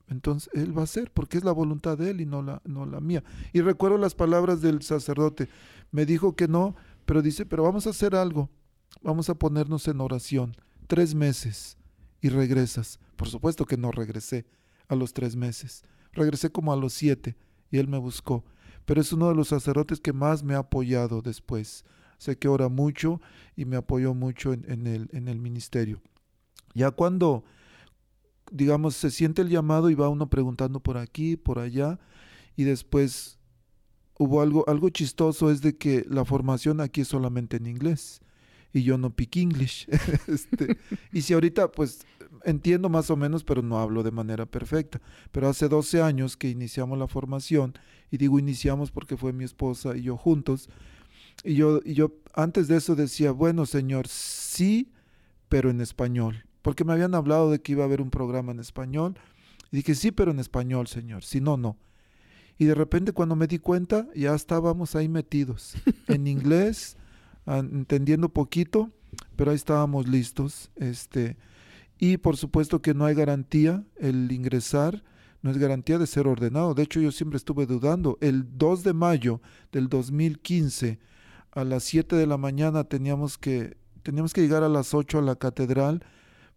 entonces 0.08 0.50
Él 0.54 0.76
va 0.76 0.84
a 0.84 0.86
ser, 0.86 1.12
porque 1.12 1.38
es 1.38 1.44
la 1.44 1.52
voluntad 1.52 1.98
de 1.98 2.10
Él 2.10 2.20
y 2.20 2.26
no 2.26 2.42
la, 2.42 2.62
no 2.64 2.86
la 2.86 3.00
mía. 3.00 3.22
Y 3.52 3.60
recuerdo 3.60 3.98
las 3.98 4.14
palabras 4.14 4.60
del 4.60 4.82
sacerdote. 4.82 5.48
Me 5.92 6.06
dijo 6.06 6.34
que 6.34 6.48
no, 6.48 6.74
pero 7.04 7.22
dice, 7.22 7.46
pero 7.46 7.62
vamos 7.62 7.86
a 7.86 7.90
hacer 7.90 8.14
algo. 8.14 8.50
Vamos 9.02 9.28
a 9.30 9.34
ponernos 9.34 9.86
en 9.88 10.00
oración. 10.00 10.56
Tres 10.86 11.14
meses 11.14 11.76
y 12.20 12.28
regresas. 12.28 12.98
Por 13.16 13.28
supuesto 13.28 13.66
que 13.66 13.76
no 13.76 13.92
regresé 13.92 14.46
a 14.88 14.96
los 14.96 15.12
tres 15.12 15.36
meses. 15.36 15.84
Regresé 16.12 16.50
como 16.50 16.72
a 16.72 16.76
los 16.76 16.92
siete 16.92 17.36
y 17.70 17.78
él 17.78 17.88
me 17.88 17.98
buscó. 17.98 18.44
Pero 18.84 19.00
es 19.00 19.12
uno 19.12 19.28
de 19.28 19.34
los 19.34 19.48
sacerdotes 19.48 20.00
que 20.00 20.12
más 20.12 20.42
me 20.42 20.54
ha 20.54 20.58
apoyado 20.58 21.22
después. 21.22 21.84
Sé 22.18 22.36
que 22.36 22.48
ora 22.48 22.68
mucho 22.68 23.20
y 23.56 23.64
me 23.64 23.76
apoyó 23.76 24.14
mucho 24.14 24.52
en, 24.52 24.86
el, 24.86 25.08
en 25.12 25.28
el 25.28 25.38
ministerio. 25.38 26.02
Ya 26.74 26.90
cuando, 26.90 27.44
digamos, 28.50 28.96
se 28.96 29.10
siente 29.10 29.42
el 29.42 29.48
llamado 29.48 29.90
y 29.90 29.94
va 29.94 30.08
uno 30.08 30.28
preguntando 30.28 30.80
por 30.80 30.98
aquí, 30.98 31.36
por 31.36 31.58
allá, 31.58 31.98
y 32.56 32.64
después 32.64 33.38
hubo 34.18 34.42
algo, 34.42 34.68
algo 34.68 34.90
chistoso, 34.90 35.50
es 35.50 35.62
de 35.62 35.76
que 35.76 36.04
la 36.08 36.24
formación 36.24 36.80
aquí 36.80 37.02
es 37.02 37.08
solamente 37.08 37.56
en 37.56 37.66
inglés 37.66 38.20
y 38.72 38.82
yo 38.82 38.98
no 38.98 39.10
pick 39.10 39.36
English. 39.36 39.88
este, 40.28 40.78
y 41.12 41.22
si 41.22 41.34
ahorita, 41.34 41.70
pues 41.72 42.06
entiendo 42.44 42.88
más 42.88 43.10
o 43.10 43.16
menos, 43.16 43.44
pero 43.44 43.62
no 43.62 43.78
hablo 43.78 44.02
de 44.02 44.10
manera 44.10 44.46
perfecta. 44.46 45.00
Pero 45.32 45.48
hace 45.48 45.68
12 45.68 46.02
años 46.02 46.36
que 46.36 46.48
iniciamos 46.48 46.98
la 46.98 47.08
formación, 47.08 47.74
y 48.10 48.16
digo 48.16 48.38
iniciamos 48.38 48.90
porque 48.90 49.16
fue 49.16 49.32
mi 49.32 49.44
esposa 49.44 49.96
y 49.96 50.02
yo 50.02 50.16
juntos, 50.16 50.68
y 51.44 51.54
yo, 51.54 51.80
y 51.84 51.94
yo 51.94 52.12
antes 52.34 52.68
de 52.68 52.76
eso 52.76 52.96
decía, 52.96 53.32
bueno, 53.32 53.66
Señor, 53.66 54.08
sí, 54.08 54.92
pero 55.48 55.70
en 55.70 55.80
español. 55.80 56.44
Porque 56.62 56.84
me 56.84 56.92
habían 56.92 57.14
hablado 57.14 57.50
de 57.50 57.60
que 57.60 57.72
iba 57.72 57.82
a 57.82 57.86
haber 57.86 58.02
un 58.02 58.10
programa 58.10 58.52
en 58.52 58.60
español. 58.60 59.18
Y 59.72 59.76
dije, 59.76 59.94
sí, 59.94 60.10
pero 60.10 60.30
en 60.30 60.38
español, 60.38 60.86
Señor. 60.86 61.24
Si 61.24 61.40
no, 61.40 61.56
no. 61.56 61.78
Y 62.58 62.66
de 62.66 62.74
repente 62.74 63.12
cuando 63.12 63.36
me 63.36 63.46
di 63.46 63.58
cuenta, 63.58 64.06
ya 64.14 64.34
estábamos 64.34 64.94
ahí 64.94 65.08
metidos. 65.08 65.74
en 66.08 66.26
inglés, 66.26 66.98
entendiendo 67.46 68.28
poquito, 68.28 68.90
pero 69.36 69.50
ahí 69.50 69.56
estábamos 69.56 70.08
listos. 70.08 70.70
Este, 70.76 71.36
y 71.98 72.16
por 72.16 72.36
supuesto 72.36 72.80
que 72.80 72.94
no 72.94 73.04
hay 73.04 73.14
garantía 73.14 73.84
el 73.96 74.30
ingresar, 74.32 75.02
no 75.42 75.50
es 75.50 75.58
garantía 75.58 75.98
de 75.98 76.06
ser 76.06 76.26
ordenado. 76.26 76.74
De 76.74 76.82
hecho, 76.82 77.00
yo 77.00 77.12
siempre 77.12 77.36
estuve 77.36 77.66
dudando. 77.66 78.18
El 78.20 78.58
2 78.58 78.84
de 78.84 78.92
mayo 78.92 79.40
del 79.72 79.88
2015, 79.88 80.98
a 81.52 81.64
las 81.64 81.84
7 81.84 82.16
de 82.16 82.26
la 82.26 82.36
mañana 82.36 82.84
teníamos 82.84 83.38
que, 83.38 83.76
teníamos 84.02 84.32
que 84.32 84.42
llegar 84.42 84.62
a 84.62 84.68
las 84.68 84.94
8 84.94 85.18
a 85.18 85.22
la 85.22 85.36
catedral 85.36 86.04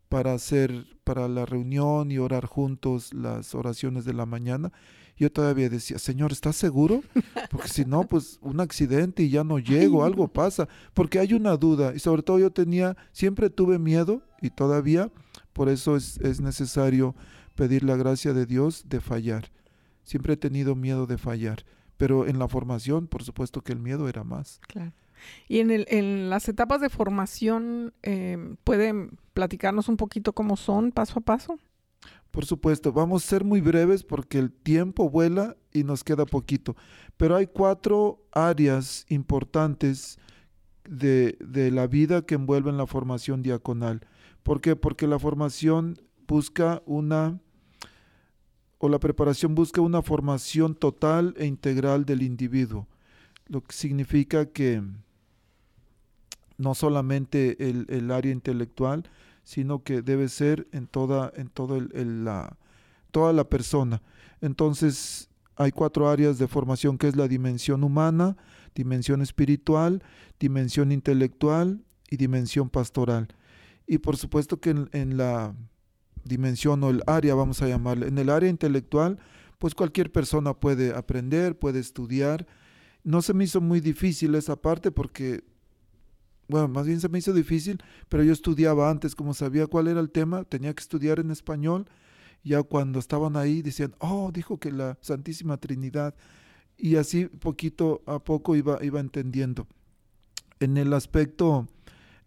para 0.09 0.33
hacer, 0.33 0.85
para 1.03 1.27
la 1.27 1.45
reunión 1.45 2.11
y 2.11 2.19
orar 2.19 2.45
juntos 2.45 3.13
las 3.13 3.55
oraciones 3.55 4.05
de 4.05 4.13
la 4.13 4.25
mañana. 4.25 4.71
Yo 5.17 5.31
todavía 5.31 5.69
decía, 5.69 5.99
Señor, 5.99 6.31
¿estás 6.31 6.55
seguro? 6.55 7.03
Porque 7.51 7.67
si 7.67 7.85
no, 7.85 8.03
pues 8.03 8.39
un 8.41 8.59
accidente 8.59 9.23
y 9.23 9.29
ya 9.29 9.43
no 9.43 9.59
llego, 9.59 10.03
algo 10.03 10.27
pasa. 10.27 10.67
Porque 10.93 11.19
hay 11.19 11.33
una 11.33 11.55
duda 11.55 11.93
y 11.95 11.99
sobre 11.99 12.23
todo 12.23 12.39
yo 12.39 12.51
tenía, 12.51 12.97
siempre 13.11 13.49
tuve 13.49 13.77
miedo 13.79 14.23
y 14.41 14.49
todavía, 14.49 15.11
por 15.53 15.69
eso 15.69 15.95
es, 15.95 16.17
es 16.17 16.41
necesario 16.41 17.15
pedir 17.55 17.83
la 17.83 17.95
gracia 17.95 18.33
de 18.33 18.45
Dios 18.45 18.85
de 18.87 19.01
fallar. 19.01 19.51
Siempre 20.03 20.33
he 20.33 20.37
tenido 20.37 20.75
miedo 20.75 21.05
de 21.05 21.17
fallar, 21.17 21.63
pero 21.97 22.27
en 22.27 22.39
la 22.39 22.47
formación, 22.47 23.07
por 23.07 23.23
supuesto 23.23 23.61
que 23.61 23.71
el 23.71 23.79
miedo 23.79 24.09
era 24.09 24.23
más. 24.23 24.59
Claro. 24.67 24.93
Y 25.47 25.59
en, 25.59 25.71
el, 25.71 25.85
en 25.89 26.29
las 26.29 26.49
etapas 26.49 26.81
de 26.81 26.89
formación, 26.89 27.93
eh, 28.03 28.55
¿pueden 28.63 29.17
platicarnos 29.33 29.87
un 29.87 29.97
poquito 29.97 30.33
cómo 30.33 30.57
son 30.57 30.91
paso 30.91 31.19
a 31.19 31.21
paso? 31.21 31.59
Por 32.33 32.45
supuesto, 32.45 32.91
vamos 32.91 33.23
a 33.23 33.27
ser 33.27 33.43
muy 33.43 33.61
breves 33.61 34.01
porque 34.01 34.39
el 34.39 34.51
tiempo 34.51 35.07
vuela 35.07 35.55
y 35.71 35.83
nos 35.83 36.03
queda 36.03 36.25
poquito. 36.25 36.75
Pero 37.15 37.35
hay 37.35 37.45
cuatro 37.45 38.25
áreas 38.31 39.05
importantes 39.07 40.17
de, 40.83 41.37
de 41.39 41.69
la 41.69 41.85
vida 41.85 42.25
que 42.25 42.33
envuelven 42.33 42.75
la 42.75 42.87
formación 42.87 43.43
diaconal. 43.43 44.01
¿Por 44.41 44.61
qué? 44.61 44.75
Porque 44.75 45.05
la 45.05 45.19
formación 45.19 46.01
busca 46.27 46.81
una, 46.87 47.39
o 48.79 48.89
la 48.89 48.97
preparación 48.97 49.53
busca 49.53 49.81
una 49.81 50.01
formación 50.01 50.73
total 50.73 51.35
e 51.37 51.45
integral 51.45 52.03
del 52.03 52.23
individuo, 52.23 52.87
lo 53.45 53.61
que 53.61 53.75
significa 53.75 54.47
que 54.47 54.81
no 56.57 56.73
solamente 56.73 57.69
el, 57.69 57.85
el 57.89 58.09
área 58.09 58.31
intelectual, 58.31 59.07
sino 59.43 59.83
que 59.83 60.01
debe 60.01 60.29
ser 60.29 60.67
en 60.71 60.87
toda, 60.87 61.31
en 61.35 61.49
todo 61.49 61.77
el, 61.77 62.25
la, 62.25 62.57
toda 63.11 63.33
la 63.33 63.49
persona. 63.49 64.01
Entonces, 64.41 65.29
hay 65.55 65.71
cuatro 65.71 66.09
áreas 66.09 66.37
de 66.37 66.47
formación 66.47 66.97
que 66.97 67.07
es 67.07 67.15
la 67.15 67.27
dimensión 67.27 67.83
humana, 67.83 68.37
dimensión 68.75 69.21
espiritual, 69.21 70.03
dimensión 70.39 70.91
intelectual 70.91 71.83
y 72.09 72.17
dimensión 72.17 72.69
pastoral. 72.69 73.27
Y 73.85 73.99
por 73.99 74.17
supuesto 74.17 74.59
que 74.59 74.71
en, 74.91 75.17
la 75.17 75.53
dimensión 76.23 76.83
o 76.83 76.89
el 76.89 77.03
área, 77.05 77.35
vamos 77.35 77.61
a 77.61 77.67
llamarle, 77.67 78.07
en 78.07 78.17
el 78.17 78.29
área 78.29 78.49
intelectual, 78.49 79.19
pues 79.59 79.75
cualquier 79.75 80.11
persona 80.11 80.53
puede 80.53 80.95
aprender, 80.95 81.57
puede 81.57 81.79
estudiar. 81.79 82.47
No 83.03 83.21
se 83.21 83.33
me 83.33 83.43
hizo 83.43 83.61
muy 83.61 83.79
difícil 83.79 84.35
esa 84.35 84.55
parte 84.55 84.91
porque 84.91 85.43
bueno, 86.47 86.67
más 86.67 86.85
bien 86.85 86.99
se 86.99 87.09
me 87.09 87.19
hizo 87.19 87.33
difícil, 87.33 87.81
pero 88.09 88.23
yo 88.23 88.33
estudiaba 88.33 88.89
antes, 88.89 89.15
como 89.15 89.33
sabía 89.33 89.67
cuál 89.67 89.87
era 89.87 89.99
el 89.99 90.11
tema, 90.11 90.43
tenía 90.43 90.73
que 90.73 90.81
estudiar 90.81 91.19
en 91.19 91.31
español. 91.31 91.87
Ya 92.43 92.61
cuando 92.63 92.99
estaban 92.99 93.37
ahí 93.37 93.61
decían, 93.61 93.95
oh, 93.99 94.31
dijo 94.33 94.59
que 94.59 94.71
la 94.71 94.97
Santísima 95.01 95.57
Trinidad. 95.57 96.15
Y 96.77 96.97
así 96.97 97.25
poquito 97.27 98.01
a 98.05 98.19
poco 98.19 98.55
iba, 98.55 98.83
iba 98.83 98.99
entendiendo. 98.99 99.67
En 100.59 100.77
el 100.77 100.93
aspecto, 100.93 101.67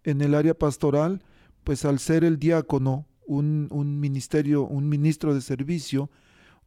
en 0.05 0.23
el 0.23 0.35
área 0.35 0.55
pastoral, 0.55 1.23
pues 1.65 1.85
al 1.85 1.99
ser 1.99 2.25
el 2.25 2.39
diácono, 2.39 3.07
un, 3.27 3.69
un 3.71 4.01
ministerio, 4.01 4.63
un 4.65 4.89
ministro 4.89 5.35
de 5.35 5.41
servicio, 5.43 6.11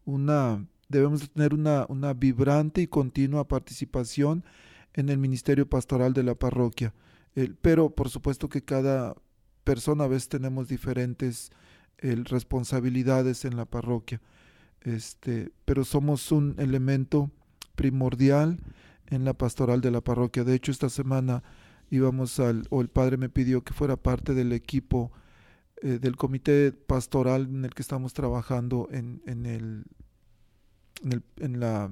una, 0.06 0.66
debemos 0.89 1.32
tener 1.32 1.54
una, 1.54 1.86
una 1.89 2.14
vibrante 2.14 2.82
y 2.82 2.88
continua 2.88 3.47
participación 3.47 4.43
en 4.93 5.10
el 5.10 5.18
ministerio 5.18 5.68
pastoral 5.68 6.14
de 6.14 6.24
la 6.24 6.36
parroquia 6.36 6.93
pero 7.62 7.90
por 7.90 8.10
supuesto 8.10 8.50
que 8.50 8.64
cada 8.64 9.16
persona 9.64 10.06
a 10.06 10.08
veces 10.08 10.30
tenemos 10.30 10.68
diferentes 10.68 11.52
responsabilidades 12.02 13.46
en 13.46 13.56
la 13.56 13.66
parroquia. 13.66 14.22
Este, 14.82 15.52
pero 15.66 15.84
somos 15.84 16.32
un 16.32 16.56
elemento 16.58 17.30
primordial 17.76 18.60
en 19.08 19.26
la 19.26 19.34
pastoral 19.34 19.82
de 19.82 19.92
la 19.92 20.02
parroquia. 20.02 20.44
De 20.44 20.56
hecho, 20.56 20.72
esta 20.72 20.90
semana 20.90 21.44
íbamos 21.90 22.40
al, 22.40 22.68
o 22.70 22.82
el 22.82 22.90
padre 22.90 23.18
me 23.18 23.30
pidió 23.30 23.64
que 23.64 23.74
fuera 23.74 23.98
parte 23.98 24.34
del 24.34 24.54
equipo 24.54 25.12
eh, 25.82 26.00
del 26.00 26.16
comité 26.16 26.72
pastoral 26.72 27.44
en 27.44 27.66
el 27.66 27.74
que 27.74 27.82
estamos 27.82 28.14
trabajando 28.14 28.88
en, 28.92 29.22
en 29.26 29.46
el, 29.46 29.86
en 31.04 31.12
el 31.14 31.24
en 31.38 31.60
la 31.60 31.90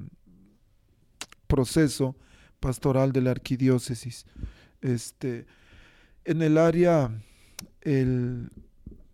proceso 1.48 2.16
pastoral 2.60 3.12
de 3.12 3.22
la 3.22 3.32
arquidiócesis. 3.32 4.26
Este, 4.82 5.46
en 6.26 6.42
el 6.42 6.58
área 6.58 7.12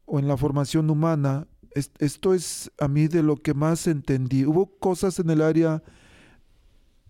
o 0.05 0.19
en 0.19 0.27
la 0.27 0.37
formación 0.37 0.89
humana, 0.89 1.47
esto 1.99 2.33
es 2.33 2.71
a 2.79 2.87
mí 2.87 3.07
de 3.07 3.23
lo 3.23 3.37
que 3.37 3.53
más 3.53 3.87
entendí. 3.87 4.45
Hubo 4.45 4.67
cosas 4.77 5.19
en 5.19 5.29
el 5.29 5.41
área 5.41 5.83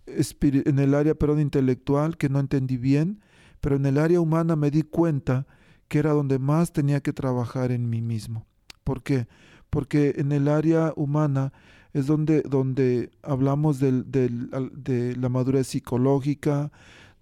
en 0.06 0.78
el 0.78 0.94
área 0.94 1.14
perdón, 1.14 1.40
intelectual 1.40 2.16
que 2.16 2.28
no 2.28 2.38
entendí 2.38 2.76
bien, 2.76 3.20
pero 3.60 3.76
en 3.76 3.86
el 3.86 3.98
área 3.98 4.20
humana 4.20 4.56
me 4.56 4.70
di 4.70 4.82
cuenta 4.82 5.46
que 5.88 5.98
era 5.98 6.12
donde 6.12 6.38
más 6.38 6.72
tenía 6.72 7.00
que 7.00 7.12
trabajar 7.12 7.72
en 7.72 7.88
mí 7.88 8.02
mismo. 8.02 8.46
¿Por 8.84 9.02
qué? 9.02 9.26
Porque 9.70 10.14
en 10.18 10.32
el 10.32 10.48
área 10.48 10.92
humana 10.96 11.52
es 11.92 12.06
donde, 12.06 12.42
donde 12.42 13.10
hablamos 13.22 13.78
del, 13.80 14.10
de 14.10 15.16
la 15.16 15.28
madurez 15.28 15.68
psicológica, 15.68 16.70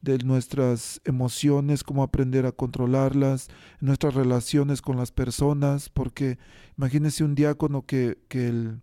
de 0.03 0.19
nuestras 0.19 1.01
emociones, 1.05 1.85
cómo 1.85 2.03
aprender 2.03 2.45
a 2.45 2.53
controlarlas, 2.53 3.49
nuestras 3.81 4.15
relaciones 4.15 4.83
con 4.83 4.97
las 4.97 5.13
personas, 5.13 5.89
porque 5.89 6.39
imagínense 6.77 7.25
un 7.25 7.37
diácono 7.37 7.87
que, 7.87 8.19
que 8.29 8.49
el, 8.49 8.83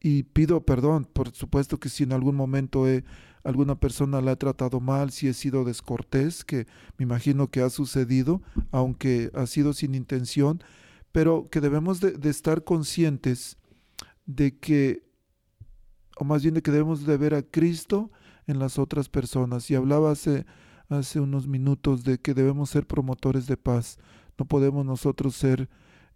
y 0.00 0.22
pido 0.22 0.62
perdón, 0.62 1.04
por 1.04 1.32
supuesto 1.34 1.78
que 1.78 1.90
si 1.90 2.04
en 2.04 2.12
algún 2.12 2.34
momento 2.34 2.88
he, 2.88 3.04
alguna 3.44 3.78
persona 3.78 4.22
la 4.22 4.32
ha 4.32 4.36
tratado 4.36 4.80
mal, 4.80 5.10
si 5.10 5.28
he 5.28 5.34
sido 5.34 5.64
descortés, 5.64 6.44
que 6.44 6.66
me 6.96 7.02
imagino 7.02 7.50
que 7.50 7.60
ha 7.60 7.68
sucedido, 7.68 8.42
aunque 8.70 9.30
ha 9.34 9.46
sido 9.46 9.74
sin 9.74 9.94
intención, 9.94 10.62
pero 11.12 11.48
que 11.50 11.60
debemos 11.60 12.00
de, 12.00 12.12
de 12.12 12.30
estar 12.30 12.64
conscientes 12.64 13.58
de 14.24 14.56
que, 14.56 15.02
o 16.16 16.24
más 16.24 16.42
bien 16.42 16.54
de 16.54 16.62
que 16.62 16.70
debemos 16.70 17.04
de 17.04 17.16
ver 17.18 17.34
a 17.34 17.42
Cristo, 17.42 18.10
en 18.48 18.58
las 18.58 18.78
otras 18.78 19.08
personas. 19.08 19.70
Y 19.70 19.76
hablaba 19.76 20.10
hace, 20.10 20.44
hace 20.88 21.20
unos 21.20 21.46
minutos 21.46 22.02
de 22.02 22.18
que 22.18 22.34
debemos 22.34 22.70
ser 22.70 22.86
promotores 22.86 23.46
de 23.46 23.56
paz. 23.56 23.98
No 24.36 24.46
podemos 24.46 24.84
nosotros 24.84 25.36
ser 25.36 25.68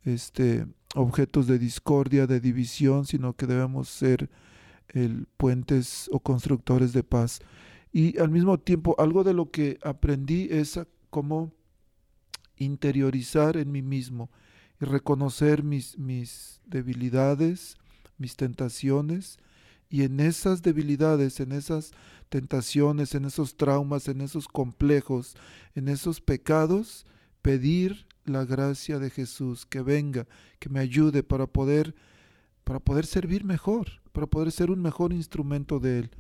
este, 0.03 0.67
objetos 0.97 1.47
de 1.47 1.59
discordia, 1.59 2.27
de 2.27 2.41
división, 2.41 3.07
sino 3.07 3.35
que 3.35 3.47
debemos 3.47 3.89
ser 3.89 4.31
el, 4.89 5.27
puentes 5.37 6.09
o 6.11 6.19
constructores 6.21 6.93
de 6.93 7.05
paz. 7.05 7.41
Y 7.93 8.19
al 8.19 8.31
mismo 8.31 8.59
tiempo, 8.59 8.97
algo 8.99 9.23
de 9.23 9.35
lo 9.35 9.51
que 9.51 9.79
aprendí 9.83 10.49
es 10.51 10.81
cómo 11.11 11.53
interiorizar 12.57 13.59
en 13.59 13.71
mí 13.71 13.83
mismo 13.83 14.31
y 14.81 14.87
reconocer 14.87 15.63
mis, 15.63 15.99
mis 15.99 16.63
debilidades, 16.65 17.77
mis 18.17 18.37
tentaciones, 18.37 19.39
y 19.93 20.05
en 20.05 20.21
esas 20.21 20.63
debilidades, 20.63 21.39
en 21.39 21.53
esas 21.53 21.93
tentaciones, 22.31 23.15
en 23.15 23.27
esos 23.27 23.57
traumas, 23.57 24.09
en 24.09 24.23
esos 24.23 24.49
complejos, 24.49 25.37
en 25.75 25.87
esos 25.89 26.23
pecados, 26.23 27.05
pedir 27.43 28.07
la 28.25 28.47
gracia 28.47 28.99
de 28.99 29.11
Jesús 29.11 29.67
que 29.67 29.83
venga, 29.83 30.27
que 30.59 30.71
me 30.71 30.81
ayude 30.81 31.23
para 31.23 31.47
poder 31.47 31.95
para 32.65 32.81
poder 32.81 33.05
servir 33.05 33.45
mejor, 33.45 34.01
para 34.13 34.27
poder 34.27 34.51
ser 34.51 34.71
un 34.71 34.81
mejor 34.81 35.13
instrumento 35.13 35.79
de 35.79 35.99
él. 35.99 36.11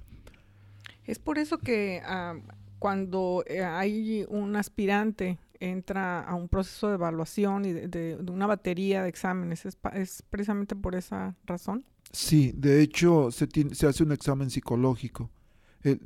Es 1.04 1.18
por 1.18 1.38
eso 1.38 1.56
que 1.56 2.02
ah, 2.04 2.34
cuando 2.78 3.42
eh, 3.46 3.64
hay 3.64 4.26
un 4.28 4.54
aspirante 4.56 5.38
entra 5.70 6.20
a 6.20 6.34
un 6.34 6.48
proceso 6.48 6.88
de 6.88 6.94
evaluación 6.94 7.64
y 7.64 7.72
de, 7.72 8.18
una 8.28 8.46
batería 8.46 9.02
de 9.02 9.08
exámenes, 9.08 9.66
¿es, 9.66 9.78
¿es, 9.94 10.22
precisamente 10.28 10.74
por 10.74 10.94
esa 10.94 11.36
razón? 11.44 11.84
Sí, 12.12 12.52
de 12.56 12.82
hecho 12.82 13.30
se, 13.30 13.46
hace 13.86 14.02
un 14.02 14.12
examen 14.12 14.50
psicológico 14.50 15.30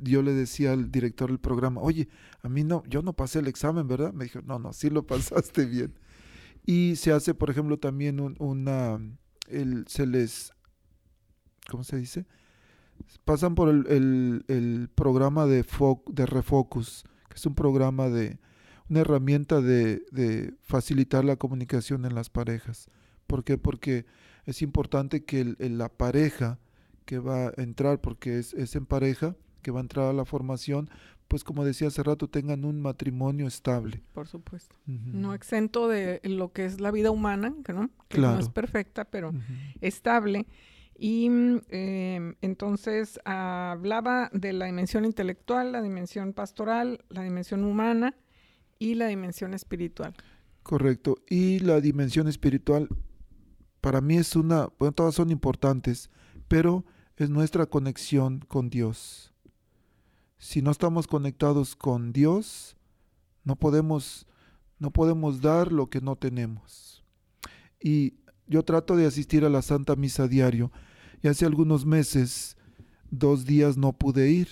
yo 0.01 0.21
le 0.21 0.33
decía 0.33 0.73
al 0.73 0.91
director 0.91 1.29
del 1.29 1.39
programa, 1.39 1.81
oye, 1.81 2.09
a 2.41 2.49
mí 2.49 2.63
no, 2.63 2.83
yo 2.87 3.01
no 3.01 3.13
pasé 3.13 3.39
el 3.39 3.47
examen, 3.47 3.87
¿verdad? 3.87 4.13
Me 4.13 4.25
dijo, 4.25 4.41
no, 4.41 4.59
no, 4.59 4.73
sí 4.73 4.89
lo 4.89 5.03
pasaste 5.07 5.65
bien. 5.65 5.93
Y 6.65 6.95
se 6.95 7.11
hace, 7.11 7.33
por 7.33 7.49
ejemplo, 7.49 7.77
también 7.77 8.19
una, 8.39 8.99
el, 9.47 9.85
se 9.87 10.05
les, 10.05 10.51
¿cómo 11.69 11.83
se 11.83 11.97
dice? 11.97 12.25
Pasan 13.23 13.55
por 13.55 13.69
el, 13.69 14.43
el, 14.47 14.89
programa 14.95 15.45
de, 15.45 15.63
de 16.07 16.25
Refocus, 16.25 17.03
que 17.29 17.35
es 17.35 17.45
un 17.45 17.53
programa 17.53 18.09
de, 18.09 18.39
una 18.89 19.01
herramienta 19.01 19.61
de, 19.61 20.03
de, 20.11 20.53
facilitar 20.61 21.25
la 21.25 21.35
comunicación 21.35 22.05
en 22.05 22.15
las 22.15 22.29
parejas. 22.29 22.89
¿Por 23.27 23.43
qué? 23.43 23.57
Porque 23.57 24.05
es 24.45 24.61
importante 24.61 25.23
que 25.23 25.55
la 25.59 25.89
pareja 25.89 26.59
que 27.05 27.19
va 27.19 27.47
a 27.47 27.53
entrar, 27.57 27.99
porque 27.99 28.37
es, 28.37 28.53
es 28.53 28.75
en 28.75 28.85
pareja, 28.85 29.35
que 29.61 29.71
va 29.71 29.79
a 29.79 29.81
entrar 29.81 30.07
a 30.07 30.13
la 30.13 30.25
formación, 30.25 30.89
pues 31.27 31.43
como 31.43 31.65
decía 31.65 31.89
hace 31.89 32.03
rato, 32.03 32.29
tengan 32.29 32.63
un 32.63 32.81
matrimonio 32.81 33.47
estable. 33.47 34.01
Por 34.13 34.27
supuesto. 34.27 34.75
No 34.85 35.33
exento 35.33 35.87
de 35.87 36.21
lo 36.23 36.53
que 36.53 36.65
es 36.65 36.79
la 36.79 36.91
vida 36.91 37.11
humana, 37.11 37.53
que 37.65 37.73
no, 37.73 37.89
que 38.07 38.19
no 38.19 38.39
es 38.39 38.49
perfecta, 38.49 39.05
pero 39.05 39.33
estable. 39.81 40.45
Y 40.97 41.25
em, 41.27 42.35
entonces 42.41 43.19
hablaba 43.25 44.29
de 44.33 44.53
la 44.53 44.65
dimensión 44.65 45.05
intelectual, 45.05 45.71
la 45.71 45.81
dimensión 45.81 46.33
pastoral, 46.33 47.03
la 47.09 47.23
dimensión 47.23 47.63
humana 47.63 48.15
y 48.79 48.95
la 48.95 49.07
dimensión 49.07 49.53
espiritual. 49.53 50.13
Correcto. 50.63 51.17
Y 51.29 51.59
la 51.59 51.81
dimensión 51.81 52.27
espiritual, 52.27 52.89
para 53.81 54.01
mí 54.01 54.17
es 54.17 54.35
una, 54.35 54.69
bueno, 54.79 54.91
todas 54.91 55.15
son 55.15 55.31
importantes, 55.31 56.09
pero 56.47 56.85
es 57.15 57.29
nuestra 57.29 57.65
conexión 57.65 58.39
con 58.47 58.69
Dios 58.69 59.33
si 60.37 60.61
no 60.61 60.71
estamos 60.71 61.07
conectados 61.07 61.75
con 61.75 62.13
Dios, 62.13 62.77
no 63.43 63.55
podemos, 63.55 64.27
no 64.79 64.91
podemos 64.91 65.41
dar 65.41 65.71
lo 65.71 65.89
que 65.89 66.01
no 66.01 66.15
tenemos. 66.15 67.03
Y 67.81 68.15
yo 68.45 68.63
trato 68.63 68.95
de 68.95 69.05
asistir 69.05 69.45
a 69.45 69.49
la 69.49 69.61
Santa 69.61 69.95
Misa 69.95 70.27
diario 70.27 70.71
y 71.21 71.27
hace 71.27 71.45
algunos 71.45 71.85
meses, 71.85 72.55
dos 73.09 73.45
días 73.45 73.77
no 73.77 73.93
pude 73.93 74.29
ir. 74.29 74.47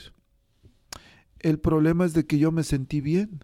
El 1.39 1.59
problema 1.59 2.05
es 2.05 2.13
de 2.13 2.26
que 2.26 2.39
yo 2.39 2.51
me 2.51 2.63
sentí 2.63 3.01
bien. 3.01 3.43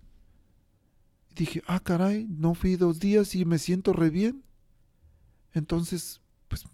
Dije, 1.35 1.61
ah, 1.67 1.79
caray, 1.79 2.27
no 2.29 2.53
fui 2.53 2.75
dos 2.75 2.99
días 2.99 3.35
y 3.35 3.45
me 3.45 3.57
siento 3.57 3.93
re 3.93 4.09
bien. 4.09 4.43
Entonces, 5.53 6.21
pues, 6.47 6.65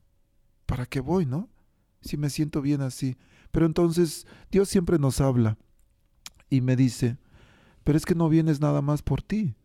¿para 0.66 0.86
qué 0.86 0.99
voy, 0.99 1.26
no? 1.26 1.49
Si 2.01 2.18
me 2.18 2.30
siento 2.30 2.62
bien 2.62 2.82
así. 2.82 3.18
Pero 3.51 3.66
entonces 3.66 4.28
Dios 4.51 4.70
siempre 4.70 4.99
nos 4.99 5.22
habla 5.22 5.58
y 6.49 6.62
me 6.62 6.76
dice, 6.76 7.18
pero 7.84 7.97
es 7.97 8.05
que 8.05 8.16
no 8.16 8.30
vienes 8.30 8.60
nada 8.60 8.82
más 8.82 9.01
por 9.01 9.22
ti, 9.22 9.55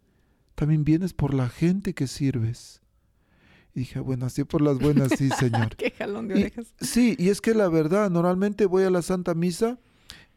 también 0.54 0.84
vienes 0.84 1.12
por 1.12 1.34
la 1.34 1.48
gente 1.48 1.94
que 1.94 2.06
sirves. 2.06 2.80
Y 3.74 3.80
dije, 3.80 4.00
bueno, 4.00 4.26
así 4.26 4.44
por 4.44 4.60
las 4.60 4.78
buenas, 4.78 5.12
sí, 5.16 5.28
Señor. 5.38 5.76
Qué 5.76 5.90
jalón 5.90 6.28
de 6.28 6.34
orejas. 6.34 6.74
sí, 6.80 7.16
y 7.18 7.30
es 7.30 7.40
que 7.40 7.54
la 7.54 7.68
verdad, 7.68 8.10
normalmente 8.10 8.66
voy 8.66 8.84
a 8.84 8.90
la 8.90 9.02
Santa 9.02 9.34
Misa 9.34 9.78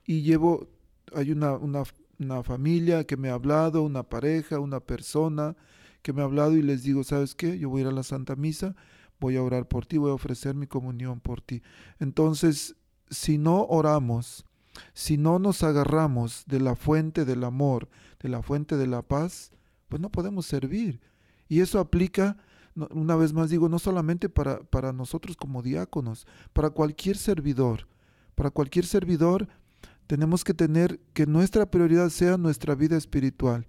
y 0.06 0.22
llevo, 0.22 0.70
hay 1.14 1.32
una, 1.32 1.54
una, 1.54 1.84
una 2.20 2.44
familia 2.44 3.06
que 3.06 3.18
me 3.18 3.30
ha 3.30 3.34
hablado, 3.34 3.84
una 3.84 4.04
pareja, 4.04 4.60
una 4.60 4.80
persona 4.80 5.56
que 6.02 6.14
me 6.14 6.22
ha 6.22 6.26
hablado 6.26 6.56
y 6.56 6.62
les 6.62 6.84
digo, 6.84 7.04
¿sabes 7.04 7.36
qué? 7.36 7.58
Yo 7.58 7.70
voy 7.70 7.82
a 7.82 7.86
ir 7.86 7.88
a 7.90 7.92
la 7.92 8.04
Santa 8.04 8.36
Misa, 8.36 8.76
voy 9.20 9.38
a 9.38 9.44
orar 9.44 9.68
por 9.68 9.86
ti, 9.86 9.98
voy 9.98 10.12
a 10.12 10.16
ofrecer 10.16 10.56
mi 10.56 10.68
comunión 10.68 11.20
por 11.20 11.42
ti. 11.42 11.62
Entonces, 12.00 12.76
si 13.10 13.38
no 13.38 13.66
oramos, 13.66 14.46
si 14.94 15.18
no 15.18 15.40
nos 15.40 15.64
agarramos 15.64 16.44
de 16.48 16.60
la 16.60 16.76
fuente 16.76 17.26
del 17.26 17.44
amor, 17.44 17.90
de 18.22 18.30
la 18.30 18.42
fuente 18.42 18.78
de 18.78 18.88
la 18.88 19.02
paz, 19.02 19.52
pues 19.90 20.02
no 20.02 20.12
podemos 20.12 20.46
servir. 20.46 21.00
Y 21.48 21.62
eso 21.62 21.80
aplica, 21.80 22.38
una 22.76 23.16
vez 23.16 23.34
más 23.34 23.50
digo, 23.50 23.70
no 23.70 23.80
solamente 23.80 24.30
para, 24.30 24.60
para 24.62 24.94
nosotros 24.94 25.36
como 25.38 25.62
diáconos, 25.62 26.28
para 26.54 26.70
cualquier 26.70 27.18
servidor. 27.18 27.88
Para 28.36 28.52
cualquier 28.52 28.86
servidor 28.86 29.48
tenemos 30.08 30.44
que 30.44 30.54
tener 30.54 31.00
que 31.14 31.26
nuestra 31.26 31.70
prioridad 31.70 32.10
sea 32.10 32.38
nuestra 32.38 32.76
vida 32.76 32.98
espiritual 32.98 33.66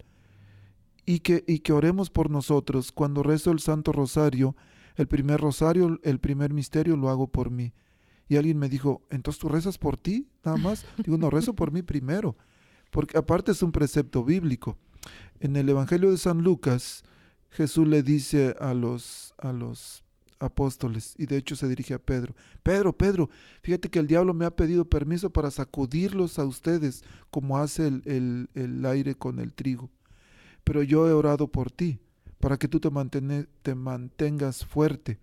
y 1.05 1.19
que, 1.19 1.43
y 1.47 1.59
que 1.59 1.73
oremos 1.73 2.09
por 2.09 2.29
nosotros. 2.29 2.91
Cuando 2.91 3.23
rezo 3.23 3.51
el 3.51 3.59
Santo 3.59 3.91
Rosario, 3.91 4.55
el 4.95 5.07
primer 5.07 5.39
rosario, 5.39 5.99
el 6.03 6.19
primer 6.19 6.53
misterio 6.53 6.97
lo 6.97 7.09
hago 7.09 7.27
por 7.27 7.49
mí. 7.49 7.73
Y 8.27 8.35
alguien 8.35 8.59
me 8.59 8.69
dijo, 8.69 9.05
entonces 9.09 9.39
tú 9.39 9.47
rezas 9.47 9.77
por 9.77 9.97
ti, 9.97 10.27
nada 10.43 10.57
más. 10.57 10.85
Digo, 11.03 11.17
no, 11.17 11.29
rezo 11.29 11.53
por 11.53 11.71
mí 11.71 11.81
primero, 11.81 12.35
porque 12.91 13.17
aparte 13.17 13.51
es 13.51 13.63
un 13.63 13.71
precepto 13.71 14.23
bíblico. 14.23 14.77
En 15.39 15.55
el 15.55 15.69
Evangelio 15.69 16.11
de 16.11 16.17
San 16.17 16.43
Lucas, 16.43 17.03
Jesús 17.49 17.87
le 17.87 18.03
dice 18.03 18.55
a 18.59 18.73
los, 18.73 19.33
a 19.37 19.53
los 19.53 20.03
apóstoles, 20.39 21.15
y 21.17 21.25
de 21.25 21.37
hecho 21.37 21.55
se 21.55 21.67
dirige 21.67 21.93
a 21.93 21.99
Pedro, 21.99 22.35
Pedro, 22.63 22.95
Pedro, 22.95 23.29
fíjate 23.61 23.89
que 23.89 23.99
el 23.99 24.07
diablo 24.07 24.33
me 24.33 24.45
ha 24.45 24.55
pedido 24.55 24.85
permiso 24.85 25.29
para 25.29 25.51
sacudirlos 25.51 26.39
a 26.39 26.45
ustedes, 26.45 27.03
como 27.31 27.57
hace 27.57 27.87
el, 27.87 28.49
el, 28.53 28.85
aire 28.85 29.15
con 29.15 29.39
el 29.39 29.53
trigo. 29.53 29.89
Pero 30.63 30.83
yo 30.83 31.07
he 31.07 31.13
orado 31.13 31.47
por 31.47 31.71
ti, 31.71 31.99
para 32.39 32.57
que 32.57 32.67
tú 32.67 32.79
te, 32.79 32.89
te 33.61 33.75
mantengas 33.75 34.65
fuerte 34.65 35.19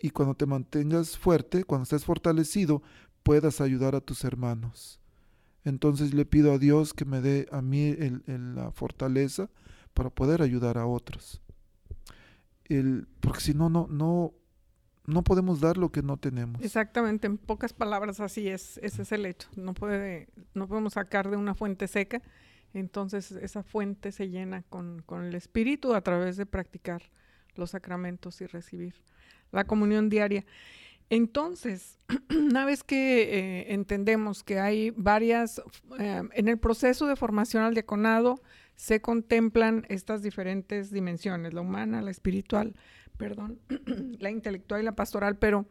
y 0.00 0.10
cuando 0.10 0.34
te 0.34 0.46
mantengas 0.46 1.18
fuerte, 1.18 1.64
cuando 1.64 1.82
estés 1.82 2.04
fortalecido, 2.04 2.82
puedas 3.22 3.60
ayudar 3.60 3.94
a 3.94 4.00
tus 4.00 4.24
hermanos. 4.24 5.00
Entonces 5.64 6.14
le 6.14 6.24
pido 6.24 6.52
a 6.52 6.58
Dios 6.58 6.94
que 6.94 7.04
me 7.04 7.20
dé 7.20 7.48
a 7.50 7.60
mí 7.60 7.94
la 8.26 8.70
fortaleza 8.70 9.50
para 9.94 10.10
poder 10.10 10.40
ayudar 10.40 10.78
a 10.78 10.86
otros. 10.86 11.42
El, 12.68 13.06
porque 13.20 13.40
si 13.40 13.54
no, 13.54 13.68
no, 13.68 13.86
no, 13.88 14.34
no 15.06 15.24
podemos 15.24 15.60
dar 15.60 15.76
lo 15.76 15.90
que 15.90 16.02
no 16.02 16.16
tenemos. 16.16 16.62
Exactamente, 16.62 17.26
en 17.26 17.38
pocas 17.38 17.72
palabras 17.72 18.20
así 18.20 18.48
es, 18.48 18.78
ese 18.82 19.02
es 19.02 19.12
el 19.12 19.26
hecho. 19.26 19.48
No 19.56 19.74
puede, 19.74 20.28
no 20.54 20.68
podemos 20.68 20.94
sacar 20.94 21.30
de 21.30 21.36
una 21.36 21.54
fuente 21.54 21.88
seca, 21.88 22.22
entonces 22.74 23.32
esa 23.32 23.62
fuente 23.62 24.12
se 24.12 24.28
llena 24.28 24.62
con, 24.62 25.02
con 25.06 25.24
el 25.24 25.34
espíritu 25.34 25.94
a 25.94 26.02
través 26.02 26.36
de 26.36 26.46
practicar 26.46 27.02
los 27.54 27.70
sacramentos 27.70 28.40
y 28.40 28.46
recibir 28.46 28.94
la 29.50 29.64
comunión 29.64 30.08
diaria. 30.08 30.44
Entonces, 31.10 31.98
una 32.30 32.64
vez 32.64 32.84
que 32.84 33.22
eh, 33.22 33.72
entendemos 33.72 34.42
que 34.42 34.60
hay 34.60 34.90
varias, 34.90 35.62
eh, 35.98 36.22
en 36.32 36.48
el 36.48 36.58
proceso 36.58 37.06
de 37.06 37.16
formación 37.16 37.62
al 37.62 37.74
diaconado 37.74 38.42
se 38.78 39.00
contemplan 39.00 39.84
estas 39.88 40.22
diferentes 40.22 40.92
dimensiones, 40.92 41.52
la 41.52 41.62
humana, 41.62 42.00
la 42.00 42.12
espiritual, 42.12 42.76
perdón, 43.16 43.58
la 44.20 44.30
intelectual 44.30 44.80
y 44.80 44.84
la 44.84 44.94
pastoral, 44.94 45.36
pero 45.36 45.66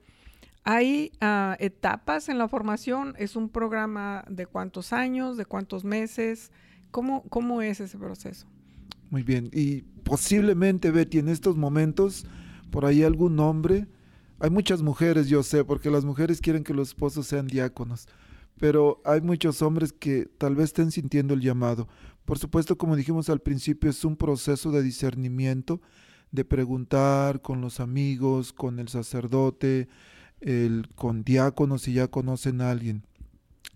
hay 0.65 1.13
ah, 1.21 1.55
etapas 1.61 2.27
en 2.27 2.37
la 2.37 2.49
formación, 2.49 3.15
es 3.17 3.37
un 3.37 3.47
programa 3.47 4.25
de 4.29 4.45
cuántos 4.45 4.91
años, 4.91 5.37
de 5.37 5.45
cuántos 5.45 5.85
meses, 5.85 6.51
¿cómo, 6.91 7.23
cómo 7.29 7.61
es 7.61 7.79
ese 7.79 7.97
proceso? 7.97 8.45
Muy 9.09 9.23
bien, 9.23 9.49
y 9.53 9.83
posiblemente 10.03 10.91
Betty 10.91 11.19
en 11.19 11.29
estos 11.29 11.55
momentos, 11.55 12.25
por 12.71 12.83
ahí 12.83 13.03
algún 13.03 13.39
hombre, 13.39 13.87
hay 14.41 14.49
muchas 14.49 14.81
mujeres, 14.81 15.29
yo 15.29 15.43
sé, 15.43 15.63
porque 15.63 15.89
las 15.89 16.03
mujeres 16.03 16.41
quieren 16.41 16.65
que 16.65 16.73
los 16.73 16.89
esposos 16.89 17.25
sean 17.25 17.47
diáconos, 17.47 18.09
pero 18.59 19.01
hay 19.05 19.21
muchos 19.21 19.61
hombres 19.61 19.93
que 19.93 20.25
tal 20.37 20.55
vez 20.55 20.65
estén 20.65 20.91
sintiendo 20.91 21.33
el 21.33 21.39
llamado. 21.39 21.87
Por 22.27 22.37
supuesto, 22.37 22.77
como 22.77 22.95
dijimos 22.95 23.29
al 23.29 23.39
principio, 23.39 23.89
es 23.89 24.05
un 24.05 24.17
proceso 24.17 24.69
de 24.69 24.83
discernimiento, 24.83 25.81
de 26.31 26.45
preguntar 26.45 27.41
con 27.41 27.61
los 27.61 27.79
amigos, 27.79 28.53
con 28.53 28.77
el 28.77 28.89
sacerdote, 28.89 29.87
el, 30.41 30.89
con 30.93 31.23
diáconos 31.23 31.81
si 31.83 31.93
ya 31.93 32.07
conocen 32.09 32.61
a 32.61 32.69
alguien. 32.69 33.03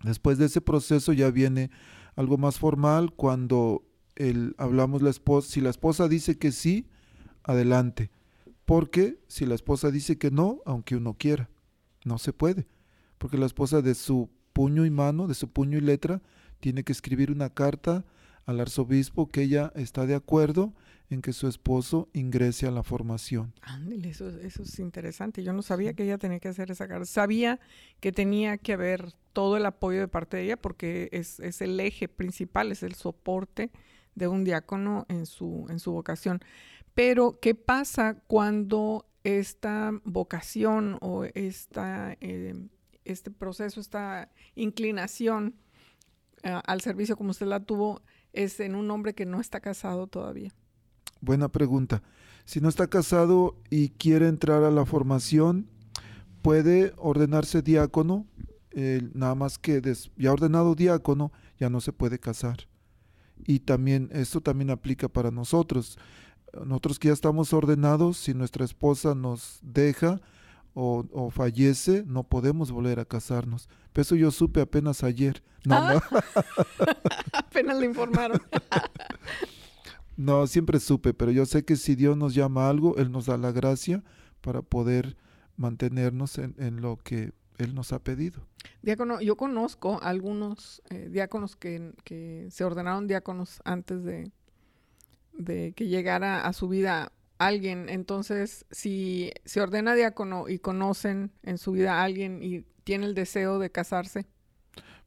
Después 0.04 0.38
de 0.38 0.46
ese 0.46 0.60
proceso 0.60 1.12
ya 1.12 1.32
viene 1.32 1.70
algo 2.14 2.38
más 2.38 2.60
formal 2.60 3.12
cuando 3.12 3.82
el, 4.14 4.54
hablamos 4.58 5.02
la 5.02 5.10
esposa, 5.10 5.50
si 5.50 5.60
la 5.60 5.70
esposa 5.70 6.06
dice 6.06 6.38
que 6.38 6.52
sí, 6.52 6.86
adelante 7.42 8.10
porque 8.64 9.18
si 9.28 9.46
la 9.46 9.54
esposa 9.54 9.90
dice 9.90 10.18
que 10.18 10.30
no, 10.30 10.60
aunque 10.64 10.96
uno 10.96 11.14
quiera, 11.14 11.50
no 12.04 12.18
se 12.18 12.32
puede. 12.32 12.66
Porque 13.18 13.38
la 13.38 13.46
esposa 13.46 13.82
de 13.82 13.94
su 13.94 14.30
puño 14.52 14.86
y 14.86 14.90
mano, 14.90 15.26
de 15.26 15.34
su 15.34 15.48
puño 15.48 15.78
y 15.78 15.80
letra, 15.80 16.22
tiene 16.60 16.84
que 16.84 16.92
escribir 16.92 17.30
una 17.30 17.50
carta 17.50 18.04
al 18.46 18.60
arzobispo 18.60 19.28
que 19.28 19.42
ella 19.42 19.72
está 19.74 20.06
de 20.06 20.14
acuerdo 20.14 20.72
en 21.10 21.20
que 21.20 21.32
su 21.32 21.46
esposo 21.46 22.08
ingrese 22.14 22.66
a 22.66 22.70
la 22.70 22.82
formación. 22.82 23.52
Ándale, 23.60 24.08
eso, 24.08 24.28
eso 24.28 24.62
es 24.62 24.78
interesante. 24.78 25.42
Yo 25.42 25.52
no 25.52 25.62
sabía 25.62 25.92
que 25.92 26.04
ella 26.04 26.16
tenía 26.16 26.40
que 26.40 26.48
hacer 26.48 26.70
esa 26.70 26.88
carta. 26.88 27.04
Sabía 27.04 27.60
que 28.00 28.12
tenía 28.12 28.56
que 28.56 28.72
haber 28.72 29.12
todo 29.32 29.56
el 29.56 29.66
apoyo 29.66 30.00
de 30.00 30.08
parte 30.08 30.38
de 30.38 30.44
ella 30.44 30.56
porque 30.56 31.10
es, 31.12 31.38
es 31.40 31.60
el 31.60 31.78
eje 31.80 32.08
principal, 32.08 32.72
es 32.72 32.82
el 32.82 32.94
soporte 32.94 33.70
de 34.14 34.28
un 34.28 34.44
diácono 34.44 35.04
en 35.08 35.26
su, 35.26 35.66
en 35.68 35.78
su 35.80 35.92
vocación. 35.92 36.40
Pero, 36.94 37.38
¿qué 37.40 37.54
pasa 37.54 38.22
cuando 38.26 39.06
esta 39.24 39.92
vocación 40.04 40.98
o 41.00 41.24
esta, 41.34 42.16
eh, 42.20 42.54
este 43.04 43.30
proceso, 43.30 43.80
esta 43.80 44.30
inclinación 44.54 45.54
eh, 46.42 46.60
al 46.64 46.80
servicio 46.80 47.16
como 47.16 47.30
usted 47.30 47.46
la 47.46 47.60
tuvo, 47.60 48.02
es 48.32 48.60
en 48.60 48.74
un 48.74 48.90
hombre 48.90 49.14
que 49.14 49.26
no 49.26 49.40
está 49.40 49.60
casado 49.60 50.06
todavía? 50.06 50.52
Buena 51.20 51.48
pregunta. 51.48 52.02
Si 52.44 52.60
no 52.60 52.68
está 52.68 52.88
casado 52.88 53.56
y 53.70 53.90
quiere 53.90 54.28
entrar 54.28 54.64
a 54.64 54.70
la 54.70 54.84
formación, 54.84 55.68
puede 56.42 56.92
ordenarse 56.96 57.62
diácono, 57.62 58.26
nada 59.14 59.34
más 59.34 59.58
que 59.58 59.80
ya 60.16 60.32
ordenado 60.32 60.74
diácono, 60.74 61.32
ya 61.58 61.70
no 61.70 61.80
se 61.80 61.92
puede 61.92 62.18
casar. 62.18 62.68
Y 63.44 63.60
también, 63.60 64.08
esto 64.12 64.40
también 64.40 64.70
aplica 64.70 65.08
para 65.08 65.30
nosotros 65.30 65.98
nosotros 66.64 66.98
que 66.98 67.08
ya 67.08 67.14
estamos 67.14 67.52
ordenados, 67.52 68.18
si 68.18 68.34
nuestra 68.34 68.64
esposa 68.64 69.14
nos 69.14 69.58
deja 69.62 70.20
o, 70.74 71.30
fallece, 71.30 72.04
no 72.06 72.24
podemos 72.24 72.70
volver 72.70 73.00
a 73.00 73.04
casarnos. 73.04 73.68
Pero 73.92 74.02
eso 74.02 74.16
yo 74.16 74.30
supe 74.30 74.60
apenas 74.60 75.04
ayer. 75.04 75.42
No, 75.64 75.76
ah. 75.76 76.02
apenas 77.32 77.78
le 77.78 77.86
informaron. 77.86 78.40
no, 80.16 80.46
siempre 80.46 80.80
supe, 80.80 81.14
pero 81.14 81.30
yo 81.30 81.46
sé 81.46 81.64
que 81.64 81.76
si 81.76 81.94
Dios 81.94 82.16
nos 82.16 82.34
llama 82.34 82.66
a 82.66 82.70
algo, 82.70 82.96
Él 82.96 83.12
nos 83.12 83.26
da 83.26 83.36
la 83.36 83.52
gracia 83.52 84.02
para 84.40 84.62
poder 84.62 85.16
mantenernos 85.56 86.38
en, 86.38 86.80
lo 86.80 86.96
que 86.96 87.32
Él 87.58 87.74
nos 87.74 87.92
ha 87.92 88.02
pedido. 88.02 88.46
Diácono, 88.80 89.20
yo 89.20 89.36
conozco 89.36 90.00
algunos 90.02 90.82
eh, 90.88 91.08
diáconos 91.10 91.54
que, 91.54 91.92
que 92.04 92.48
se 92.50 92.64
ordenaron 92.64 93.06
diáconos 93.06 93.60
antes 93.64 94.02
de, 94.02 94.32
de 95.34 95.72
que 95.74 95.86
llegara 95.86 96.46
a 96.46 96.52
su 96.52 96.68
vida 96.68 97.12
alguien. 97.46 97.88
Entonces, 97.88 98.64
si 98.70 99.32
se 99.44 99.60
ordena 99.60 99.94
diácono 99.94 100.48
y 100.48 100.58
conocen 100.58 101.32
en 101.42 101.58
su 101.58 101.72
vida 101.72 102.00
a 102.00 102.04
alguien 102.04 102.42
y 102.42 102.64
tiene 102.84 103.06
el 103.06 103.14
deseo 103.14 103.58
de 103.58 103.70
casarse, 103.70 104.26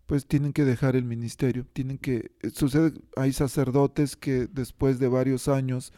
pues 0.06 0.28
tienen 0.28 0.54
que 0.54 0.66
dejar 0.66 0.96
el 0.96 1.04
ministerio, 1.04 1.66
tienen 1.74 1.98
que 1.98 2.32
eh, 2.42 2.50
sucede 2.52 2.94
hay 3.16 3.34
sacerdotes 3.34 4.16
que 4.16 4.48
después 4.48 5.00
de 5.00 5.08
varios 5.08 5.48
años 5.48 5.94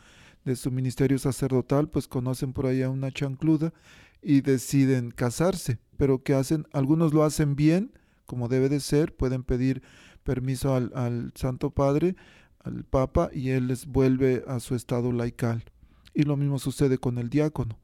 de 0.45 0.55
su 0.55 0.71
ministerio 0.71 1.19
sacerdotal, 1.19 1.89
pues 1.89 2.07
conocen 2.07 2.53
por 2.53 2.67
ahí 2.67 2.81
a 2.81 2.89
una 2.89 3.11
chancluda 3.11 3.73
y 4.21 4.41
deciden 4.41 5.11
casarse, 5.11 5.79
pero 5.97 6.23
que 6.23 6.33
hacen, 6.33 6.65
algunos 6.71 7.13
lo 7.13 7.23
hacen 7.23 7.57
bien, 7.57 7.91
como 8.25 8.47
debe 8.47 8.69
de 8.69 8.79
ser, 8.79 9.13
pueden 9.15 9.43
pedir 9.43 9.81
permiso 10.23 10.73
al, 10.73 10.91
al 10.95 11.33
Santo 11.35 11.71
Padre, 11.71 12.15
al 12.59 12.85
Papa 12.85 13.29
y 13.33 13.49
él 13.49 13.67
les 13.67 13.87
vuelve 13.87 14.43
a 14.47 14.61
su 14.61 14.75
estado 14.75 15.11
laical. 15.11 15.65
Y 16.17 16.23
lo 16.23 16.35
mismo 16.35 16.57
sucede 16.57 16.97
con 16.97 17.19
el 17.19 17.29
diácono. 17.29 17.77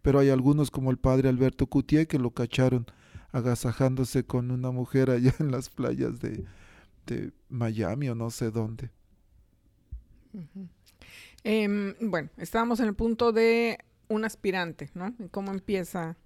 Pero 0.00 0.20
hay 0.20 0.28
algunos 0.28 0.70
como 0.70 0.92
el 0.92 0.96
padre 0.96 1.28
Alberto 1.28 1.66
Cutier 1.66 2.06
que 2.06 2.20
lo 2.20 2.30
cacharon 2.30 2.86
agasajándose 3.32 4.22
con 4.22 4.52
una 4.52 4.70
mujer 4.70 5.10
allá 5.10 5.34
en 5.40 5.50
las 5.50 5.70
playas 5.70 6.20
de, 6.20 6.44
de 7.06 7.32
Miami 7.48 8.08
o 8.08 8.14
no 8.14 8.30
sé 8.30 8.52
dónde. 8.52 8.90
Em, 11.42 11.96
bueno, 12.00 12.30
estábamos 12.36 12.78
en 12.78 12.86
el 12.86 12.94
punto 12.94 13.32
de 13.32 13.80
un 14.06 14.24
aspirante, 14.24 14.88
¿no? 14.94 15.12
¿Cómo 15.32 15.50
empieza 15.50 16.16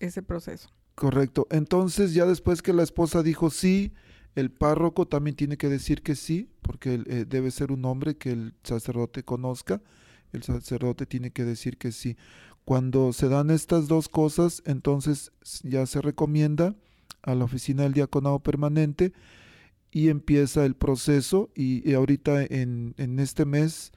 ese 0.00 0.20
proceso? 0.20 0.68
Correcto. 0.96 1.46
Entonces, 1.50 2.12
ya 2.12 2.26
después 2.26 2.60
que 2.60 2.74
la 2.74 2.82
esposa 2.82 3.22
dijo 3.22 3.48
sí, 3.48 3.94
el 4.34 4.50
párroco 4.50 5.08
también 5.08 5.34
tiene 5.34 5.56
que 5.56 5.70
decir 5.70 6.02
que 6.02 6.14
sí, 6.14 6.50
porque 6.60 7.02
eh, 7.06 7.24
debe 7.26 7.50
ser 7.50 7.72
un 7.72 7.86
hombre 7.86 8.18
que 8.18 8.32
el 8.32 8.52
sacerdote 8.64 9.22
conozca. 9.22 9.80
El 10.36 10.42
sacerdote 10.42 11.06
tiene 11.06 11.30
que 11.30 11.44
decir 11.44 11.78
que 11.78 11.92
sí. 11.92 12.16
Cuando 12.64 13.12
se 13.12 13.28
dan 13.28 13.50
estas 13.50 13.88
dos 13.88 14.08
cosas, 14.08 14.62
entonces 14.66 15.32
ya 15.62 15.86
se 15.86 16.00
recomienda 16.02 16.74
a 17.22 17.34
la 17.34 17.44
oficina 17.44 17.84
del 17.84 17.92
diaconado 17.92 18.40
permanente 18.40 19.12
y 19.90 20.08
empieza 20.08 20.64
el 20.64 20.74
proceso. 20.74 21.50
Y, 21.54 21.92
ahorita 21.94 22.42
en, 22.44 22.94
en 22.98 23.18
este 23.18 23.44
mes 23.44 23.92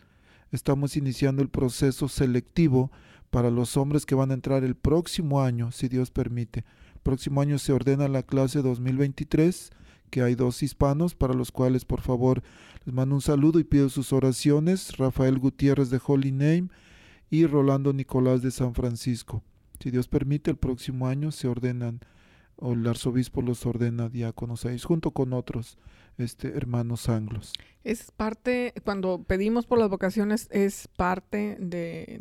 estamos 0.52 0.96
iniciando 0.96 1.42
el 1.42 1.50
proceso 1.50 2.08
selectivo 2.08 2.92
para 3.30 3.52
los 3.52 3.78
hombres 3.78 4.06
que 4.06 4.16
van 4.16 4.32
a 4.32 4.36
entrar 4.36 4.64
el 4.64 4.76
próximo 4.76 5.42
año, 5.42 5.72
si 5.72 5.88
Dios 5.88 6.10
permite. 6.10 6.64
próximo 7.04 7.42
año 7.42 7.60
se 7.60 7.74
ordena 7.74 8.08
la 8.08 8.24
clase 8.24 8.62
2023 8.62 9.72
que 10.10 10.22
hay 10.22 10.36
dos 10.36 10.64
hispanos 10.64 11.16
para 11.16 11.34
los 11.34 11.52
cuales 11.52 11.86
por 11.86 12.02
favor 12.02 12.44
les 12.86 12.94
mando 12.94 13.16
un 13.16 13.22
saludo 13.22 13.60
y 13.60 13.64
pido 13.64 13.90
sus 13.90 14.14
oraciones, 14.14 14.98
Rafael 14.98 15.40
Gutiérrez 15.40 15.90
de 15.90 16.02
Holy 16.06 16.32
Name 16.32 16.70
y 17.30 17.46
Rolando 17.46 17.94
Nicolás 17.94 18.42
de 18.42 18.52
San 18.52 18.74
Francisco. 18.74 19.44
Si 19.80 19.92
Dios 19.92 20.08
permite, 20.08 20.52
el 20.52 20.58
próximo 20.58 21.08
año 21.08 21.32
se 21.32 21.48
ordenan, 21.48 22.02
o 22.58 22.74
el 22.74 22.86
arzobispo 22.86 23.42
los 23.42 23.66
ordena 23.66 24.10
diáconos. 24.10 24.66
Ahí, 24.66 24.78
junto 24.80 25.12
con 25.12 25.32
otros 25.34 25.78
este, 26.20 26.50
hermanos 26.50 27.10
anglos. 27.10 27.54
Es 27.84 28.12
parte, 28.12 28.74
cuando 28.84 29.24
pedimos 29.24 29.66
por 29.66 29.80
las 29.80 29.90
vocaciones, 29.90 30.48
es 30.52 30.88
parte 30.90 31.58
de, 31.60 32.20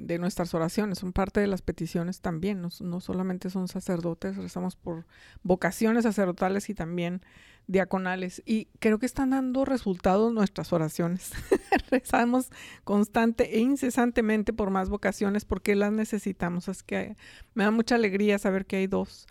de, 0.00 0.18
nuestras 0.18 0.54
oraciones, 0.54 0.98
son 0.98 1.12
parte 1.12 1.40
de 1.40 1.46
las 1.48 1.62
peticiones 1.62 2.20
también, 2.20 2.62
no, 2.62 3.00
solamente 3.00 3.50
son 3.50 3.66
sacerdotes, 3.68 4.36
rezamos 4.36 4.76
por 4.76 5.06
vocaciones 5.42 6.04
sacerdotales 6.04 6.70
y 6.70 6.74
también 6.74 7.22
diaconales. 7.66 8.42
Y 8.46 8.66
creo 8.78 8.98
que 8.98 9.06
están 9.06 9.30
dando 9.30 9.64
resultados 9.64 10.32
nuestras 10.32 10.72
oraciones. 10.72 11.32
Rezamos 11.90 12.50
constante 12.84 13.56
e 13.56 13.60
incesantemente 13.60 14.52
por 14.52 14.70
más 14.70 14.88
vocaciones 14.88 15.44
porque 15.44 15.74
las 15.74 15.92
necesitamos. 15.92 16.68
Es 16.68 16.82
que 16.82 17.16
me 17.54 17.64
da 17.64 17.70
mucha 17.70 17.96
alegría 17.96 18.38
saber 18.38 18.66
que 18.66 18.76
hay 18.76 18.86
dos 18.86 19.26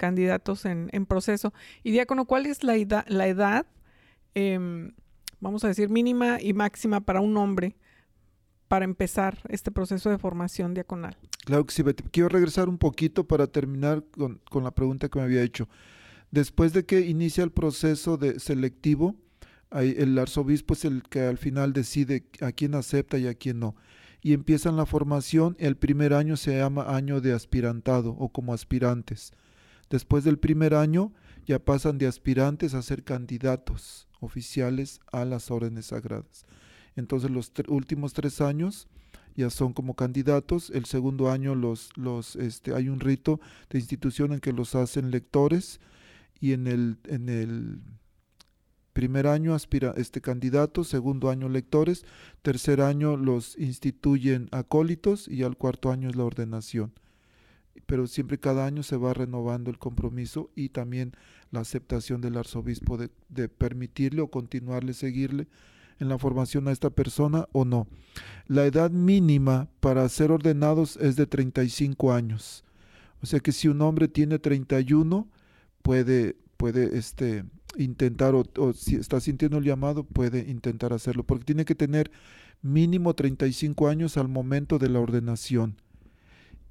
candidatos 0.00 0.64
en, 0.64 0.88
proceso. 1.04 1.52
Y 1.84 1.90
diácono, 1.90 2.24
¿cuál 2.24 2.46
es 2.46 2.64
la 2.64 2.74
edad, 2.74 3.04
la 3.06 3.28
edad 3.28 3.66
em, 4.34 4.92
vamos 5.40 5.62
a 5.62 5.68
decir, 5.68 5.90
mínima 5.90 6.40
y 6.40 6.54
máxima 6.54 7.00
para 7.00 7.20
un 7.20 7.36
hombre 7.36 7.76
para 8.66 8.86
empezar 8.86 9.38
este 9.50 9.70
proceso 9.70 10.08
de 10.08 10.16
formación 10.16 10.72
diaconal? 10.72 11.18
Claro 11.44 11.66
que 11.66 11.74
sí, 11.74 11.82
Quiero 12.10 12.30
regresar 12.30 12.70
un 12.70 12.78
poquito 12.78 13.26
para 13.26 13.46
terminar 13.46 14.02
con, 14.10 14.40
la 14.64 14.70
pregunta 14.70 15.10
que 15.10 15.18
me 15.18 15.26
había 15.26 15.42
hecho. 15.42 15.68
Después 16.30 16.72
de 16.72 16.86
que 16.86 17.00
inicia 17.00 17.44
el 17.44 17.50
proceso 17.50 18.16
de 18.16 18.40
selectivo, 18.40 19.16
el 19.70 20.18
arzobispo 20.18 20.72
es 20.72 20.86
el 20.86 21.02
que 21.02 21.20
al 21.20 21.36
final 21.36 21.74
decide 21.74 22.24
a 22.40 22.52
quién 22.52 22.74
acepta 22.74 23.18
y 23.18 23.26
a 23.26 23.34
quién 23.34 23.60
no. 23.60 23.76
y 24.22 24.32
empiezan 24.32 24.76
la 24.76 24.86
formación. 24.86 25.56
El 25.58 25.76
primer 25.76 26.14
año 26.14 26.36
se 26.36 26.56
llama 26.56 26.96
año 26.96 27.20
de 27.20 27.34
aspirantado 27.34 28.10
o 28.18 28.30
como 28.30 28.54
aspirantes. 28.54 29.32
Después 29.90 30.24
del 30.24 30.38
primer 30.38 30.74
año 30.74 31.12
ya 31.46 31.58
pasan 31.58 31.98
de 31.98 32.06
aspirantes 32.06 32.74
a 32.74 32.82
ser 32.82 33.02
candidatos 33.02 34.08
oficiales 34.20 35.00
a 35.10 35.24
las 35.24 35.50
órdenes 35.50 35.86
sagradas. 35.86 36.46
Entonces 36.96 37.30
los 37.30 37.52
últimos 37.68 38.12
tres 38.12 38.40
años 38.40 38.88
ya 39.36 39.50
son 39.50 39.72
como 39.72 39.94
candidatos. 39.94 40.70
El 40.70 40.84
segundo 40.84 41.30
año 41.30 41.54
los, 41.54 41.90
este, 42.36 42.74
hay 42.74 42.88
un 42.88 43.00
rito 43.00 43.40
de 43.68 43.78
institución 43.78 44.32
en 44.32 44.40
que 44.40 44.52
los 44.52 44.74
hacen 44.74 45.10
lectores 45.10 45.80
y 46.40 46.52
en 46.52 46.66
el, 46.66 46.96
primer 48.92 49.26
año 49.26 49.54
aspira 49.54 49.94
este 49.96 50.20
candidato, 50.20 50.84
segundo 50.84 51.30
año 51.30 51.48
lectores, 51.48 52.04
tercer 52.42 52.80
año 52.80 53.16
los 53.16 53.56
instituyen 53.56 54.48
acólitos 54.50 55.26
y 55.28 55.42
al 55.42 55.56
cuarto 55.56 55.90
año 55.90 56.10
es 56.10 56.16
la 56.16 56.24
ordenación. 56.24 56.92
Pero 57.90 58.06
siempre 58.06 58.38
cada 58.38 58.66
año 58.66 58.84
se 58.84 58.96
va 58.96 59.14
renovando 59.14 59.68
el 59.68 59.76
compromiso 59.76 60.48
y 60.54 60.68
también 60.68 61.10
la 61.50 61.58
aceptación 61.58 62.20
del 62.20 62.36
arzobispo 62.36 62.96
de, 62.96 63.48
permitirle 63.48 64.22
o 64.22 64.28
continuarle, 64.28 64.94
seguirle 64.94 65.48
en 65.98 66.08
la 66.08 66.16
formación 66.16 66.68
a 66.68 66.70
esta 66.70 66.90
persona 66.90 67.48
o 67.50 67.64
no. 67.64 67.88
La 68.46 68.64
edad 68.64 68.92
mínima 68.92 69.68
para 69.80 70.08
ser 70.08 70.30
ordenados 70.30 70.98
es 70.98 71.16
de 71.16 71.26
35 71.26 72.12
años. 72.12 72.62
O 73.22 73.26
sea 73.26 73.40
que 73.40 73.50
si 73.50 73.66
un 73.66 73.82
hombre 73.82 74.06
tiene 74.06 74.38
31, 74.38 75.28
puede, 75.82 76.36
puede 76.56 76.96
este, 76.96 77.42
intentar, 77.76 78.36
o, 78.36 78.44
o, 78.56 78.72
si 78.72 78.94
está 78.94 79.18
sintiendo 79.18 79.58
el 79.58 79.64
llamado, 79.64 80.04
puede 80.04 80.48
intentar 80.48 80.92
hacerlo, 80.92 81.24
porque 81.24 81.44
tiene 81.44 81.64
que 81.64 81.74
tener 81.74 82.12
mínimo 82.62 83.14
35 83.14 83.88
años 83.88 84.16
al 84.16 84.28
momento 84.28 84.78
de 84.78 84.90
la 84.90 85.00
ordenación 85.00 85.74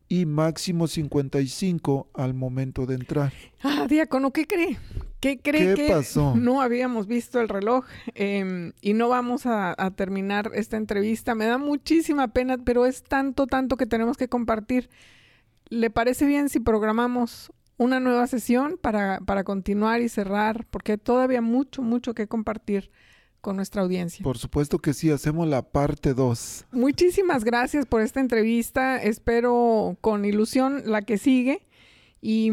y 0.10 0.26
máximo 0.26 0.88
55 0.88 2.10
al 2.16 2.34
momento 2.34 2.88
de 2.88 2.95
entrar. 2.95 3.32
Ah, 3.62 3.86
diácono, 3.88 4.32
¿qué 4.32 4.47
cree? 4.47 4.80
¿Qué 5.20 5.39
cree 5.39 5.76
¿Qué 5.76 5.88
que 5.88 5.93
pasó? 5.93 6.34
no 6.36 6.62
habíamos 6.62 7.05
visto 7.05 7.39
el 7.39 7.49
reloj 7.49 7.86
eh, 8.16 8.72
y 8.82 8.93
no 8.93 9.10
vamos 9.10 9.45
a, 9.45 9.76
a, 9.78 9.91
terminar 9.91 10.51
esta 10.55 10.78
entrevista? 10.78 11.36
Me 11.36 11.45
da 11.45 11.57
muchísima 11.57 12.30
pena, 12.30 12.57
pero 12.57 12.86
es 12.86 13.03
tanto, 13.03 13.45
tanto 13.45 13.78
que 13.78 13.86
tenemos 13.86 14.18
que 14.18 14.28
compartir. 14.28 14.89
¿Le 15.68 15.89
parece 15.89 16.26
bien 16.26 16.49
si 16.49 16.60
programamos 16.60 17.51
una 17.78 17.99
nueva 17.99 18.26
sesión 18.28 18.80
para, 18.82 19.20
para 19.20 19.43
continuar 19.43 20.01
y 20.01 20.10
cerrar? 20.10 20.66
Porque 20.72 20.97
todavía 20.97 21.41
mucho, 21.41 21.84
mucho 21.84 22.16
que 22.16 22.28
compartir 22.28 22.89
con 23.42 23.56
nuestra 23.56 23.82
audiencia. 23.82 24.24
Por 24.24 24.38
supuesto 24.38 24.80
que 24.80 24.94
sí, 24.94 25.12
hacemos 25.12 25.48
la 25.48 25.62
parte 25.62 26.14
2. 26.14 26.66
Muchísimas 26.72 27.44
gracias 27.44 27.86
por 27.86 28.02
esta 28.02 28.20
entrevista. 28.20 29.02
Espero 29.02 29.98
con 30.02 30.26
ilusión 30.26 30.84
la 30.86 31.02
que 31.02 31.18
sigue. 31.18 31.66
Y, 32.22 32.52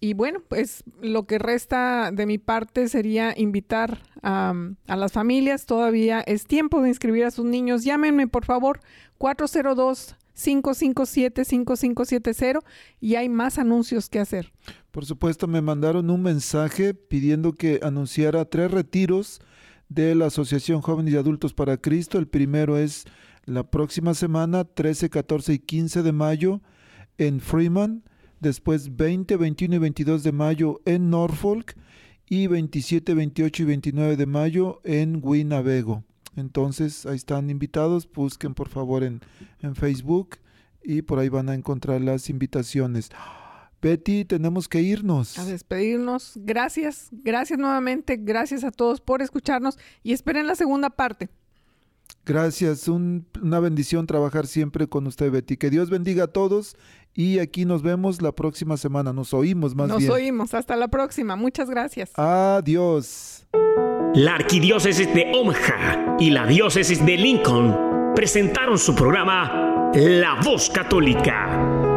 y 0.00 0.14
bueno, 0.14 0.40
pues 0.48 0.84
lo 1.02 1.26
que 1.26 1.38
resta 1.38 2.10
de 2.12 2.26
mi 2.26 2.38
parte 2.38 2.88
sería 2.88 3.34
invitar 3.36 4.02
a, 4.22 4.54
a 4.86 4.96
las 4.96 5.12
familias. 5.12 5.66
Todavía 5.66 6.20
es 6.20 6.46
tiempo 6.46 6.82
de 6.82 6.88
inscribir 6.88 7.24
a 7.24 7.30
sus 7.30 7.44
niños. 7.44 7.84
Llámenme, 7.84 8.26
por 8.26 8.44
favor, 8.44 8.80
402 9.18 10.16
557-5570 10.40 12.60
y 13.00 13.16
hay 13.16 13.28
más 13.28 13.58
anuncios 13.58 14.08
que 14.08 14.20
hacer. 14.20 14.52
Por 14.90 15.04
supuesto, 15.04 15.46
me 15.46 15.60
mandaron 15.60 16.08
un 16.10 16.22
mensaje 16.22 16.94
pidiendo 16.94 17.52
que 17.52 17.80
anunciara 17.82 18.46
tres 18.46 18.70
retiros 18.70 19.42
de 19.90 20.14
la 20.14 20.26
Asociación 20.26 20.80
Jóvenes 20.80 21.12
y 21.12 21.16
Adultos 21.18 21.52
para 21.52 21.76
Cristo. 21.76 22.18
El 22.18 22.28
primero 22.28 22.78
es 22.78 23.04
la 23.44 23.70
próxima 23.70 24.14
semana, 24.14 24.64
13, 24.64 25.10
14 25.10 25.52
y 25.52 25.58
15 25.58 26.02
de 26.02 26.12
mayo 26.12 26.62
en 27.18 27.40
Freeman. 27.40 28.04
Después 28.38 28.96
20, 28.96 29.36
21 29.36 29.74
y 29.74 29.78
22 29.78 30.22
de 30.22 30.32
mayo 30.32 30.80
en 30.86 31.10
Norfolk. 31.10 31.74
Y 32.26 32.46
27, 32.46 33.12
28 33.12 33.62
y 33.64 33.66
29 33.66 34.16
de 34.16 34.26
mayo 34.26 34.80
en 34.84 35.20
Winnebago. 35.20 36.04
Entonces, 36.36 37.04
ahí 37.04 37.16
están 37.16 37.50
invitados. 37.50 38.08
Busquen 38.10 38.54
por 38.54 38.68
favor 38.68 39.02
en, 39.02 39.20
en 39.60 39.74
Facebook 39.74 40.36
y 40.82 41.02
por 41.02 41.18
ahí 41.18 41.28
van 41.28 41.48
a 41.48 41.54
encontrar 41.54 42.00
las 42.00 42.30
invitaciones. 42.30 43.10
Betty, 43.82 44.24
tenemos 44.24 44.68
que 44.68 44.80
irnos. 44.80 45.38
A 45.38 45.44
despedirnos. 45.44 46.32
Gracias, 46.36 47.08
gracias 47.10 47.58
nuevamente, 47.58 48.16
gracias 48.18 48.64
a 48.64 48.70
todos 48.70 49.00
por 49.00 49.22
escucharnos 49.22 49.78
y 50.02 50.12
esperen 50.12 50.46
la 50.46 50.54
segunda 50.54 50.90
parte. 50.90 51.28
Gracias, 52.26 52.86
un, 52.88 53.26
una 53.42 53.60
bendición 53.60 54.06
trabajar 54.06 54.46
siempre 54.46 54.86
con 54.86 55.06
usted, 55.06 55.30
Betty. 55.30 55.56
Que 55.56 55.70
Dios 55.70 55.88
bendiga 55.88 56.24
a 56.24 56.26
todos 56.26 56.76
y 57.14 57.38
aquí 57.38 57.64
nos 57.64 57.82
vemos 57.82 58.20
la 58.20 58.32
próxima 58.32 58.76
semana. 58.76 59.12
Nos 59.12 59.32
oímos 59.32 59.74
más 59.74 59.88
nos 59.88 59.98
bien. 59.98 60.08
Nos 60.08 60.16
oímos, 60.16 60.54
hasta 60.54 60.76
la 60.76 60.88
próxima. 60.88 61.36
Muchas 61.36 61.70
gracias. 61.70 62.10
Adiós. 62.16 63.46
La 64.14 64.34
Arquidiócesis 64.34 65.12
de 65.14 65.32
Omaha 65.34 66.16
y 66.18 66.30
la 66.30 66.46
Diócesis 66.46 67.04
de 67.06 67.16
Lincoln 67.16 68.12
presentaron 68.14 68.76
su 68.76 68.94
programa 68.94 69.90
La 69.94 70.40
Voz 70.42 70.68
Católica 70.68 71.79